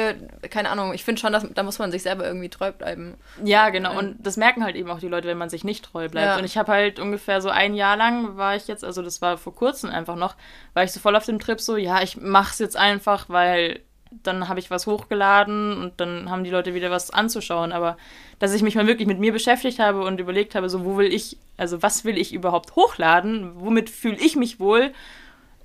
keine 0.49 0.69
Ahnung, 0.69 0.93
ich 0.93 1.03
finde 1.03 1.19
schon, 1.19 1.33
dass, 1.33 1.45
da 1.53 1.63
muss 1.63 1.79
man 1.79 1.91
sich 1.91 2.03
selber 2.03 2.25
irgendwie 2.25 2.49
treu 2.49 2.71
bleiben. 2.71 3.15
Ja, 3.43 3.69
genau. 3.69 3.97
Und 3.97 4.15
das 4.19 4.37
merken 4.37 4.63
halt 4.63 4.75
eben 4.75 4.89
auch 4.89 4.99
die 4.99 5.07
Leute, 5.07 5.27
wenn 5.27 5.37
man 5.37 5.49
sich 5.49 5.63
nicht 5.63 5.83
treu 5.83 6.07
bleibt. 6.09 6.27
Ja. 6.27 6.37
Und 6.37 6.45
ich 6.45 6.57
habe 6.57 6.71
halt 6.71 6.99
ungefähr 6.99 7.41
so 7.41 7.49
ein 7.49 7.73
Jahr 7.73 7.97
lang 7.97 8.37
war 8.37 8.55
ich 8.55 8.67
jetzt, 8.67 8.83
also 8.83 9.01
das 9.01 9.21
war 9.21 9.37
vor 9.37 9.55
kurzem 9.55 9.89
einfach 9.89 10.15
noch, 10.15 10.35
war 10.73 10.83
ich 10.83 10.91
so 10.91 10.99
voll 10.99 11.15
auf 11.15 11.25
dem 11.25 11.39
Trip 11.39 11.59
so, 11.59 11.75
ja, 11.75 12.01
ich 12.01 12.17
mach's 12.17 12.59
jetzt 12.59 12.77
einfach, 12.77 13.27
weil 13.29 13.81
dann 14.23 14.47
habe 14.47 14.59
ich 14.59 14.69
was 14.69 14.87
hochgeladen 14.87 15.77
und 15.77 15.99
dann 15.99 16.29
haben 16.29 16.43
die 16.43 16.49
Leute 16.49 16.73
wieder 16.73 16.91
was 16.91 17.09
anzuschauen. 17.09 17.71
Aber 17.71 17.97
dass 18.39 18.53
ich 18.53 18.61
mich 18.61 18.75
mal 18.75 18.87
wirklich 18.87 19.07
mit 19.07 19.19
mir 19.19 19.33
beschäftigt 19.33 19.79
habe 19.79 20.03
und 20.03 20.19
überlegt 20.19 20.55
habe, 20.55 20.69
so 20.69 20.85
wo 20.85 20.97
will 20.97 21.11
ich, 21.11 21.37
also 21.57 21.81
was 21.81 22.05
will 22.05 22.17
ich 22.17 22.33
überhaupt 22.33 22.75
hochladen, 22.75 23.51
womit 23.55 23.89
fühle 23.89 24.17
ich 24.17 24.35
mich 24.35 24.59
wohl, 24.59 24.93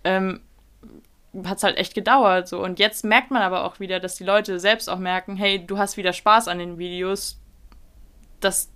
ähm, 0.04 0.40
hat 1.44 1.58
es 1.58 1.62
halt 1.62 1.76
echt 1.76 1.94
gedauert. 1.94 2.48
So. 2.48 2.62
Und 2.62 2.78
jetzt 2.78 3.04
merkt 3.04 3.30
man 3.30 3.42
aber 3.42 3.64
auch 3.64 3.80
wieder, 3.80 4.00
dass 4.00 4.16
die 4.16 4.24
Leute 4.24 4.58
selbst 4.60 4.88
auch 4.88 4.98
merken, 4.98 5.36
hey, 5.36 5.64
du 5.64 5.78
hast 5.78 5.96
wieder 5.96 6.12
Spaß 6.12 6.48
an 6.48 6.58
den 6.58 6.78
Videos. 6.78 7.38
Das 8.40 8.70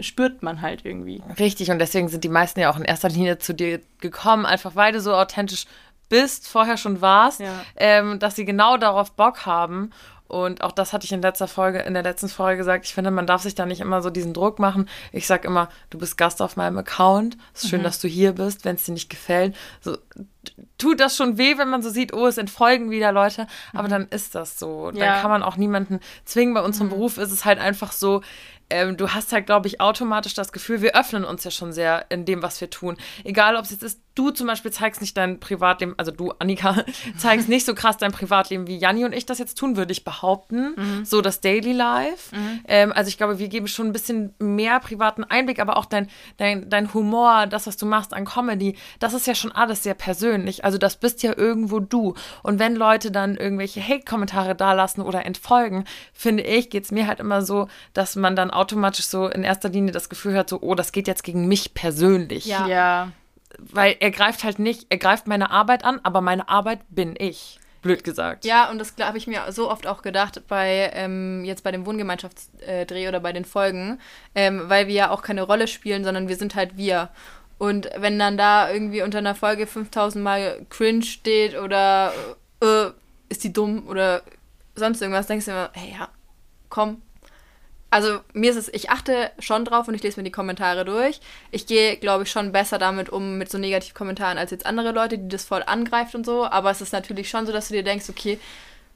spürt 0.00 0.42
man 0.42 0.62
halt 0.62 0.84
irgendwie. 0.84 1.22
Richtig, 1.38 1.70
und 1.70 1.78
deswegen 1.78 2.08
sind 2.08 2.24
die 2.24 2.28
meisten 2.28 2.60
ja 2.60 2.70
auch 2.70 2.76
in 2.76 2.84
erster 2.84 3.08
Linie 3.08 3.38
zu 3.38 3.54
dir 3.54 3.80
gekommen, 4.00 4.46
einfach 4.46 4.74
weil 4.74 4.92
du 4.92 5.00
so 5.00 5.14
authentisch 5.14 5.66
bist, 6.10 6.46
vorher 6.46 6.76
schon 6.76 7.00
warst, 7.00 7.40
Ja. 7.40 7.48
ähm, 7.76 8.18
dass 8.18 8.36
sie 8.36 8.44
genau 8.44 8.76
darauf 8.76 9.12
Bock 9.12 9.46
haben. 9.46 9.90
Und 10.28 10.62
auch 10.62 10.70
das 10.70 10.92
hatte 10.92 11.04
ich 11.06 11.12
in 11.12 11.22
letzter 11.22 11.48
Folge, 11.48 11.80
in 11.80 11.92
der 11.94 12.04
letzten 12.04 12.28
Folge 12.28 12.58
gesagt. 12.58 12.84
Ich 12.86 12.94
finde, 12.94 13.10
man 13.10 13.26
darf 13.26 13.42
sich 13.42 13.56
da 13.56 13.66
nicht 13.66 13.80
immer 13.80 14.00
so 14.00 14.10
diesen 14.10 14.32
Druck 14.32 14.60
machen. 14.60 14.88
Ich 15.10 15.26
sag 15.26 15.44
immer, 15.44 15.68
du 15.90 15.98
bist 15.98 16.16
Gast 16.16 16.40
auf 16.40 16.56
meinem 16.56 16.78
Account. 16.78 17.36
Es 17.52 17.64
ist 17.64 17.70
schön, 17.70 17.82
dass 17.82 17.98
du 17.98 18.06
hier 18.06 18.32
bist, 18.34 18.64
wenn 18.64 18.76
es 18.76 18.84
dir 18.84 18.92
nicht 18.92 19.10
gefällt. 19.10 19.56
So 19.80 19.98
tut 20.78 21.00
das 21.00 21.16
schon 21.16 21.36
weh, 21.38 21.58
wenn 21.58 21.68
man 21.68 21.82
so 21.82 21.90
sieht, 21.90 22.12
oh, 22.14 22.26
es 22.26 22.38
entfolgen 22.38 22.90
wieder 22.90 23.12
Leute. 23.12 23.46
Aber 23.74 23.88
dann 23.88 24.06
ist 24.08 24.34
das 24.34 24.58
so. 24.58 24.86
Und 24.88 24.96
Dann 24.98 25.08
Ja. 25.08 25.20
kann 25.20 25.30
man 25.30 25.42
auch 25.42 25.56
niemanden 25.56 26.00
zwingen. 26.24 26.54
Bei 26.54 26.62
unserem 26.62 26.88
Beruf 26.88 27.18
ist 27.18 27.32
es 27.32 27.44
halt 27.44 27.58
einfach 27.58 27.92
so, 27.92 28.22
ähm, 28.72 28.96
du 28.96 29.08
hast 29.12 29.32
halt, 29.32 29.46
glaube 29.46 29.66
ich, 29.66 29.80
automatisch 29.80 30.34
das 30.34 30.52
Gefühl, 30.52 30.80
wir 30.80 30.94
öffnen 30.96 31.24
uns 31.24 31.42
ja 31.42 31.50
schon 31.50 31.72
sehr 31.72 32.06
in 32.08 32.24
dem, 32.24 32.40
was 32.42 32.60
wir 32.60 32.70
tun. 32.70 32.96
Egal, 33.24 33.56
ob 33.56 33.64
es 33.64 33.72
jetzt 33.72 33.82
ist, 33.82 34.00
du 34.14 34.30
zum 34.30 34.46
Beispiel 34.46 34.70
zeigst 34.70 35.00
nicht 35.00 35.16
dein 35.16 35.40
Privatleben, 35.40 35.94
also 35.96 36.12
du, 36.12 36.32
Annika, 36.38 36.84
zeigst 37.16 37.48
nicht 37.48 37.66
so 37.66 37.74
krass 37.74 37.96
dein 37.96 38.12
Privatleben, 38.12 38.68
wie 38.68 38.76
Janni 38.78 39.04
und 39.04 39.12
ich 39.12 39.26
das 39.26 39.38
jetzt 39.40 39.58
tun, 39.58 39.76
würde 39.76 39.90
ich 39.90 40.04
behaupten. 40.04 41.04
So 41.04 41.20
das 41.20 41.40
Daily 41.40 41.72
Life. 41.72 42.34
Ähm, 42.68 42.92
also 42.92 43.08
ich 43.08 43.16
glaube, 43.18 43.40
wir 43.40 43.48
geben 43.48 43.66
schon 43.66 43.86
ein 43.88 43.92
bisschen 43.92 44.34
mehr 44.38 44.78
privaten 44.78 45.24
Einblick, 45.24 45.58
aber 45.58 45.76
auch 45.76 45.86
dein, 45.86 46.06
dein, 46.36 46.70
dein 46.70 46.94
Humor, 46.94 47.46
das, 47.48 47.66
was 47.66 47.76
du 47.76 47.86
machst 47.86 48.14
an 48.14 48.24
Comedy, 48.24 48.76
das 49.00 49.14
ist 49.14 49.26
ja 49.26 49.34
schon 49.34 49.50
alles 49.50 49.82
sehr 49.82 49.94
persönlich. 49.94 50.29
Also 50.64 50.78
das 50.78 50.96
bist 50.96 51.22
ja 51.22 51.36
irgendwo 51.36 51.80
du. 51.80 52.14
Und 52.42 52.58
wenn 52.58 52.76
Leute 52.76 53.10
dann 53.10 53.36
irgendwelche 53.36 53.80
Hate-Kommentare 53.80 54.54
dalassen 54.54 55.02
oder 55.02 55.26
entfolgen, 55.26 55.84
finde 56.12 56.42
ich, 56.42 56.70
geht 56.70 56.84
es 56.84 56.92
mir 56.92 57.06
halt 57.06 57.20
immer 57.20 57.42
so, 57.42 57.68
dass 57.92 58.16
man 58.16 58.36
dann 58.36 58.50
automatisch 58.50 59.06
so 59.06 59.28
in 59.28 59.44
erster 59.44 59.68
Linie 59.68 59.92
das 59.92 60.08
Gefühl 60.08 60.36
hat, 60.36 60.48
so, 60.48 60.60
oh, 60.60 60.74
das 60.74 60.92
geht 60.92 61.08
jetzt 61.08 61.24
gegen 61.24 61.48
mich 61.48 61.74
persönlich. 61.74 62.46
Ja. 62.46 62.66
Ja. 62.66 63.12
Weil 63.58 63.96
er 64.00 64.10
greift 64.10 64.44
halt 64.44 64.58
nicht, 64.58 64.86
er 64.90 64.98
greift 64.98 65.26
meine 65.26 65.50
Arbeit 65.50 65.84
an, 65.84 66.00
aber 66.02 66.20
meine 66.20 66.48
Arbeit 66.48 66.80
bin 66.88 67.14
ich. 67.18 67.58
Blöd 67.82 68.04
gesagt. 68.04 68.44
Ja, 68.44 68.70
und 68.70 68.78
das 68.78 68.94
habe 69.00 69.16
ich 69.16 69.26
mir 69.26 69.50
so 69.52 69.70
oft 69.70 69.86
auch 69.86 70.02
gedacht 70.02 70.42
bei 70.48 70.90
ähm, 70.92 71.44
jetzt 71.44 71.64
bei 71.64 71.72
dem 71.72 71.86
Wohngemeinschaftsdreh 71.86 73.08
oder 73.08 73.20
bei 73.20 73.32
den 73.32 73.46
Folgen, 73.46 73.98
ähm, 74.34 74.64
weil 74.66 74.86
wir 74.86 74.94
ja 74.94 75.10
auch 75.10 75.22
keine 75.22 75.42
Rolle 75.42 75.66
spielen, 75.66 76.04
sondern 76.04 76.28
wir 76.28 76.36
sind 76.36 76.54
halt 76.54 76.76
wir. 76.76 77.08
Und 77.60 77.90
wenn 77.94 78.18
dann 78.18 78.38
da 78.38 78.72
irgendwie 78.72 79.02
unter 79.02 79.18
einer 79.18 79.34
Folge 79.34 79.66
5000 79.66 80.24
Mal 80.24 80.64
cringe 80.70 81.02
steht 81.02 81.58
oder 81.58 82.10
äh, 82.62 82.86
ist 83.28 83.44
die 83.44 83.52
dumm 83.52 83.86
oder 83.86 84.22
sonst 84.76 85.02
irgendwas, 85.02 85.26
denkst 85.26 85.44
du 85.44 85.50
immer, 85.50 85.68
hey, 85.74 85.92
ja, 85.92 86.08
komm. 86.70 87.02
Also 87.90 88.20
mir 88.32 88.50
ist 88.50 88.56
es, 88.56 88.72
ich 88.72 88.88
achte 88.88 89.30
schon 89.40 89.66
drauf 89.66 89.88
und 89.88 89.94
ich 89.94 90.02
lese 90.02 90.18
mir 90.18 90.24
die 90.24 90.30
Kommentare 90.30 90.86
durch. 90.86 91.20
Ich 91.50 91.66
gehe, 91.66 91.98
glaube 91.98 92.22
ich, 92.22 92.30
schon 92.30 92.50
besser 92.50 92.78
damit 92.78 93.10
um, 93.10 93.36
mit 93.36 93.50
so 93.50 93.58
Negativkommentaren 93.58 94.38
als 94.38 94.52
jetzt 94.52 94.64
andere 94.64 94.92
Leute, 94.92 95.18
die 95.18 95.28
das 95.28 95.44
voll 95.44 95.62
angreift 95.62 96.14
und 96.14 96.24
so. 96.24 96.46
Aber 96.46 96.70
es 96.70 96.80
ist 96.80 96.94
natürlich 96.94 97.28
schon 97.28 97.44
so, 97.44 97.52
dass 97.52 97.68
du 97.68 97.74
dir 97.74 97.82
denkst, 97.82 98.08
okay, 98.08 98.38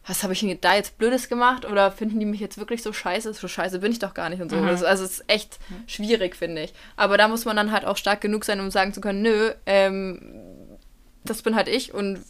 was 0.06 0.22
habe 0.22 0.34
ich 0.34 0.40
denn 0.40 0.58
da 0.60 0.74
jetzt 0.74 0.98
Blödes 0.98 1.28
gemacht? 1.28 1.64
Oder 1.64 1.90
finden 1.90 2.20
die 2.20 2.26
mich 2.26 2.40
jetzt 2.40 2.58
wirklich 2.58 2.82
so 2.82 2.92
scheiße? 2.92 3.32
So 3.32 3.48
scheiße 3.48 3.78
bin 3.78 3.90
ich 3.90 3.98
doch 3.98 4.12
gar 4.12 4.28
nicht 4.28 4.42
und 4.42 4.50
so. 4.50 4.64
Das, 4.64 4.82
also 4.82 5.04
es 5.04 5.20
ist 5.20 5.24
echt 5.28 5.58
schwierig, 5.86 6.36
finde 6.36 6.62
ich. 6.62 6.74
Aber 6.96 7.16
da 7.16 7.26
muss 7.26 7.46
man 7.46 7.56
dann 7.56 7.72
halt 7.72 7.86
auch 7.86 7.96
stark 7.96 8.20
genug 8.20 8.44
sein, 8.44 8.60
um 8.60 8.70
sagen 8.70 8.92
zu 8.92 9.00
können, 9.00 9.22
nö, 9.22 9.52
ähm, 9.64 10.20
das 11.24 11.40
bin 11.40 11.56
halt 11.56 11.68
ich 11.68 11.94
und 11.94 12.20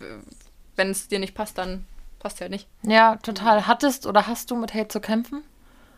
wenn 0.76 0.90
es 0.90 1.08
dir 1.08 1.18
nicht 1.18 1.34
passt, 1.34 1.58
dann 1.58 1.84
passt 2.20 2.40
halt 2.40 2.52
nicht. 2.52 2.68
Ja, 2.82 3.16
total. 3.16 3.66
Hattest 3.66 4.06
oder 4.06 4.28
hast 4.28 4.50
du 4.50 4.56
mit 4.56 4.72
Hate 4.72 4.88
zu 4.88 5.00
kämpfen? 5.00 5.42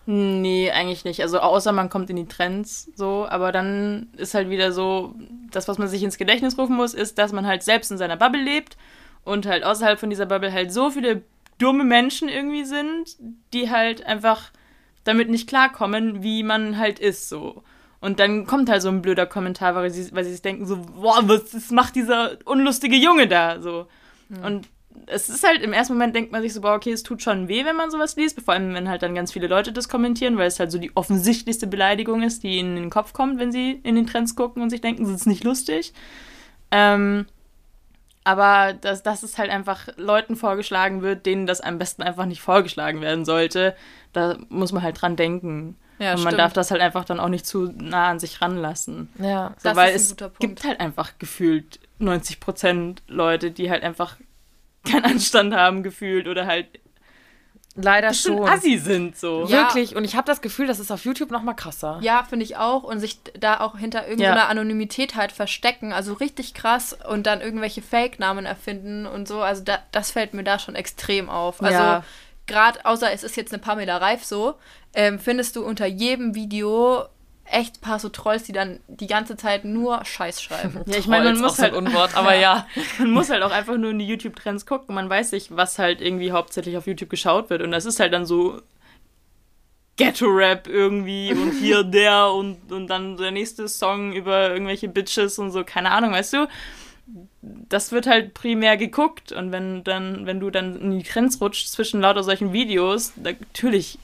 Nee, 0.07 0.71
eigentlich 0.71 1.05
nicht. 1.05 1.21
Also 1.21 1.41
außer 1.41 1.73
man 1.73 1.91
kommt 1.91 2.09
in 2.09 2.17
die 2.17 2.29
Trends 2.29 2.91
so, 2.95 3.27
aber 3.29 3.53
dann 3.53 4.09
ist 4.17 4.35
halt 4.35 4.49
wieder 4.49 4.73
so, 4.73 5.15
das, 5.51 5.69
was 5.69 5.79
man 5.79 5.89
sich 5.89 6.03
ins 6.03 6.17
Gedächtnis 6.17 6.57
rufen 6.57 6.77
muss, 6.77 6.95
ist, 6.95 7.19
dass 7.19 7.33
man 7.33 7.47
halt 7.47 7.63
selbst 7.65 7.91
in 7.91 7.99
seiner 7.99 8.17
Bubble 8.17 8.43
lebt 8.43 8.77
und 9.25 9.45
halt 9.45 9.65
außerhalb 9.65 9.99
von 10.01 10.09
dieser 10.09 10.27
Bubble 10.27 10.53
halt 10.53 10.73
so 10.73 10.91
viele 10.91 11.23
dumme 11.59 11.85
Menschen 11.85 12.29
irgendwie 12.29 12.65
sind, 12.65 13.17
die 13.53 13.71
halt 13.71 14.05
einfach 14.05 14.51
damit 15.05 15.31
nicht 15.31 15.49
klarkommen, 15.49 16.23
wie 16.23 16.43
man 16.43 16.79
halt 16.79 16.99
ist 16.99 17.29
so. 17.29 17.63
Und 18.01 18.21
dann 18.21 18.47
kommt 18.47 18.69
halt 18.69 18.83
so 18.83 18.89
ein 18.89 19.03
blöder 19.03 19.27
Kommentar, 19.27 19.75
weil 19.75 19.91
sie, 19.91 20.15
weil 20.15 20.25
sie 20.25 20.33
sich 20.33 20.43
denken 20.43 20.67
so, 20.67 20.77
boah, 20.77 21.21
was 21.29 21.71
macht 21.71 21.97
dieser 21.97 22.37
unlustige 22.45 22.97
Junge 22.97 23.27
da 23.27 23.61
so. 23.61 23.87
Und 24.43 24.69
es 25.07 25.29
ist 25.29 25.47
halt 25.47 25.63
im 25.63 25.73
ersten 25.73 25.95
Moment 25.95 26.15
denkt 26.15 26.33
man 26.33 26.43
sich 26.43 26.53
so, 26.53 26.61
boah, 26.61 26.75
okay, 26.75 26.93
es 26.93 27.03
tut 27.03 27.23
schon 27.23 27.49
weh, 27.49 27.65
wenn 27.65 27.77
man 27.77 27.91
sowas 27.91 28.17
liest, 28.17 28.41
vor 28.41 28.55
allem 28.55 28.75
wenn 28.75 28.89
halt 28.89 29.03
dann 29.03 29.15
ganz 29.15 29.33
viele 29.33 29.47
Leute 29.47 29.73
das 29.73 29.89
kommentieren, 29.89 30.37
weil 30.37 30.49
es 30.49 30.59
halt 30.59 30.73
so 30.73 30.79
die 30.79 30.97
offensichtlichste 30.97 31.67
Beleidigung 31.67 32.23
ist, 32.23 32.43
die 32.43 32.59
ihnen 32.59 32.77
in 32.77 32.85
den 32.85 32.91
Kopf 32.91 33.13
kommt, 33.13 33.39
wenn 33.39 33.53
sie 33.53 33.81
in 33.83 33.95
den 33.95 34.07
Trends 34.07 34.35
gucken 34.35 34.63
und 34.63 34.71
sich 34.71 34.81
denken, 34.81 35.05
das 35.05 35.13
ist 35.13 35.27
nicht 35.27 35.45
lustig. 35.45 35.93
Ähm, 36.71 37.27
aber 38.27 38.73
dass, 38.73 39.03
dass 39.03 39.23
es 39.23 39.39
halt 39.39 39.51
einfach 39.51 39.89
Leuten 39.97 40.35
vorgeschlagen 40.37 41.01
wird, 41.03 41.25
denen 41.27 41.47
das 41.47 41.61
am 41.61 41.79
besten 41.79 42.03
einfach 42.03 42.27
nicht 42.27 42.41
vorgeschlagen 42.41 43.01
werden 43.01 43.25
sollte, 43.25 43.77
da 44.13 44.37
muss 44.49 44.73
man 44.73 44.83
halt 44.83 45.01
dran 45.01 45.17
denken. 45.17 45.77
Ja, 45.99 46.11
und 46.13 46.19
man 46.25 46.33
stimmt. 46.33 46.41
darf 46.41 46.53
das 46.53 46.71
halt 46.71 46.83
einfach 46.83 47.05
dann 47.05 47.21
auch 47.21 47.29
nicht 47.29 47.47
zu 47.47 47.73
nah 47.77 48.09
an 48.09 48.19
sich 48.19 48.43
ranlassen. 48.43 49.09
Ja. 49.19 49.55
So, 49.59 49.69
Das 49.71 49.77
weil 49.77 49.95
ist 49.95 50.03
ein 50.03 50.05
es 50.05 50.11
guter 50.11 50.29
Punkt. 50.29 50.41
gibt 50.41 50.65
halt 50.65 50.81
einfach 50.81 51.13
gefühlt 51.19 51.79
90% 52.01 52.99
Leute, 53.09 53.51
die 53.51 53.71
halt 53.71 53.83
einfach 53.83 54.17
keinen 54.87 55.05
Anstand 55.05 55.55
haben 55.55 55.83
gefühlt 55.83 56.29
oder 56.29 56.47
halt 56.47 56.67
Leider 57.77 58.09
bisschen 58.09 58.39
schon. 58.39 58.49
assi 58.49 58.79
sind, 58.79 59.17
so. 59.17 59.45
Ja. 59.47 59.65
Wirklich. 59.65 59.95
Und 59.97 60.05
ich 60.05 60.17
habe 60.17 60.27
das 60.27 60.41
Gefühl, 60.41 60.67
das 60.67 60.79
ist 60.81 60.91
auf 60.91 61.05
YouTube 61.05 61.31
noch 61.31 61.43
mal 61.43 61.55
krasser. 61.55 61.99
Ja, 62.01 62.25
finde 62.29 62.45
ich 62.45 62.57
auch. 62.57 62.83
Und 62.85 63.01
sich 63.01 63.19
da 63.39 63.61
auch 63.61 63.77
hinter 63.79 64.07
irgendeiner 64.09 64.37
Ja. 64.43 64.47
Anonymität 64.49 65.15
halt 65.15 65.33
verstecken. 65.33 65.93
Also 65.93 66.15
richtig 66.15 66.55
krass 66.55 66.97
und 67.09 67.27
dann 67.27 67.41
irgendwelche 67.41 67.83
Fake-Namen 67.83 68.47
erfinden 68.47 69.07
und 69.07 69.29
so. 69.29 69.41
Also 69.43 69.63
da, 69.63 69.79
das 69.93 70.11
fällt 70.11 70.35
mir 70.35 70.45
da 70.45 70.59
schon 70.59 70.75
extrem 70.75 71.29
auf. 71.29 71.63
Also 71.63 71.79
Ja. 71.79 72.05
gerade, 72.47 72.85
außer 72.85 73.13
es 73.13 73.23
ist 73.23 73.37
jetzt 73.37 73.53
eine 73.53 73.61
Pamela 73.63 73.99
Reif 73.99 74.25
so, 74.25 74.55
ähm, 74.95 75.19
findest 75.19 75.57
du 75.57 75.65
unter 75.65 75.85
jedem 75.87 76.35
Video 76.35 77.05
echt 77.51 77.79
ein 77.79 77.81
paar 77.81 77.99
so 77.99 78.09
Trolls, 78.09 78.45
die 78.45 78.53
dann 78.53 78.81
die 78.89 79.07
ganze 79.07 79.37
Zeit 79.37 79.65
nur 79.65 80.05
Scheiß 80.05 80.43
schreiben. 80.43 80.81
Ja, 80.87 80.99
ich 80.99 81.07
meine, 81.07 81.33
man 81.33 81.41
muss 81.41 81.59
halt 81.59 81.75
ein 81.75 81.87
Unwort, 81.87 82.15
aber 82.17 82.35
ja. 82.35 82.67
Man 82.99 83.11
muss 83.11 83.31
halt 83.31 83.43
auch 83.43 83.51
einfach 83.51 83.77
nur 83.77 83.91
in 83.91 83.99
die 83.99 84.07
YouTube-Trends 84.07 84.67
gucken. 84.67 84.95
Man 84.95 85.09
weiß 85.09 85.33
nicht, 85.33 85.57
was 85.57 85.79
halt 85.79 86.01
irgendwie 86.01 86.33
hauptsächlich 86.33 86.77
auf 86.77 86.87
YouTube 86.87 87.11
geschaut 87.11 87.51
wird. 87.51 87.63
Und 87.63 87.71
das 87.71 87.85
ist 87.85 88.01
halt 88.01 88.13
dann 88.13 88.27
so 88.27 88.61
Ghetto-Rap 89.97 90.69
irgendwie 90.69 91.33
und 91.33 91.53
hier 91.53 91.83
der 91.85 92.31
und, 92.31 92.71
und 92.71 92.89
dann 92.89 93.17
der 93.17 93.31
nächste 93.31 93.69
Song 93.69 94.13
über 94.13 94.51
irgendwelche 94.51 94.89
Bitches 94.89 95.39
und 95.39 95.51
so, 95.51 95.65
keine 95.65 95.91
Ahnung, 95.91 96.13
weißt 96.13 96.35
du? 96.35 96.49
Das 97.41 97.93
wird 97.93 98.07
halt 98.07 98.35
primär 98.35 98.77
geguckt 98.77 99.33
und 99.33 99.53
wenn 99.53 99.85
dann, 99.85 100.27
wenn 100.27 100.41
du 100.41 100.51
dann 100.51 100.77
in 100.81 100.99
die 100.99 101.05
Trends 101.05 101.41
rutscht 101.41 101.69
zwischen 101.69 102.01
lauter 102.01 102.25
solchen 102.25 102.53
Videos, 102.53 103.13
da, 103.17 103.31
natürlich 103.31 103.99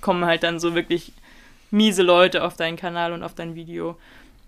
kommen 0.00 0.24
halt 0.24 0.42
dann 0.42 0.60
so 0.60 0.74
wirklich 0.74 1.12
miese 1.74 2.02
Leute 2.02 2.44
auf 2.44 2.56
deinen 2.56 2.76
Kanal 2.76 3.12
und 3.12 3.22
auf 3.22 3.34
dein 3.34 3.54
Video. 3.54 3.98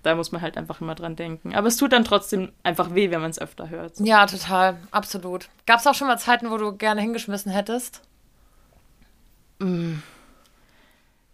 Da 0.03 0.15
muss 0.15 0.31
man 0.31 0.41
halt 0.41 0.57
einfach 0.57 0.81
immer 0.81 0.95
dran 0.95 1.17
denken. 1.17 1.55
Aber 1.55 1.67
es 1.67 1.77
tut 1.77 1.93
dann 1.93 2.05
trotzdem 2.05 2.53
einfach 2.63 2.95
weh, 2.95 3.11
wenn 3.11 3.21
man 3.21 3.31
es 3.31 3.41
öfter 3.41 3.69
hört. 3.69 3.99
Ja, 3.99 4.25
total. 4.27 4.79
Absolut. 4.93 5.49
Gab 5.67 5.81
es 5.81 5.87
auch 5.87 5.95
schon 5.95 6.07
mal 6.07 6.17
Zeiten, 6.17 6.51
wo 6.51 6.57
du 6.57 6.73
gerne 6.77 7.01
hingeschmissen 7.01 7.51
hättest? 7.51 8.03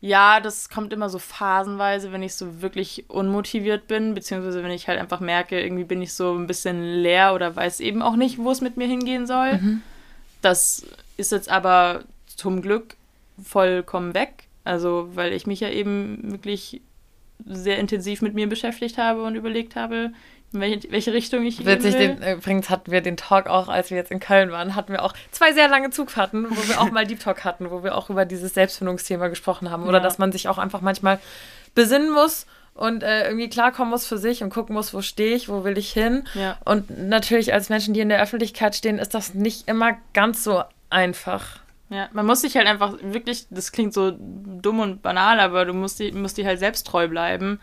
Ja, 0.01 0.41
das 0.41 0.71
kommt 0.71 0.93
immer 0.95 1.11
so 1.11 1.19
phasenweise, 1.19 2.13
wenn 2.13 2.23
ich 2.23 2.35
so 2.35 2.63
wirklich 2.63 3.11
unmotiviert 3.11 3.89
bin, 3.89 4.15
beziehungsweise 4.15 4.63
wenn 4.63 4.71
ich 4.71 4.89
halt 4.89 4.99
einfach 4.99 5.21
merke, 5.21 5.61
irgendwie 5.61 5.85
bin 5.85 6.01
ich 6.01 6.15
so 6.15 6.35
ein 6.35 6.47
bisschen 6.47 6.83
leer 6.83 7.35
oder 7.35 7.55
weiß 7.55 7.81
eben 7.81 8.01
auch 8.01 8.17
nicht, 8.17 8.39
wo 8.39 8.51
es 8.51 8.63
mit 8.63 8.79
mir 8.79 8.87
hingehen 8.87 9.27
soll. 9.27 9.61
Das 10.41 10.87
ist 11.19 11.31
jetzt 11.31 11.51
aber 11.51 12.05
zum 12.27 12.63
Glück 12.63 12.97
vollkommen 13.43 14.15
weg. 14.15 14.49
Also, 14.65 15.09
weil 15.15 15.33
ich 15.33 15.47
mich 15.47 15.61
ja 15.61 15.69
eben 15.71 16.33
wirklich 16.33 16.81
sehr 17.45 17.79
intensiv 17.79 18.23
mit 18.23 18.35
mir 18.35 18.49
beschäftigt 18.49 18.99
habe 18.99 19.23
und 19.25 19.35
überlegt 19.35 19.75
habe, 19.75 20.13
in 20.53 20.61
welche, 20.61 20.91
welche 20.93 21.13
Richtung 21.13 21.45
ich 21.45 21.57
gehen 21.59 21.67
Witzig, 21.67 21.95
will. 21.95 22.15
den, 22.17 22.37
übrigens 22.39 22.69
hatten 22.71 22.93
wir 22.93 23.01
den 23.01 23.17
Talk 23.17 23.47
auch, 23.47 23.69
als 23.69 23.91
wir 23.91 23.97
jetzt 23.97 24.11
in 24.13 24.21
Köln 24.21 24.53
waren, 24.53 24.75
hatten 24.77 24.93
wir 24.93 25.03
auch 25.03 25.15
zwei 25.31 25.53
sehr 25.53 25.67
lange 25.69 25.91
Zugfahrten, 25.91 26.47
wo 26.51 26.69
wir 26.69 26.81
auch 26.81 26.91
mal 26.93 27.07
Deep 27.07 27.21
Talk 27.21 27.43
hatten, 27.45 27.71
wo 27.71 27.83
wir 27.83 27.97
auch 27.97 28.11
über 28.11 28.25
dieses 28.27 28.55
Selbstfindungsthema 28.55 29.29
gesprochen 29.29 29.71
haben. 29.71 29.85
Oder 29.85 29.99
Ja. 29.99 30.05
dass 30.05 30.19
man 30.19 30.31
sich 30.31 30.49
auch 30.49 30.59
einfach 30.59 30.83
manchmal 30.83 31.19
besinnen 31.75 32.13
muss 32.13 32.47
und 32.75 33.03
äh, 33.03 33.25
irgendwie 33.27 33.49
klarkommen 33.49 33.91
muss 33.91 34.07
für 34.07 34.19
sich 34.19 34.43
und 34.43 34.51
gucken 34.51 34.75
muss, 34.75 34.93
wo 34.95 35.01
stehe 35.03 35.35
ich, 35.35 35.49
wo 35.49 35.65
will 35.65 35.77
ich 35.79 35.91
hin. 35.93 36.25
Ja. 36.35 36.59
Und 36.65 36.91
natürlich 37.09 37.53
als 37.55 37.71
Menschen, 37.71 37.95
die 37.95 38.01
in 38.01 38.11
der 38.11 38.23
Öffentlichkeit 38.23 38.77
stehen, 38.77 38.99
ist 38.99 39.15
das 39.15 39.35
nicht 39.35 39.69
immer 39.69 39.97
ganz 40.13 40.45
so 40.45 40.63
einfach. 40.91 41.61
Ja, 41.93 42.09
man 42.13 42.25
muss 42.25 42.41
sich 42.41 42.57
halt 42.57 42.67
einfach 42.67 42.95
wirklich, 43.03 43.47
das 43.51 43.71
klingt 43.71 43.93
so 43.93 44.17
dumm 44.19 44.81
und 44.81 45.03
banal, 45.03 45.41
aber 45.41 45.67
du 45.67 45.75
musst 45.75 46.01
die, 46.01 46.11
musst 46.13 46.39
die 46.39 46.47
halt 46.47 46.59
selbst 46.59 46.87
treu 46.87 47.07
bleiben, 47.07 47.61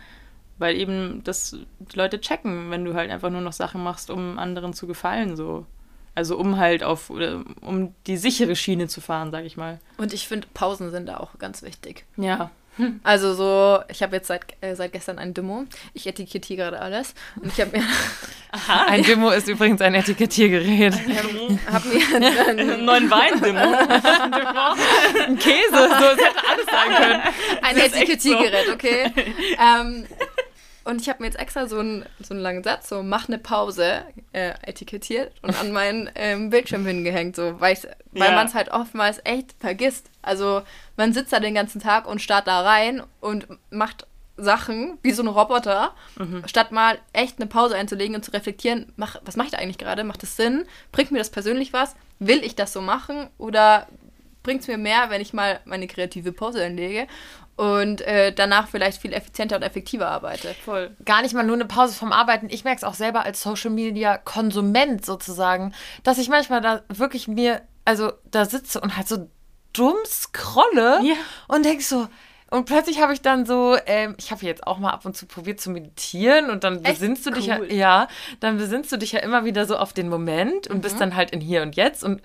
weil 0.60 0.76
eben 0.76 1.24
das 1.24 1.58
die 1.80 1.98
Leute 1.98 2.22
checken, 2.22 2.70
wenn 2.70 2.86
du 2.86 2.94
halt 2.94 3.10
einfach 3.10 3.32
nur 3.32 3.42
noch 3.42 3.54
Sachen 3.54 3.84
machst, 3.84 4.12
um 4.12 4.38
anderen 4.38 4.74
zu 4.74 4.86
gefallen, 4.86 5.36
so. 5.36 5.66
Also 6.14 6.38
um 6.38 6.58
halt 6.58 6.84
auf, 6.84 7.10
oder 7.10 7.44
um 7.62 7.96
die 8.06 8.18
sichere 8.18 8.56
Schiene 8.56 8.88
zu 8.88 9.02
fahren, 9.02 9.32
sag 9.32 9.46
ich 9.46 9.58
mal. 9.58 9.80
Und 9.98 10.14
ich 10.14 10.28
finde, 10.28 10.48
Pausen 10.54 10.92
sind 10.92 11.08
da 11.08 11.18
auch 11.18 11.40
ganz 11.40 11.64
wichtig. 11.64 12.06
Ja. 12.18 12.52
Also 13.04 13.34
so, 13.34 13.80
ich 13.90 14.02
habe 14.02 14.16
jetzt 14.16 14.28
seit, 14.28 14.46
äh, 14.62 14.76
seit 14.76 14.92
gestern 14.94 15.20
ein 15.20 15.34
Demo. 15.34 15.66
Ich 15.94 16.08
etikettiere 16.08 16.58
gerade 16.58 16.80
alles. 16.80 17.14
Und 17.42 17.52
ich 17.52 17.60
habe 17.60 17.78
mir, 17.78 17.84
Ein 18.88 19.04
Demo 19.04 19.30
ist 19.30 19.48
übrigens 19.48 19.82
ein 19.82 19.94
Etikettiergerät. 19.96 20.94
hab 21.72 21.86
mir 21.86 22.02
Einen 22.48 22.86
neuen 22.86 23.10
Wein-Demo. 23.12 23.60
Ein 23.60 25.38
Käse, 25.38 25.72
so, 25.72 25.78
es 25.78 26.18
hätte 26.18 26.48
alles 26.50 26.66
sein 26.66 26.96
können. 26.96 27.22
ein 27.62 27.78
Etikettiergerät, 27.78 28.70
okay? 28.74 29.12
ähm, 29.60 30.06
und 30.84 31.02
ich 31.02 31.10
habe 31.10 31.22
mir 31.22 31.28
jetzt 31.28 31.40
extra 31.40 31.68
so 31.68 31.80
einen, 31.80 32.06
so 32.22 32.34
einen 32.34 32.42
langen 32.42 32.64
Satz, 32.64 32.90
so 32.90 33.04
mach 33.04 33.28
eine 33.28 33.38
Pause, 33.38 34.04
äh, 34.34 34.54
etikettiert 34.64 35.32
und 35.42 35.60
an 35.60 35.72
meinen 35.72 36.10
ähm, 36.16 36.50
Bildschirm 36.50 36.86
hingehängt, 36.86 37.36
so, 37.36 37.60
weil, 37.60 37.78
Ja. 38.14 38.32
man 38.32 38.48
es 38.48 38.54
halt 38.54 38.70
oftmals 38.72 39.20
echt 39.24 39.56
vergisst. 39.60 40.10
Also 40.22 40.62
man 40.98 41.14
sitzt 41.14 41.32
da 41.34 41.40
den 41.40 41.54
ganzen 41.56 41.82
Tag 41.82 42.08
und 42.08 42.22
starrt 42.22 42.48
da 42.48 42.62
rein 42.62 43.04
und 43.20 43.48
macht 43.70 44.08
Sachen 44.38 44.98
wie 45.04 45.12
so 45.12 45.22
ein 45.22 45.28
Roboter, 45.28 45.94
statt 46.46 46.72
mal 46.72 46.98
echt 47.12 47.40
eine 47.40 47.48
Pause 47.48 47.76
einzulegen 47.76 48.16
und 48.16 48.24
zu 48.24 48.32
reflektieren, 48.32 48.94
mach, 48.96 49.18
was 49.26 49.36
mache 49.36 49.48
ich 49.48 49.52
da 49.52 49.58
eigentlich 49.60 49.78
gerade? 49.78 50.06
Macht 50.06 50.24
das 50.24 50.38
Sinn? 50.38 50.64
Bringt 50.94 51.12
mir 51.12 51.18
das 51.18 51.30
persönlich 51.30 51.74
was? 51.74 51.96
Will 52.20 52.42
ich 52.46 52.56
das 52.56 52.72
so 52.72 52.80
machen? 52.82 53.28
Oder 53.38 53.88
bringt 54.42 54.62
es 54.62 54.68
mir 54.70 54.78
mehr, 54.78 55.10
wenn 55.10 55.20
ich 55.20 55.34
mal 55.34 55.60
meine 55.66 55.88
kreative 55.88 56.32
Pause 56.32 56.64
einlege 56.64 57.06
und 57.60 58.00
äh, 58.02 58.32
danach 58.34 58.70
vielleicht 58.70 59.02
viel 59.02 59.12
effizienter 59.14 59.58
und 59.58 59.64
effektiver 59.64 60.08
arbeite? 60.10 60.56
Voll. 60.64 60.96
gar 61.04 61.22
nicht 61.22 61.34
mal 61.34 61.44
nur 61.44 61.56
eine 61.56 61.66
Pause 61.66 61.94
vom 61.94 62.12
Arbeiten. 62.14 62.48
Ich 62.50 62.64
merke 62.64 62.78
es 62.78 62.84
auch 62.86 62.94
selber 62.94 63.26
als 63.26 63.42
Social 63.42 63.70
Media 63.72 64.18
Konsument 64.18 65.06
sozusagen, 65.06 65.74
dass 66.04 66.18
ich 66.18 66.30
manchmal 66.30 66.62
da 66.62 66.84
wirklich 66.88 67.28
mir, 67.28 67.62
also 67.84 68.14
da 68.32 68.46
sitze 68.46 68.80
und 68.80 68.96
halt 68.96 69.08
so 69.10 69.30
dumm 69.74 69.96
scrolle 70.06 71.00
Ja. 71.04 71.16
und 71.48 71.66
denk 71.66 71.82
so, 71.82 72.08
und 72.52 72.66
plötzlich 72.66 73.02
habe 73.02 73.14
ich 73.14 73.22
dann 73.22 73.46
so, 73.46 73.78
ähm, 73.86 74.16
ich 74.18 74.32
habe 74.32 74.44
jetzt 74.46 74.66
auch 74.66 74.80
mal 74.80 74.90
ab 74.92 75.06
und 75.06 75.16
zu 75.16 75.28
probiert 75.28 75.60
zu 75.62 75.70
meditieren 75.70 76.50
und 76.50 76.64
dann 76.64 76.78
Echt? 76.84 76.96
besinnst 77.00 77.26
du 77.26 77.30
dich 77.32 77.46
ja, 77.48 77.60
Cool. 77.60 77.72
ja, 77.72 78.08
dann 78.40 78.58
besinnst 78.58 78.92
du 78.92 78.98
dich 78.98 79.12
ja 79.12 79.20
immer 79.20 79.46
wieder 79.46 79.66
so 79.66 79.78
auf 79.78 79.94
den 79.94 80.10
Moment 80.10 80.68
und 80.68 80.82
bist 80.82 81.00
dann 81.00 81.16
halt 81.16 81.32
in 81.32 81.42
hier 81.42 81.62
und 81.62 81.76
jetzt 81.76 82.04
und 82.04 82.22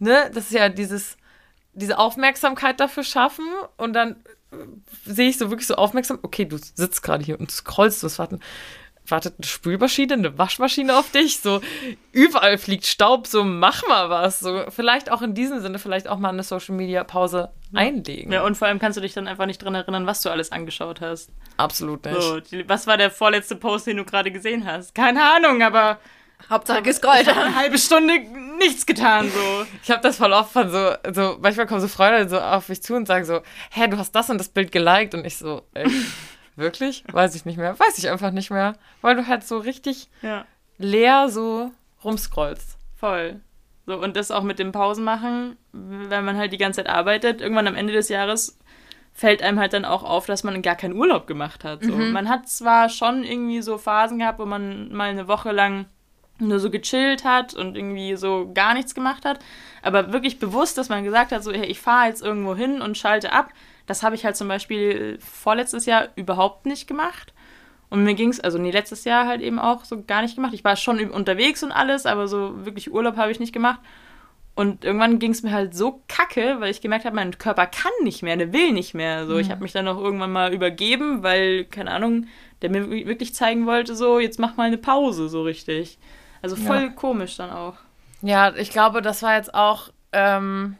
ne, 0.00 0.30
das 0.34 0.44
ist 0.46 0.52
ja 0.52 0.68
dieses, 0.68 1.16
diese 1.74 1.98
Aufmerksamkeit 1.98 2.80
dafür 2.80 3.04
schaffen 3.04 3.46
und 3.76 3.92
dann 3.92 4.16
sehe 5.04 5.28
ich 5.28 5.38
so 5.38 5.50
wirklich 5.50 5.66
so 5.66 5.74
aufmerksam, 5.74 6.18
okay, 6.22 6.44
du 6.44 6.58
sitzt 6.58 7.02
gerade 7.02 7.24
hier 7.24 7.38
und 7.38 7.50
scrollst, 7.50 8.02
es 8.04 8.18
warten, 8.18 8.40
wartet 9.06 9.34
eine 9.38 9.46
Spülmaschine, 9.46 10.14
eine 10.14 10.38
Waschmaschine 10.38 10.96
auf 10.96 11.10
dich, 11.10 11.40
so 11.40 11.60
überall 12.12 12.58
fliegt 12.58 12.86
Staub, 12.86 13.26
so 13.26 13.44
mach 13.44 13.86
mal 13.88 14.10
was, 14.10 14.40
so 14.40 14.64
vielleicht 14.68 15.10
auch 15.10 15.22
in 15.22 15.34
diesem 15.34 15.60
Sinne 15.60 15.78
vielleicht 15.78 16.08
auch 16.08 16.18
mal 16.18 16.30
eine 16.30 16.42
Social 16.42 16.74
Media 16.74 17.04
Pause 17.04 17.50
einlegen. 17.74 18.32
Ja, 18.32 18.44
und 18.44 18.56
vor 18.56 18.68
allem 18.68 18.78
kannst 18.78 18.96
du 18.96 19.00
dich 19.00 19.14
dann 19.14 19.28
einfach 19.28 19.46
nicht 19.46 19.62
dran 19.62 19.74
erinnern, 19.74 20.06
was 20.06 20.22
du 20.22 20.30
alles 20.30 20.52
angeschaut 20.52 21.00
hast. 21.00 21.30
absolut 21.56 22.04
nicht. 22.04 22.20
So, 22.20 22.40
was 22.66 22.86
war 22.86 22.96
der 22.96 23.10
vorletzte 23.10 23.56
Post, 23.56 23.86
den 23.86 23.98
du 23.98 24.04
gerade 24.04 24.30
gesehen 24.30 24.66
hast? 24.66 24.94
Keine 24.94 25.22
Ahnung, 25.34 25.62
aber 25.62 25.98
Hauptsache 26.50 26.82
gescrollt. 26.82 27.28
eine 27.28 27.54
halbe 27.54 27.78
Stunde 27.78 28.18
nichts 28.58 28.86
getan, 28.86 29.30
so. 29.30 29.66
Ich 29.82 29.90
habe 29.90 30.00
das 30.02 30.16
voll 30.16 30.32
oft 30.32 30.52
von 30.52 30.70
so, 30.70 30.92
so, 31.12 31.38
manchmal 31.40 31.66
kommen 31.66 31.80
so 31.80 31.88
Freunde 31.88 32.28
so 32.28 32.40
auf 32.40 32.68
mich 32.68 32.82
zu 32.82 32.94
und 32.94 33.06
sagen 33.06 33.24
so, 33.24 33.40
hä, 33.70 33.88
du 33.88 33.98
hast 33.98 34.12
das 34.12 34.30
und 34.30 34.38
das 34.38 34.48
Bild 34.48 34.72
geliked 34.72 35.14
und 35.14 35.24
ich 35.24 35.36
so, 35.36 35.62
echt? 35.74 35.92
Wirklich? 36.56 37.04
Weiß 37.12 37.34
ich 37.36 37.44
nicht 37.44 37.56
mehr. 37.56 37.78
Weiß 37.78 37.98
ich 37.98 38.10
einfach 38.10 38.32
nicht 38.32 38.50
mehr. 38.50 38.74
Weil 39.00 39.14
du 39.14 39.26
halt 39.28 39.44
so 39.44 39.58
richtig 39.58 40.08
Ja. 40.22 40.44
leer 40.78 41.28
so 41.28 41.70
rumscrollst. 42.02 42.76
Voll. 42.96 43.40
So, 43.86 43.96
und 43.96 44.16
das 44.16 44.30
auch 44.32 44.42
mit 44.42 44.58
dem 44.58 44.72
Pausenmachen, 44.72 45.56
wenn 45.72 46.24
man 46.24 46.36
halt 46.36 46.52
die 46.52 46.58
ganze 46.58 46.82
Zeit 46.82 46.92
arbeitet, 46.92 47.40
irgendwann 47.40 47.68
am 47.68 47.76
Ende 47.76 47.92
des 47.92 48.08
Jahres 48.08 48.58
fällt 49.14 49.42
einem 49.42 49.58
halt 49.58 49.72
dann 49.72 49.84
auch 49.84 50.02
auf, 50.04 50.26
dass 50.26 50.44
man 50.44 50.60
gar 50.62 50.76
keinen 50.76 50.94
Urlaub 50.94 51.26
gemacht 51.26 51.64
hat. 51.64 51.82
So. 51.82 51.92
Man 51.96 52.28
hat 52.28 52.48
zwar 52.48 52.88
schon 52.88 53.24
irgendwie 53.24 53.62
so 53.62 53.78
Phasen 53.78 54.18
gehabt, 54.18 54.38
wo 54.38 54.44
man 54.46 54.92
mal 54.92 55.08
eine 55.10 55.26
Woche 55.28 55.52
lang 55.52 55.86
nur 56.38 56.58
so 56.60 56.70
gechillt 56.70 57.24
hat 57.24 57.54
und 57.54 57.76
irgendwie 57.76 58.16
so 58.16 58.50
gar 58.54 58.74
nichts 58.74 58.94
gemacht 58.94 59.24
hat, 59.24 59.40
aber 59.82 60.12
wirklich 60.12 60.38
bewusst, 60.38 60.78
dass 60.78 60.88
man 60.88 61.04
gesagt 61.04 61.32
hat, 61.32 61.42
so, 61.42 61.52
hey, 61.52 61.66
ich 61.66 61.80
fahre 61.80 62.08
jetzt 62.08 62.22
irgendwo 62.22 62.54
hin 62.54 62.80
und 62.80 62.96
schalte 62.96 63.32
ab, 63.32 63.52
das 63.86 64.02
habe 64.02 64.14
ich 64.14 64.24
halt 64.24 64.36
zum 64.36 64.48
Beispiel 64.48 65.18
vorletztes 65.20 65.86
Jahr 65.86 66.08
überhaupt 66.14 66.66
nicht 66.66 66.86
gemacht. 66.86 67.32
Und 67.90 68.04
mir 68.04 68.14
ging 68.14 68.28
es, 68.28 68.38
also 68.38 68.58
nee, 68.58 68.70
letztes 68.70 69.04
Jahr 69.04 69.26
halt 69.26 69.40
eben 69.40 69.58
auch 69.58 69.84
so 69.84 70.02
gar 70.02 70.20
nicht 70.20 70.34
gemacht. 70.34 70.52
Ich 70.52 70.62
war 70.62 70.76
schon 70.76 71.10
unterwegs 71.10 71.62
und 71.62 71.72
alles, 71.72 72.04
aber 72.04 72.28
so 72.28 72.66
wirklich 72.66 72.92
Urlaub 72.92 73.16
habe 73.16 73.32
ich 73.32 73.40
nicht 73.40 73.54
gemacht. 73.54 73.80
Und 74.54 74.84
irgendwann 74.84 75.18
ging 75.20 75.30
es 75.30 75.42
mir 75.42 75.52
halt 75.52 75.74
so 75.74 76.02
kacke, 76.08 76.56
weil 76.58 76.70
ich 76.70 76.80
gemerkt 76.80 77.04
habe, 77.04 77.16
mein 77.16 77.38
Körper 77.38 77.66
kann 77.66 77.92
nicht 78.02 78.22
mehr, 78.22 78.36
der 78.36 78.52
will 78.52 78.72
nicht 78.72 78.92
mehr. 78.92 79.26
So, 79.26 79.38
ich 79.38 79.50
habe 79.50 79.62
mich 79.62 79.72
dann 79.72 79.88
auch 79.88 79.96
irgendwann 79.96 80.32
mal 80.32 80.52
übergeben, 80.52 81.22
weil, 81.22 81.64
keine 81.64 81.92
Ahnung, 81.92 82.26
der 82.60 82.70
mir 82.70 82.90
wi- 82.90 83.06
wirklich 83.06 83.34
zeigen 83.34 83.66
wollte, 83.66 83.94
so, 83.94 84.18
jetzt 84.18 84.38
mach 84.40 84.56
mal 84.56 84.64
eine 84.64 84.76
Pause, 84.76 85.28
so 85.28 85.42
richtig. 85.42 85.98
Also 86.42 86.56
voll 86.56 86.90
komisch 86.90 87.36
dann 87.36 87.50
auch. 87.50 87.74
Ja, 88.22 88.52
ich 88.54 88.70
glaube, 88.70 89.02
das 89.02 89.22
war 89.22 89.36
jetzt 89.36 89.54
auch, 89.54 89.90
ähm, 90.12 90.76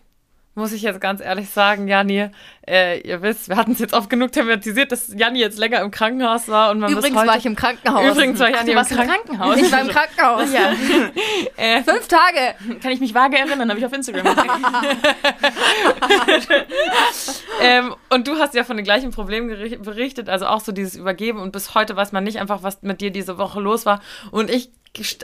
muss 0.55 0.73
ich 0.73 0.83
jetzt 0.83 1.01
ganz 1.01 1.21
ehrlich 1.21 1.51
sagen, 1.51 1.87
Janni, 1.87 2.31
äh, 2.69 3.01
ihr 3.01 3.23
wisst, 3.23 3.49
wir 3.49 3.57
hatten 3.57 3.73
es 3.73 3.79
jetzt 3.79 3.95
oft 3.95 4.11
genug 4.11 4.33
thematisiert, 4.33 4.91
dass 4.91 5.15
Janni 5.15 5.39
jetzt 5.39 5.57
länger 5.57 5.81
im 5.81 5.93
Krankenhaus 5.93 6.49
war 6.49 6.71
und 6.71 6.81
man 6.81 6.91
Übrigens 6.91 7.17
heute, 7.17 7.29
war 7.29 7.37
ich 7.37 7.47
im 7.47 7.55
Krankenhaus. 7.55 8.11
Übrigens 8.11 8.41
war 8.41 8.51
Janni 8.51 8.67
du 8.67 8.73
im 8.73 8.77
warst 8.77 8.91
im 8.91 8.99
Krankenhaus. 8.99 9.57
Ich 9.57 9.73
war 9.73 9.81
im 9.81 9.89
Krankenhaus. 9.89 10.53
Ja. 10.53 10.73
Äh, 11.57 11.83
Fünf 11.83 12.07
Tage. 12.07 12.55
Kann 12.81 12.93
ich 12.93 13.01
mich 13.01 13.15
vage 13.15 13.37
erinnern, 13.37 13.69
habe 13.69 13.81
ich 13.81 13.87
auf 13.87 13.93
Instagram 13.93 14.25
gesehen. 14.25 14.51
ähm, 17.61 17.97
und 18.11 18.29
du 18.29 18.39
hast 18.39 18.55
ja 18.55 18.63
von 18.63 18.77
den 18.77 18.85
gleichen 18.85 19.11
Problemen 19.11 19.49
berichtet, 19.83 20.29
also 20.29 20.47
auch 20.47 20.61
so 20.61 20.71
dieses 20.71 20.95
Übergeben 20.95 21.41
und 21.41 21.53
bis 21.53 21.75
heute 21.75 21.97
weiß 21.97 22.13
man 22.13 22.23
nicht 22.23 22.39
einfach, 22.39 22.63
was 22.63 22.83
mit 22.83 23.01
dir 23.01 23.11
diese 23.11 23.39
Woche 23.39 23.61
los 23.61 23.87
war. 23.87 24.01
Und 24.31 24.51
ich 24.51 24.71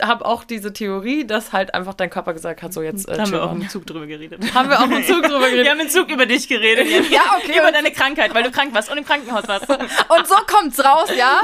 habe 0.01 0.25
auch 0.25 0.43
diese 0.43 0.73
Theorie, 0.73 1.25
dass 1.25 1.53
halt 1.53 1.73
einfach 1.73 1.93
dein 1.93 2.09
Körper 2.09 2.33
gesagt 2.33 2.61
hat, 2.63 2.73
so 2.73 2.81
jetzt 2.81 3.07
äh, 3.07 3.15
Da 3.17 3.23
haben 3.23 3.31
wir 3.31 3.43
auch 3.43 3.51
im 3.51 3.67
Zug 3.69 3.85
drüber 3.85 4.05
geredet. 4.07 4.41
haben 4.53 4.69
wir 4.69 4.79
auch 4.79 4.83
im 4.89 5.03
Zug 5.07 5.23
drüber 5.23 5.41
Wir 5.41 5.49
geredet. 5.51 5.69
haben 5.71 5.79
im 5.81 5.89
Zug 5.89 6.09
über 6.09 6.25
dich 6.25 6.47
geredet. 6.47 6.87
Ja, 7.09 7.21
okay. 7.37 7.59
Über 7.59 7.71
deine 7.71 7.91
Krankheit, 7.91 8.33
weil 8.33 8.43
du 8.43 8.51
krank 8.51 8.73
warst 8.73 8.91
und 8.91 8.97
im 8.97 9.05
Krankenhaus 9.05 9.47
warst. 9.47 9.69
Und 9.69 10.27
so 10.27 10.35
kommt's 10.47 10.83
raus, 10.83 11.09
ja? 11.15 11.39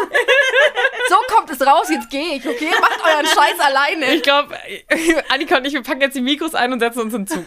So 1.09 1.15
kommt 1.35 1.49
es 1.49 1.65
raus, 1.65 1.89
jetzt 1.89 2.09
gehe 2.09 2.35
ich, 2.35 2.47
okay? 2.47 2.69
Macht 2.79 2.99
euren 3.03 3.25
Scheiß 3.25 3.59
alleine. 3.59 4.13
Ich 4.15 4.23
glaube, 4.23 4.55
Annika 5.29 5.57
und 5.57 5.65
ich, 5.65 5.73
wir 5.73 5.81
packen 5.83 6.01
jetzt 6.01 6.15
die 6.15 6.21
Mikros 6.21 6.55
ein 6.55 6.71
und 6.73 6.79
setzen 6.79 7.01
uns 7.01 7.13
in 7.13 7.25
den 7.25 7.27
Zug. 7.27 7.45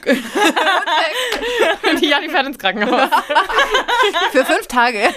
und 1.90 2.00
die 2.00 2.08
Janni 2.08 2.28
fährt 2.28 2.46
ins 2.46 2.58
Krankenhaus. 2.58 3.08
Für 4.32 4.44
fünf 4.44 4.66
Tage. 4.66 5.14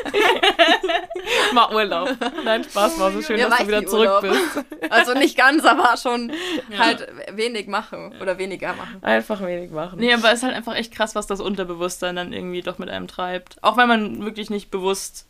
Mal 1.54 1.74
Urlaub. 1.74 2.10
Nein, 2.44 2.64
Spaß, 2.64 3.00
war 3.00 3.12
so 3.12 3.22
schön, 3.22 3.38
Mir 3.38 3.50
dass 3.50 3.58
du 3.60 3.68
wieder 3.68 3.86
zurück 3.86 4.08
Urlaub. 4.08 4.22
bist. 4.22 4.66
Also 4.90 5.14
nicht 5.14 5.38
ganz, 5.38 5.57
aber 5.66 5.98
schon 5.98 6.32
halt 6.78 7.08
wenig 7.32 7.68
machen 7.68 8.14
oder 8.22 8.38
weniger 8.38 8.74
machen. 8.74 9.04
Einfach 9.04 9.42
wenig 9.42 9.72
machen. 9.72 10.00
Nee, 10.00 10.14
aber 10.14 10.30
es 10.32 10.40
ist 10.40 10.44
halt 10.44 10.56
einfach 10.56 10.76
echt 10.76 10.94
krass, 10.94 11.16
was 11.16 11.28
das 11.28 11.42
Unterbewusstsein 11.42 12.16
dann 12.16 12.34
irgendwie 12.34 12.62
doch 12.62 12.78
mit 12.78 12.90
einem 12.90 13.08
treibt. 13.08 13.62
Auch 13.64 13.78
wenn 13.78 13.88
man 13.88 14.24
wirklich 14.24 14.50
nicht 14.50 14.72
bewusst 14.72 15.28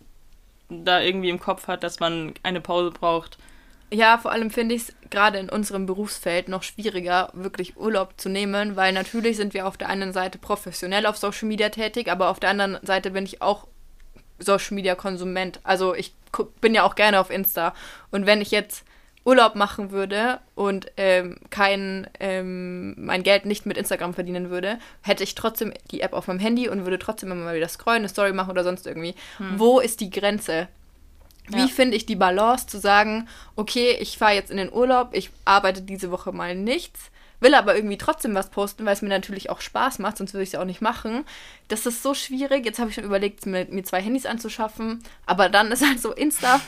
da 0.70 1.00
irgendwie 1.00 1.30
im 1.30 1.40
Kopf 1.40 1.68
hat, 1.68 1.84
dass 1.84 2.00
man 2.00 2.34
eine 2.44 2.62
Pause 2.62 2.92
braucht. 2.92 3.38
Ja, 3.90 4.18
vor 4.18 4.32
allem 4.32 4.52
finde 4.52 4.76
ich 4.76 4.82
es 4.82 4.94
gerade 5.10 5.38
in 5.38 5.50
unserem 5.50 5.86
Berufsfeld 5.86 6.50
noch 6.50 6.64
schwieriger, 6.64 7.30
wirklich 7.34 7.78
Urlaub 7.78 8.16
zu 8.18 8.28
nehmen, 8.28 8.76
weil 8.76 8.92
natürlich 8.92 9.38
sind 9.38 9.54
wir 9.54 9.66
auf 9.66 9.78
der 9.78 9.88
einen 9.88 10.12
Seite 10.12 10.38
professionell 10.38 11.06
auf 11.06 11.18
Social 11.18 11.48
Media 11.48 11.70
tätig, 11.70 12.12
aber 12.12 12.30
auf 12.30 12.42
der 12.42 12.50
anderen 12.50 12.78
Seite 12.86 13.12
bin 13.12 13.24
ich 13.24 13.42
auch 13.42 13.68
Social 14.40 14.76
Media 14.76 14.96
Konsument. 14.96 15.62
Also 15.64 15.96
ich 15.96 16.14
bin 16.60 16.76
ja 16.76 16.84
auch 16.84 16.96
gerne 16.96 17.20
auf 17.20 17.30
Insta. 17.30 17.74
Und 18.12 18.26
wenn 18.26 18.42
ich 18.42 18.52
jetzt 18.52 18.84
Urlaub 19.28 19.56
machen 19.56 19.92
würde 19.92 20.40
und 20.56 20.88
ähm, 20.96 21.36
kein 21.50 22.08
ähm, 22.22 22.96
mein 22.98 23.24
Geld 23.24 23.46
nicht 23.46 23.66
mit 23.66 23.78
Instagram 23.78 24.14
verdienen 24.14 24.50
würde, 24.50 24.80
hätte 25.02 25.26
ich 25.26 25.36
trotzdem 25.36 25.74
die 25.92 26.00
App 26.00 26.14
auf 26.14 26.28
meinem 26.28 26.40
Handy 26.40 26.70
und 26.70 26.86
würde 26.86 26.98
trotzdem 26.98 27.32
immer 27.32 27.44
mal 27.44 27.56
wieder 27.56 27.68
scrollen, 27.68 28.00
eine 28.00 28.10
Story 28.10 28.32
machen 28.32 28.52
oder 28.52 28.64
sonst 28.64 28.88
irgendwie. 28.88 29.16
Wo 29.58 29.82
ist 29.82 30.00
die 30.00 30.10
Grenze? 30.10 30.70
Wie 31.50 31.60
Ja. 31.60 31.68
finde 31.68 31.98
ich 31.98 32.06
die 32.06 32.16
Balance 32.16 32.68
zu 32.68 32.80
sagen, 32.80 33.28
okay, 33.58 33.98
ich 34.00 34.18
fahre 34.18 34.34
jetzt 34.36 34.50
in 34.50 34.58
den 34.58 34.72
Urlaub, 34.72 35.10
ich 35.12 35.30
arbeite 35.44 35.82
diese 35.82 36.10
Woche 36.10 36.32
mal 36.32 36.56
nichts, 36.56 37.12
will 37.42 37.54
aber 37.54 37.76
irgendwie 37.76 37.98
trotzdem 37.98 38.34
was 38.34 38.50
posten, 38.50 38.86
weil 38.86 38.94
es 38.94 39.02
mir 39.02 39.10
natürlich 39.10 39.50
auch 39.50 39.60
Spaß 39.60 40.00
macht, 40.00 40.18
sonst 40.18 40.34
würde 40.34 40.44
ich 40.44 40.50
es 40.50 40.54
ja 40.54 40.62
auch 40.62 40.66
nicht 40.66 40.82
machen. 40.82 41.26
Das 41.68 41.86
ist 41.86 42.02
so 42.02 42.14
schwierig. 42.14 42.66
Jetzt 42.66 42.80
habe 42.80 42.90
ich 42.90 42.96
schon 42.96 43.04
überlegt, 43.04 43.46
mir, 43.46 43.66
mir 43.70 43.84
zwei 43.84 44.02
Handys 44.02 44.26
anzuschaffen, 44.26 45.04
aber 45.26 45.50
dann 45.50 45.70
ist 45.72 45.86
halt 45.86 46.02
so 46.02 46.14
Insta. 46.14 46.62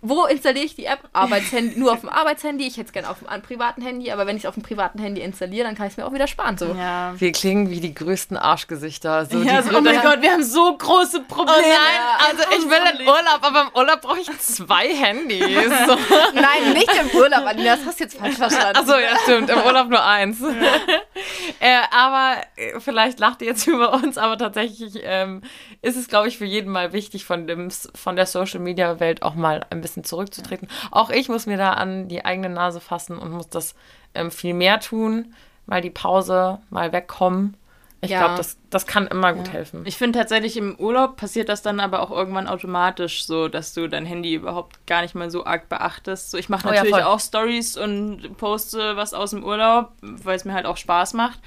Wo 0.00 0.24
installiere 0.26 0.64
ich 0.64 0.76
die 0.76 0.84
App? 0.84 1.00
Arbeitshandy, 1.12 1.78
nur 1.78 1.92
auf 1.92 2.00
dem 2.00 2.08
Arbeitshandy. 2.08 2.66
Ich 2.66 2.76
hätte 2.76 2.86
es 2.86 2.92
gerne 2.92 3.10
auf 3.10 3.18
dem 3.18 3.42
privaten 3.42 3.82
Handy, 3.82 4.10
aber 4.10 4.26
wenn 4.26 4.36
ich 4.36 4.44
es 4.44 4.48
auf 4.48 4.54
dem 4.54 4.62
privaten 4.62 4.98
Handy 4.98 5.20
installiere, 5.20 5.66
dann 5.66 5.74
kann 5.74 5.86
ich 5.86 5.92
es 5.92 5.96
mir 5.96 6.06
auch 6.06 6.12
wieder 6.12 6.26
sparen. 6.26 6.56
So. 6.56 6.66
Ja. 6.66 7.14
Wir 7.18 7.32
klingen 7.32 7.70
wie 7.70 7.80
die 7.80 7.94
größten 7.94 8.36
Arschgesichter. 8.36 9.26
So 9.26 9.42
ja, 9.42 9.60
die 9.60 9.68
so, 9.68 9.76
oh 9.76 9.80
mein 9.80 10.00
Gott, 10.00 10.22
wir 10.22 10.30
haben 10.30 10.44
so 10.44 10.76
große 10.76 11.22
Probleme. 11.22 11.58
Oh 11.58 11.62
nein, 11.62 12.28
also 12.28 12.42
ich 12.56 12.64
will 12.70 13.00
in 13.00 13.06
Urlaub, 13.06 13.38
aber 13.40 13.62
im 13.62 13.68
Urlaub 13.74 14.00
brauche 14.02 14.20
ich 14.20 14.38
zwei 14.38 14.94
Handys. 14.94 15.42
So. 15.86 15.98
Nein, 16.34 16.72
nicht 16.74 16.90
im 17.00 17.18
Urlaub, 17.18 17.46
Alina, 17.46 17.76
das 17.76 17.86
hast 17.86 18.00
du 18.00 18.04
jetzt 18.04 18.18
falsch 18.18 18.36
verstanden. 18.36 18.76
Achso, 18.76 18.96
ja, 18.96 19.18
stimmt. 19.22 19.50
Im 19.50 19.58
Urlaub 19.62 19.88
nur 19.88 20.04
eins. 20.04 20.40
äh, 21.60 21.80
aber 21.90 22.36
äh, 22.56 22.80
vielleicht 22.80 23.18
lacht 23.18 23.42
ihr 23.42 23.48
jetzt 23.48 23.66
über 23.66 23.94
uns, 23.94 24.18
aber 24.18 24.38
tatsächlich 24.38 25.00
ähm, 25.02 25.42
ist 25.82 25.96
es, 25.96 26.08
glaube 26.08 26.28
ich, 26.28 26.38
für 26.38 26.44
jeden 26.44 26.70
mal 26.70 26.92
wichtig, 26.92 27.24
von, 27.24 27.46
dem, 27.46 27.70
von 27.70 28.16
der 28.16 28.26
Social 28.26 28.60
Media 28.60 29.00
Welt 29.00 29.22
auch 29.22 29.34
mal 29.34 29.64
ein 29.70 29.80
bisschen 29.80 29.87
zurückzutreten. 29.96 30.68
Auch 30.90 31.10
ich 31.10 31.28
muss 31.28 31.46
mir 31.46 31.56
da 31.56 31.72
an 31.72 32.08
die 32.08 32.24
eigene 32.24 32.48
Nase 32.48 32.80
fassen 32.80 33.18
und 33.18 33.30
muss 33.30 33.48
das 33.48 33.74
ähm, 34.14 34.30
viel 34.30 34.54
mehr 34.54 34.80
tun, 34.80 35.34
mal 35.66 35.80
die 35.80 35.90
Pause, 35.90 36.58
mal 36.70 36.92
wegkommen. 36.92 37.56
Ich 38.00 38.10
Ja. 38.10 38.18
glaube, 38.20 38.36
das, 38.36 38.58
das 38.70 38.86
kann 38.86 39.08
immer 39.08 39.32
gut 39.32 39.52
helfen. 39.52 39.82
Ich 39.84 39.96
finde 39.96 40.20
tatsächlich 40.20 40.56
im 40.56 40.76
Urlaub 40.78 41.16
passiert 41.16 41.48
das 41.48 41.62
dann 41.62 41.80
aber 41.80 42.00
auch 42.00 42.12
irgendwann 42.12 42.46
automatisch 42.46 43.24
so, 43.24 43.48
dass 43.48 43.74
du 43.74 43.88
dein 43.88 44.06
Handy 44.06 44.34
überhaupt 44.34 44.86
gar 44.86 45.02
nicht 45.02 45.16
mal 45.16 45.30
so 45.30 45.44
arg 45.44 45.68
beachtest. 45.68 46.30
So, 46.30 46.38
ich 46.38 46.48
mache 46.48 46.68
Oh 46.68 46.72
ja, 46.72 46.84
natürlich 46.84 47.04
auch 47.04 47.18
Stories 47.18 47.76
und 47.76 48.36
poste 48.36 48.96
was 48.96 49.14
aus 49.14 49.30
dem 49.30 49.42
Urlaub, 49.42 49.90
weil 50.00 50.36
es 50.36 50.44
mir 50.44 50.54
halt 50.54 50.66
auch 50.66 50.76
Spaß 50.76 51.14
macht. 51.14 51.40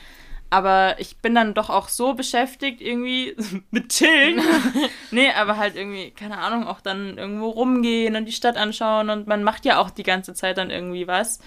Aber 0.51 0.99
ich 0.99 1.17
bin 1.17 1.33
dann 1.33 1.53
doch 1.53 1.69
auch 1.69 1.87
so 1.87 2.13
beschäftigt 2.13 2.81
irgendwie 2.81 3.35
mit 3.71 3.89
Chillen. 3.89 4.41
nee, 5.11 5.31
aber 5.31 5.57
halt 5.57 5.77
irgendwie, 5.77 6.11
keine 6.11 6.37
Ahnung, 6.37 6.67
auch 6.67 6.81
dann 6.81 7.17
irgendwo 7.17 7.49
rumgehen 7.49 8.17
und 8.17 8.25
die 8.25 8.33
Stadt 8.33 8.57
anschauen 8.57 9.09
und 9.09 9.27
man 9.27 9.43
macht 9.43 9.63
ja 9.65 9.79
auch 9.79 9.89
die 9.89 10.03
ganze 10.03 10.33
Zeit 10.33 10.57
dann 10.57 10.69
irgendwie 10.69 11.07
was. 11.07 11.39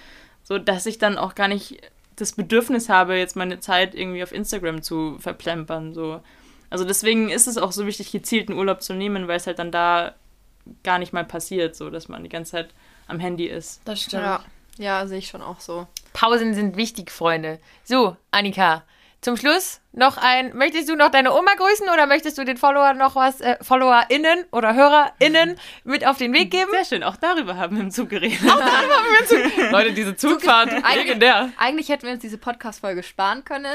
So 0.43 0.59
dass 0.59 0.87
ich 0.87 0.99
dann 0.99 1.19
auch 1.19 1.35
gar 1.35 1.49
nicht 1.49 1.81
das 2.17 2.33
Bedürfnis 2.33 2.89
habe, 2.89 3.17
jetzt 3.17 3.37
meine 3.37 3.61
Zeit 3.61 3.95
irgendwie 3.95 4.23
auf 4.23 4.33
Instagram 4.33 4.83
zu 4.83 5.19
verplempern. 5.19 5.93
So. 5.93 6.23
Also 6.71 6.85
deswegen 6.85 7.29
ist 7.29 7.47
es 7.47 7.59
auch 7.59 7.73
so 7.73 7.87
wichtig, 7.87 8.11
gezielten 8.11 8.55
Urlaub 8.55 8.83
zu 8.83 8.95
nehmen, 8.95 9.29
weil 9.29 9.37
es 9.37 9.47
halt 9.47 9.59
dann 9.59 9.71
da 9.71 10.15
gar 10.83 10.99
nicht 10.99 11.13
mal 11.13 11.25
passiert, 11.25 11.77
so 11.77 11.91
dass 11.91 12.09
man 12.09 12.23
die 12.23 12.31
ganze 12.31 12.53
Zeit 12.53 12.75
am 13.07 13.19
Handy 13.19 13.47
ist. 13.47 13.83
Das 13.85 14.01
stimmt. 14.01 14.23
Ja, 14.23 14.45
ja 14.79 15.07
sehe 15.07 15.19
ich 15.19 15.29
schon 15.29 15.43
auch 15.43 15.61
so. 15.61 15.87
Pausen 16.15 16.55
sind 16.55 16.77
wichtig, 16.77 17.11
Freunde. 17.11 17.59
So, 17.83 18.17
Annika, 18.31 18.83
zum 19.25 19.39
Schluss 19.39 19.81
noch 19.97 20.17
ein. 20.17 20.57
Möchtest 20.57 20.89
du 20.89 20.97
noch 20.97 21.11
deine 21.11 21.33
Oma 21.33 21.53
grüßen 21.57 21.89
oder 21.89 22.07
möchtest 22.07 22.37
du 22.39 22.45
den 22.45 22.57
Follower 22.57 22.95
noch 22.95 23.17
was, 23.17 23.41
äh, 23.41 23.57
FollowerInnen 23.63 24.45
oder 24.51 24.75
HörerInnen 24.75 25.57
mit 25.85 26.07
auf 26.07 26.19
den 26.19 26.33
Weg 26.33 26.51
geben? 26.51 26.71
Sehr 26.73 26.85
schön, 26.85 27.03
auch 27.03 27.17
darüber 27.17 27.57
haben 27.57 27.77
wir 27.77 27.83
im 27.85 27.91
Zug 27.91 28.09
geredet. 28.11 28.39
Leute, 29.71 29.93
diese 29.93 30.17
Zugfahrt, 30.17 30.71
legendär. 30.95 31.51
Eigentlich 31.57 31.89
hätten 31.89 32.07
wir 32.07 32.13
uns 32.13 32.23
diese 32.23 32.39
Podcast-Folge 32.39 33.03
sparen 33.03 33.45
können. 33.45 33.67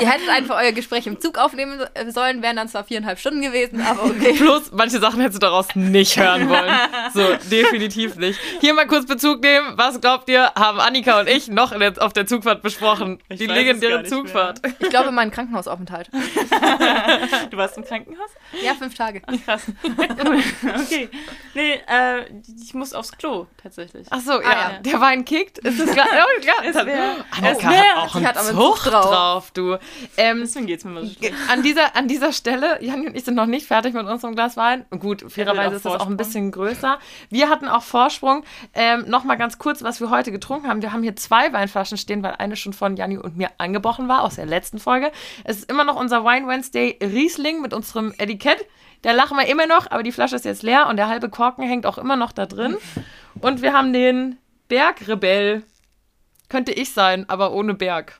Ihr 0.00 0.08
hättet 0.10 0.28
einfach 0.28 0.56
euer 0.62 0.72
Gespräch 0.72 1.06
im 1.06 1.20
Zug 1.20 1.38
aufnehmen 1.38 1.78
so- 1.78 2.10
sollen, 2.10 2.42
wären 2.42 2.56
dann 2.56 2.68
zwar 2.68 2.84
viereinhalb 2.84 3.18
Stunden 3.18 3.42
gewesen, 3.42 3.80
aber 3.80 4.04
okay. 4.04 4.34
Plus, 4.34 4.70
manche 4.72 4.98
Sachen 4.98 5.20
hättest 5.20 5.42
du 5.42 5.46
daraus 5.46 5.68
nicht 5.74 6.16
hören 6.18 6.48
wollen. 6.48 6.74
So, 7.14 7.24
definitiv 7.50 8.16
nicht. 8.16 8.38
Hier 8.60 8.74
mal 8.74 8.86
kurz 8.86 9.06
Bezug 9.06 9.42
nehmen. 9.42 9.72
Was 9.76 10.00
glaubt 10.00 10.28
ihr, 10.28 10.52
haben 10.56 10.80
Annika 10.80 11.20
und 11.20 11.28
ich 11.28 11.48
noch 11.48 11.72
in 11.72 11.80
der, 11.80 11.94
auf 12.02 12.12
der 12.12 12.26
Zugfahrt 12.26 12.62
besprochen? 12.62 13.18
Ich 13.28 13.38
Die 13.38 13.46
legendäre 13.46 14.04
Zugfahrt. 14.04 14.60
Ich 14.80 14.90
glaube, 14.90 15.10
mein 15.12 15.27
Krankenhausaufenthalt. 15.30 16.10
Du 17.50 17.56
warst 17.56 17.76
im 17.76 17.84
Krankenhaus? 17.84 18.30
Ja, 18.62 18.74
fünf 18.74 18.94
Tage. 18.94 19.20
Krass. 19.44 19.62
Cool. 19.82 20.40
Okay. 20.82 21.08
Nee, 21.54 21.74
äh, 21.86 22.24
ich 22.62 22.74
muss 22.74 22.92
aufs 22.92 23.12
Klo, 23.12 23.46
tatsächlich. 23.62 24.06
Ach 24.10 24.20
so, 24.20 24.40
ja. 24.40 24.50
ja. 24.50 24.78
Der 24.80 25.00
Wein 25.00 25.24
kickt. 25.24 25.58
Ist 25.58 25.80
das 25.80 25.90
klar? 25.92 26.06
Oh, 26.10 26.40
klar. 26.40 26.54
Es 26.64 26.74
wär- 26.74 27.16
Annika 27.30 27.70
wär- 27.70 27.78
hat 27.78 27.96
auch 28.10 28.14
einen 28.16 28.26
hat 28.26 28.36
einen 28.36 28.48
Zug 28.56 28.76
drauf. 28.84 29.04
drauf. 29.04 29.50
du. 29.52 29.76
Ähm, 30.16 30.40
Deswegen 30.40 30.66
geht's 30.66 30.84
mir 30.84 30.92
mal 30.92 31.06
so 31.06 31.14
an, 31.50 31.62
dieser, 31.62 31.96
an 31.96 32.08
dieser 32.08 32.32
Stelle, 32.32 32.82
Jan 32.82 33.06
und 33.06 33.16
ich 33.16 33.24
sind 33.24 33.34
noch 33.34 33.46
nicht 33.46 33.66
fertig 33.66 33.94
mit 33.94 34.06
unserem 34.06 34.34
Glas 34.34 34.56
Wein. 34.56 34.84
Gut, 34.98 35.24
fairerweise 35.30 35.76
ist 35.76 35.84
das 35.84 35.94
auch 35.94 36.06
ein 36.06 36.16
bisschen 36.16 36.50
größer. 36.50 36.98
Wir 37.30 37.48
hatten 37.50 37.68
auch 37.68 37.82
Vorsprung. 37.82 38.44
Ähm, 38.74 39.04
noch 39.08 39.24
mal 39.24 39.36
ganz 39.36 39.58
kurz, 39.58 39.82
was 39.82 40.00
wir 40.00 40.10
heute 40.10 40.32
getrunken 40.32 40.68
haben. 40.68 40.82
Wir 40.82 40.92
haben 40.92 41.02
hier 41.02 41.16
zwei 41.16 41.52
Weinflaschen 41.52 41.98
stehen, 41.98 42.22
weil 42.22 42.34
eine 42.38 42.56
schon 42.56 42.72
von 42.72 42.96
Janni 42.96 43.18
und 43.18 43.36
mir 43.36 43.50
angebrochen 43.58 44.08
war 44.08 44.22
aus 44.22 44.36
der 44.36 44.46
letzten 44.46 44.78
Folge. 44.78 45.10
Es 45.44 45.58
ist 45.58 45.70
immer 45.70 45.84
noch 45.84 45.96
unser 45.96 46.24
Wine 46.24 46.46
Wednesday 46.46 46.98
Riesling 47.02 47.60
mit 47.60 47.72
unserem 47.72 48.12
Etikett. 48.18 48.66
Da 49.02 49.12
lachen 49.12 49.36
wir 49.36 49.46
immer 49.46 49.66
noch, 49.66 49.90
aber 49.90 50.02
die 50.02 50.12
Flasche 50.12 50.36
ist 50.36 50.44
jetzt 50.44 50.62
leer 50.62 50.88
und 50.88 50.96
der 50.96 51.08
halbe 51.08 51.28
Korken 51.28 51.64
hängt 51.64 51.86
auch 51.86 51.98
immer 51.98 52.16
noch 52.16 52.32
da 52.32 52.46
drin. 52.46 52.76
Und 53.40 53.62
wir 53.62 53.72
haben 53.72 53.92
den 53.92 54.38
Bergrebell. 54.68 55.62
Könnte 56.48 56.72
ich 56.72 56.92
sein, 56.92 57.28
aber 57.28 57.52
ohne 57.52 57.74
Berg. 57.74 58.18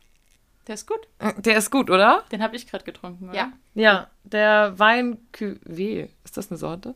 Der 0.67 0.75
ist 0.75 0.87
gut. 0.87 1.09
Der 1.39 1.57
ist 1.57 1.71
gut, 1.71 1.89
oder? 1.89 2.25
Den 2.31 2.43
habe 2.43 2.55
ich 2.55 2.67
gerade 2.67 2.85
getrunken. 2.85 3.31
Oder? 3.31 3.39
Ja. 3.39 3.53
Ja, 3.75 4.09
der 4.23 4.79
Wein 4.79 5.19
Cuvée. 5.33 6.09
Ist 6.25 6.37
das 6.37 6.51
eine 6.51 6.59
Sorte? 6.59 6.95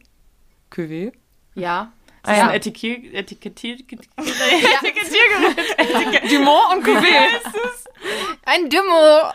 Cuvée? 0.70 1.12
Ja. 1.54 1.92
Das 2.22 2.30
Ah, 2.30 2.32
ist 2.34 2.38
ja. 2.38 2.46
ein 2.48 2.54
Etikett, 2.54 3.12
Etikettier, 3.14 3.74
Etikettiergerät. 3.74 6.22
Dumont 6.30 6.72
und 6.72 6.84
Cuvée. 6.86 7.26
Ein 8.44 8.68
Dümmo. 8.70 9.32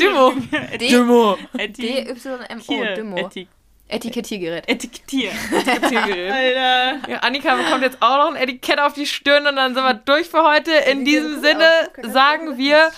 Dumont. 0.00 0.52
D- 0.80 0.88
Dumont. 0.88 1.38
D-Y-M-O. 1.54 2.94
Dümmo. 2.96 3.16
Etik 3.18 3.48
Etikettiergerät. 3.88 4.68
Etikettier. 4.68 5.30
Etiketiergerät. 5.52 6.32
Alter. 6.32 7.08
Ja, 7.10 7.18
Annika 7.18 7.54
bekommt 7.54 7.82
jetzt 7.82 7.98
auch 8.02 8.16
noch 8.18 8.30
ein 8.34 8.42
Etikett 8.42 8.80
auf 8.80 8.94
die 8.94 9.06
Stirn 9.06 9.46
und 9.46 9.54
dann 9.54 9.76
sind 9.76 9.84
wir 9.84 9.94
durch 9.94 10.26
für 10.28 10.42
heute. 10.42 10.72
In 10.72 11.04
diesem 11.04 11.40
Sinne 11.40 11.70
sagen 12.02 12.58
wir 12.58 12.90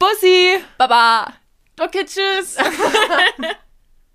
Bussi. 0.00 0.58
Baba. 0.76 1.32
Okay, 1.80 2.04
tschüss. 2.04 2.56